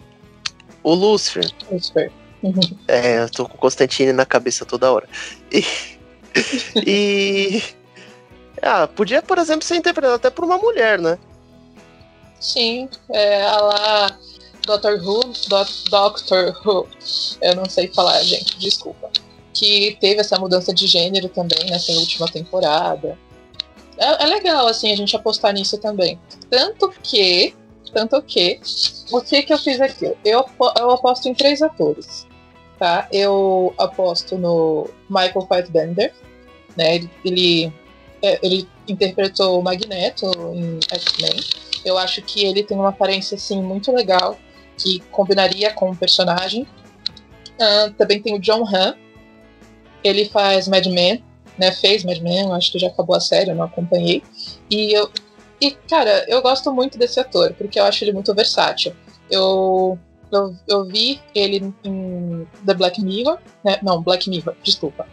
o 0.83 0.93
Lucifer. 0.93 1.49
Lucifer. 1.71 2.11
Uhum. 2.43 2.59
É, 2.85 3.19
eu 3.19 3.29
tô 3.29 3.47
com 3.47 3.57
Constantine 3.57 4.11
na 4.11 4.25
cabeça 4.25 4.65
toda 4.65 4.91
hora. 4.91 5.07
E. 5.49 5.63
e 6.85 7.63
ah, 8.61 8.85
podia, 8.85 9.21
por 9.21 9.37
exemplo, 9.37 9.63
ser 9.63 9.77
interpretado 9.77 10.15
até 10.15 10.29
por 10.29 10.43
uma 10.43 10.57
mulher, 10.57 10.99
né? 10.99 11.17
Sim, 12.37 12.89
é, 13.09 13.43
a 13.45 13.61
lá 13.61 14.19
Doctor 14.67 15.01
Who, 15.01 15.19
Do 15.47 15.89
Doctor 15.89 16.61
Who, 16.63 16.87
eu 17.41 17.55
não 17.55 17.65
sei 17.65 17.87
falar, 17.87 18.21
gente, 18.23 18.57
desculpa. 18.59 19.09
Que 19.53 19.97
teve 19.99 20.21
essa 20.21 20.37
mudança 20.37 20.73
de 20.73 20.85
gênero 20.85 21.29
também 21.29 21.65
nessa 21.69 21.91
última 21.93 22.27
temporada. 22.27 23.17
É, 23.97 24.23
é 24.23 24.27
legal, 24.27 24.67
assim, 24.67 24.91
a 24.91 24.95
gente 24.95 25.15
apostar 25.15 25.53
nisso 25.53 25.77
também. 25.79 26.19
Tanto 26.49 26.93
que, 27.01 27.55
tanto 27.91 28.21
que, 28.21 28.59
o 29.11 29.21
que 29.21 29.41
que 29.41 29.51
eu 29.51 29.57
fiz 29.57 29.81
aqui? 29.81 30.13
Eu, 30.23 30.45
eu 30.79 30.91
aposto 30.91 31.27
em 31.27 31.33
três 31.33 31.61
atores 31.63 32.27
tá? 32.77 33.07
Eu 33.11 33.73
aposto 33.77 34.37
no 34.37 34.89
Michael 35.09 35.45
Fassbender, 35.47 36.13
né? 36.75 36.95
Ele, 36.95 37.09
ele, 37.25 37.73
é, 38.21 38.39
ele 38.43 38.67
interpretou 38.87 39.59
o 39.59 39.63
Magneto 39.63 40.25
em 40.53 40.79
X-Men. 40.91 41.39
Eu 41.83 41.97
acho 41.97 42.21
que 42.21 42.45
ele 42.45 42.63
tem 42.63 42.77
uma 42.77 42.89
aparência 42.89 43.35
assim 43.35 43.61
muito 43.61 43.91
legal 43.91 44.37
que 44.77 44.99
combinaria 45.11 45.73
com 45.73 45.89
o 45.91 45.95
personagem. 45.95 46.67
Uh, 47.59 47.91
também 47.97 48.21
tem 48.21 48.35
o 48.35 48.39
John 48.39 48.63
Hamm. 48.63 48.95
Ele 50.03 50.25
faz 50.25 50.67
Mad 50.67 50.85
Men, 50.85 51.23
né? 51.57 51.71
Fez 51.71 52.03
Mad 52.03 52.19
Men, 52.19 52.51
acho 52.53 52.71
que 52.71 52.79
já 52.79 52.87
acabou 52.87 53.15
a 53.15 53.19
série, 53.19 53.49
eu 53.49 53.55
não 53.55 53.65
acompanhei. 53.65 54.23
E 54.69 54.93
eu 54.93 55.09
e 55.59 55.71
cara, 55.71 56.23
eu 56.27 56.39
gosto 56.41 56.71
muito 56.71 56.99
desse 56.99 57.19
ator 57.19 57.51
porque 57.53 57.79
eu 57.79 57.83
acho 57.83 58.03
ele 58.03 58.13
muito 58.13 58.33
versátil. 58.33 58.95
Eu 59.29 59.97
eu, 60.31 60.55
eu 60.67 60.85
vi 60.85 61.21
ele 61.33 61.73
em 61.83 62.47
The 62.65 62.73
Black 62.73 63.01
Mirror, 63.01 63.39
né? 63.63 63.79
não, 63.81 64.01
Black 64.01 64.29
Mirror, 64.29 64.55
desculpa. 64.61 65.07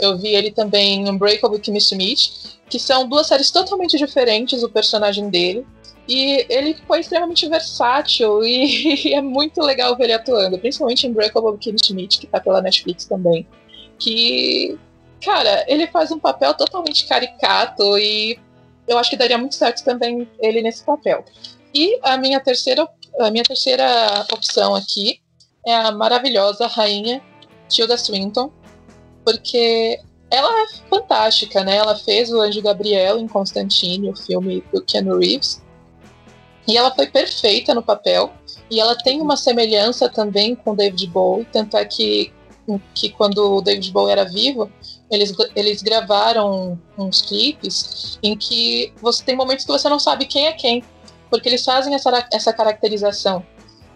Eu 0.00 0.18
vi 0.18 0.28
ele 0.28 0.50
também 0.50 1.00
em 1.00 1.10
Unbreakable 1.10 1.60
Kimmy 1.60 1.78
Smith, 1.78 2.58
que 2.68 2.78
são 2.78 3.08
duas 3.08 3.26
séries 3.26 3.50
totalmente 3.50 3.96
diferentes, 3.96 4.62
o 4.62 4.68
personagem 4.68 5.28
dele. 5.28 5.66
E 6.06 6.46
ele 6.48 6.76
foi 6.86 7.00
extremamente 7.00 7.48
versátil 7.48 8.42
e, 8.44 9.14
é 9.14 9.22
muito 9.22 9.60
legal 9.60 9.96
ver 9.96 10.04
ele 10.04 10.12
atuando, 10.14 10.58
principalmente 10.58 11.06
em 11.06 11.10
Unbreakable 11.10 11.58
Kimmy 11.58 11.78
Smith, 11.82 12.18
que 12.20 12.26
tá 12.26 12.40
pela 12.40 12.60
Netflix 12.60 13.06
também. 13.06 13.46
Que, 13.98 14.78
cara, 15.22 15.64
ele 15.68 15.86
faz 15.86 16.10
um 16.10 16.18
papel 16.18 16.54
totalmente 16.54 17.06
caricato 17.06 17.98
e 17.98 18.38
eu 18.86 18.98
acho 18.98 19.10
que 19.10 19.16
daria 19.16 19.38
muito 19.38 19.54
certo 19.54 19.82
também 19.84 20.28
ele 20.40 20.60
nesse 20.60 20.84
papel. 20.84 21.24
E 21.72 21.98
a 22.02 22.16
minha 22.16 22.38
terceira 22.38 22.88
a 23.20 23.30
minha 23.30 23.44
terceira 23.44 23.86
opção 24.32 24.74
aqui 24.74 25.20
é 25.64 25.74
a 25.74 25.92
maravilhosa 25.92 26.66
rainha 26.66 27.22
Tilda 27.68 27.96
Swinton, 27.96 28.52
porque 29.24 29.98
ela 30.30 30.50
é 30.62 30.66
fantástica, 30.90 31.62
né? 31.62 31.76
Ela 31.76 31.96
fez 31.96 32.30
o 32.30 32.40
Anjo 32.40 32.60
Gabriel 32.60 33.18
em 33.18 33.28
Constantine, 33.28 34.10
o 34.10 34.16
filme 34.16 34.62
do 34.72 34.84
Ken 34.84 35.04
Reeves, 35.16 35.62
e 36.66 36.76
ela 36.76 36.94
foi 36.94 37.06
perfeita 37.06 37.74
no 37.74 37.82
papel. 37.82 38.32
E 38.70 38.80
ela 38.80 38.96
tem 38.96 39.20
uma 39.20 39.36
semelhança 39.36 40.08
também 40.08 40.54
com 40.54 40.74
David 40.74 41.06
Bowie, 41.08 41.46
tanto 41.52 41.76
é 41.76 41.84
que, 41.84 42.32
que 42.94 43.10
quando 43.10 43.56
o 43.56 43.60
David 43.60 43.92
Bowie 43.92 44.12
era 44.12 44.24
vivo, 44.24 44.70
eles, 45.10 45.32
eles 45.54 45.82
gravaram 45.82 46.80
uns 46.98 47.22
clipes 47.22 48.18
em 48.22 48.36
que 48.36 48.92
você 49.02 49.22
tem 49.22 49.36
momentos 49.36 49.64
que 49.64 49.70
você 49.70 49.88
não 49.88 49.98
sabe 49.98 50.24
quem 50.24 50.46
é 50.46 50.52
quem 50.52 50.82
porque 51.34 51.48
eles 51.48 51.64
fazem 51.64 51.92
essa, 51.94 52.28
essa 52.32 52.52
caracterização. 52.52 53.44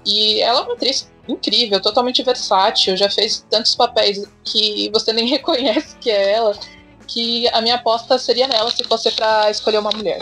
E 0.04 0.40
ela 0.40 0.60
é 0.60 0.62
uma 0.62 0.74
atriz 0.74 1.08
incrível, 1.28 1.80
totalmente 1.80 2.20
versátil, 2.22 2.96
já 2.96 3.08
fez 3.08 3.46
tantos 3.48 3.76
papéis 3.76 4.24
que 4.44 4.90
você 4.92 5.12
nem 5.12 5.26
reconhece 5.30 5.96
que 5.98 6.10
é 6.10 6.32
ela, 6.32 6.58
que 7.06 7.48
a 7.50 7.60
minha 7.60 7.76
aposta 7.76 8.18
seria 8.18 8.48
nela 8.48 8.70
se 8.72 8.82
fosse 8.82 9.12
para 9.12 9.50
escolher 9.50 9.78
uma 9.78 9.90
mulher. 9.90 10.20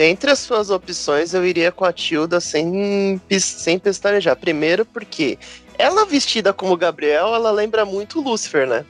Dentre 0.00 0.30
as 0.30 0.38
suas 0.38 0.70
opções, 0.70 1.34
eu 1.34 1.44
iria 1.44 1.70
com 1.70 1.84
a 1.84 1.92
Tilda 1.92 2.40
sem, 2.40 3.20
sem 3.38 3.78
pestanejar. 3.78 4.34
Primeiro 4.34 4.82
porque 4.86 5.38
ela 5.76 6.06
vestida 6.06 6.54
como 6.54 6.74
Gabriel, 6.74 7.34
ela 7.34 7.50
lembra 7.50 7.84
muito 7.84 8.18
Lucifer, 8.18 8.66
né? 8.66 8.86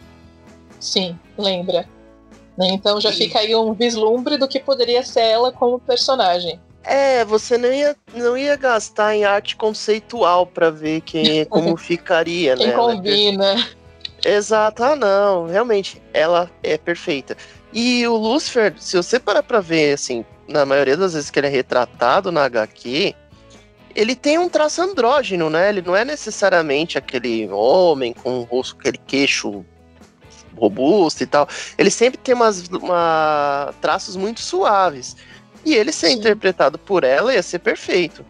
Sim, 0.78 1.18
lembra. 1.36 1.84
Então 2.60 3.00
já 3.00 3.10
fica 3.10 3.40
aí 3.40 3.56
um 3.56 3.72
vislumbre 3.72 4.36
do 4.36 4.46
que 4.46 4.60
poderia 4.60 5.02
ser 5.02 5.22
ela 5.22 5.50
como 5.50 5.80
personagem. 5.80 6.60
É, 6.84 7.24
você 7.24 7.58
não 7.58 7.72
ia, 7.72 7.96
não 8.14 8.38
ia 8.38 8.54
gastar 8.54 9.12
em 9.16 9.24
arte 9.24 9.56
conceitual 9.56 10.46
para 10.46 10.70
ver 10.70 11.00
quem, 11.00 11.44
como 11.50 11.76
ficaria, 11.76 12.56
quem 12.56 12.68
né? 12.68 12.72
Quem 12.72 12.80
combina. 12.80 13.68
Exato, 14.24 14.84
ah 14.84 14.94
não, 14.94 15.48
realmente, 15.48 16.00
ela 16.14 16.48
é 16.62 16.78
perfeita. 16.78 17.36
E 17.72 18.06
o 18.06 18.16
Lucifer, 18.16 18.74
se 18.78 18.96
você 18.96 19.18
parar 19.18 19.42
pra 19.42 19.60
ver, 19.60 19.94
assim, 19.94 20.24
na 20.50 20.66
maioria 20.66 20.96
das 20.96 21.14
vezes 21.14 21.30
que 21.30 21.38
ele 21.38 21.46
é 21.46 21.50
retratado 21.50 22.30
na 22.32 22.44
HQ, 22.44 23.14
ele 23.94 24.14
tem 24.14 24.38
um 24.38 24.48
traço 24.48 24.82
andrógeno, 24.82 25.48
né? 25.48 25.68
Ele 25.68 25.82
não 25.82 25.96
é 25.96 26.04
necessariamente 26.04 26.98
aquele 26.98 27.48
homem 27.48 28.12
com 28.12 28.40
o 28.40 28.42
rosto, 28.42 28.76
aquele 28.78 28.98
queixo 28.98 29.64
robusto 30.56 31.22
e 31.22 31.26
tal. 31.26 31.48
Ele 31.78 31.90
sempre 31.90 32.18
tem 32.18 32.34
umas 32.34 32.68
uma, 32.68 33.72
traços 33.80 34.16
muito 34.16 34.40
suaves. 34.40 35.16
E 35.64 35.74
ele 35.74 35.92
ser 35.92 36.08
Sim. 36.08 36.14
interpretado 36.14 36.78
por 36.78 37.04
ela 37.04 37.34
ia 37.34 37.42
ser 37.42 37.58
perfeito. 37.58 38.24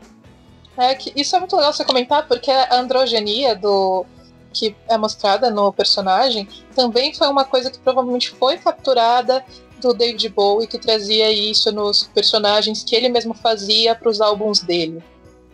É 0.76 0.94
que 0.94 1.12
isso 1.14 1.36
é 1.36 1.38
muito 1.38 1.54
legal 1.54 1.72
você 1.72 1.84
comentar, 1.84 2.26
porque 2.26 2.50
a 2.50 2.76
androgenia 2.76 3.54
do 3.54 4.04
que 4.52 4.74
é 4.88 4.98
mostrada 4.98 5.48
no 5.50 5.72
personagem 5.72 6.48
também 6.74 7.14
foi 7.14 7.28
uma 7.28 7.44
coisa 7.44 7.70
que 7.70 7.78
provavelmente 7.78 8.30
foi 8.30 8.58
capturada 8.58 9.44
do 9.80 9.94
David 9.94 10.28
Bowie, 10.28 10.66
que 10.66 10.78
trazia 10.78 11.30
isso 11.32 11.72
nos 11.72 12.04
personagens 12.04 12.84
que 12.84 12.94
ele 12.94 13.08
mesmo 13.08 13.34
fazia 13.34 13.94
para 13.94 14.08
os 14.08 14.20
álbuns 14.20 14.60
dele. 14.60 15.02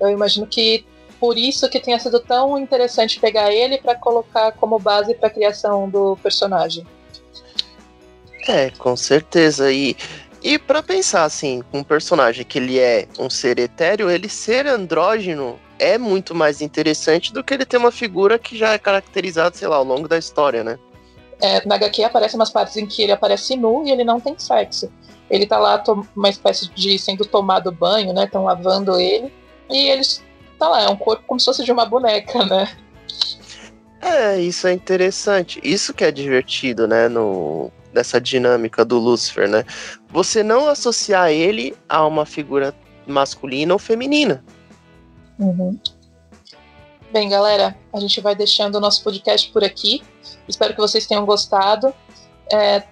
Eu 0.01 0.11
imagino 0.11 0.47
que 0.47 0.85
por 1.19 1.39
isso 1.39 1.69
que 1.71 1.81
tenha 1.81 1.99
sido 1.99 2.21
tão 2.21 2.59
interessante 2.59 3.19
pegar 3.19 3.53
ele 3.53 3.79
para 3.79 3.95
colocar 3.95 4.53
como 4.53 4.79
base 4.79 5.15
para 5.15 5.29
a 5.29 5.31
criação 5.31 5.89
do 5.89 6.17
personagem. 6.23 6.87
É, 8.47 8.71
com 8.71 8.95
certeza. 8.95 9.73
E 9.73 9.97
e 10.43 10.59
para 10.61 10.81
pensar 10.81 11.25
assim, 11.25 11.61
um 11.73 11.83
personagem 11.83 12.45
que 12.45 12.59
ele 12.59 12.79
é 12.79 13.09
um 13.19 13.29
ser 13.29 13.59
etéreo, 13.59 14.09
ele 14.09 14.29
ser 14.29 14.65
andrógeno 14.65 15.59
é 15.77 15.99
muito 15.99 16.37
mais 16.37 16.61
interessante 16.61 17.33
do 17.33 17.43
que 17.43 17.53
ele 17.53 17.65
ter 17.65 17.79
uma 17.79 17.91
figura 17.91 18.39
que 18.39 18.57
já 18.57 18.73
é 18.73 18.79
caracterizada, 18.79 19.57
sei 19.57 19.67
lá, 19.67 19.75
ao 19.75 19.83
longo 19.83 20.07
da 20.07 20.17
história, 20.17 20.63
né? 20.63 20.79
É, 21.41 21.67
na 21.67 21.75
HQ 21.75 22.03
aparecem 22.03 22.39
umas 22.39 22.51
partes 22.51 22.77
em 22.77 22.87
que 22.87 23.03
ele 23.03 23.13
aparece 23.13 23.57
nu 23.57 23.87
e 23.87 23.91
ele 23.91 24.05
não 24.05 24.19
tem 24.19 24.39
sexo. 24.39 24.91
Ele 25.29 25.47
tá 25.47 25.59
lá 25.59 25.83
uma 26.15 26.29
espécie 26.29 26.71
de 26.71 26.99
sendo 26.99 27.25
tomado 27.25 27.71
banho, 27.73 28.13
né? 28.13 28.25
Estão 28.25 28.45
lavando 28.45 28.99
ele. 28.99 29.33
E 29.69 29.89
ele 29.89 30.03
tá 30.59 30.69
lá, 30.69 30.83
é 30.83 30.89
um 30.89 30.97
corpo 30.97 31.25
como 31.27 31.41
se 31.41 31.47
fosse 31.47 31.65
de 31.65 31.73
uma 31.73 31.85
boneca, 31.85 32.45
né? 32.45 32.69
É, 34.01 34.39
isso 34.39 34.67
é 34.67 34.73
interessante. 34.73 35.61
Isso 35.65 35.93
que 35.93 36.05
é 36.05 36.13
divertido, 36.13 36.87
né? 36.87 37.09
No, 37.09 37.73
dessa 37.93 38.21
dinâmica 38.21 38.85
do 38.85 38.99
Lúcifer, 38.99 39.49
né? 39.49 39.65
Você 40.11 40.43
não 40.43 40.69
associar 40.69 41.31
ele 41.31 41.75
a 41.89 42.07
uma 42.07 42.25
figura 42.25 42.75
masculina 43.07 43.73
ou 43.73 43.79
feminina. 43.79 44.45
Uhum. 45.39 45.79
Bem, 47.13 47.29
galera, 47.29 47.77
a 47.93 48.01
gente 48.01 48.21
vai 48.21 48.35
deixando 48.35 48.77
o 48.77 48.81
nosso 48.81 49.03
podcast 49.03 49.51
por 49.51 49.63
aqui. 49.63 50.03
Espero 50.49 50.75
que 50.75 50.81
vocês 50.81 51.07
tenham 51.07 51.25
gostado. 51.25 51.95
É, 52.53 52.83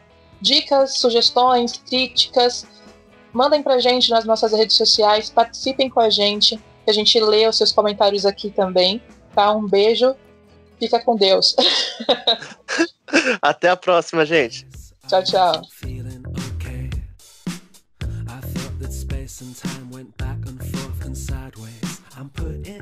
dicas, 0.40 0.98
sugestões, 0.98 1.72
críticas, 1.72 2.66
mandem 3.32 3.62
pra 3.62 3.78
gente 3.78 4.10
nas 4.10 4.24
nossas 4.24 4.52
redes 4.52 4.76
sociais, 4.76 5.30
participem 5.30 5.90
com 5.90 6.00
a 6.00 6.10
gente, 6.10 6.56
que 6.56 6.90
a 6.90 6.92
gente 6.92 7.18
lê 7.20 7.46
os 7.46 7.56
seus 7.56 7.72
comentários 7.72 8.24
aqui 8.24 8.50
também, 8.50 9.02
tá? 9.34 9.52
Um 9.52 9.66
beijo, 9.66 10.14
fica 10.78 11.00
com 11.00 11.16
Deus. 11.16 11.54
Até 13.42 13.68
a 13.68 13.76
próxima, 13.76 14.24
gente. 14.24 14.66
Tchau, 15.08 15.22
tchau. 15.22 15.62
over 22.36 22.58
the 22.62 22.73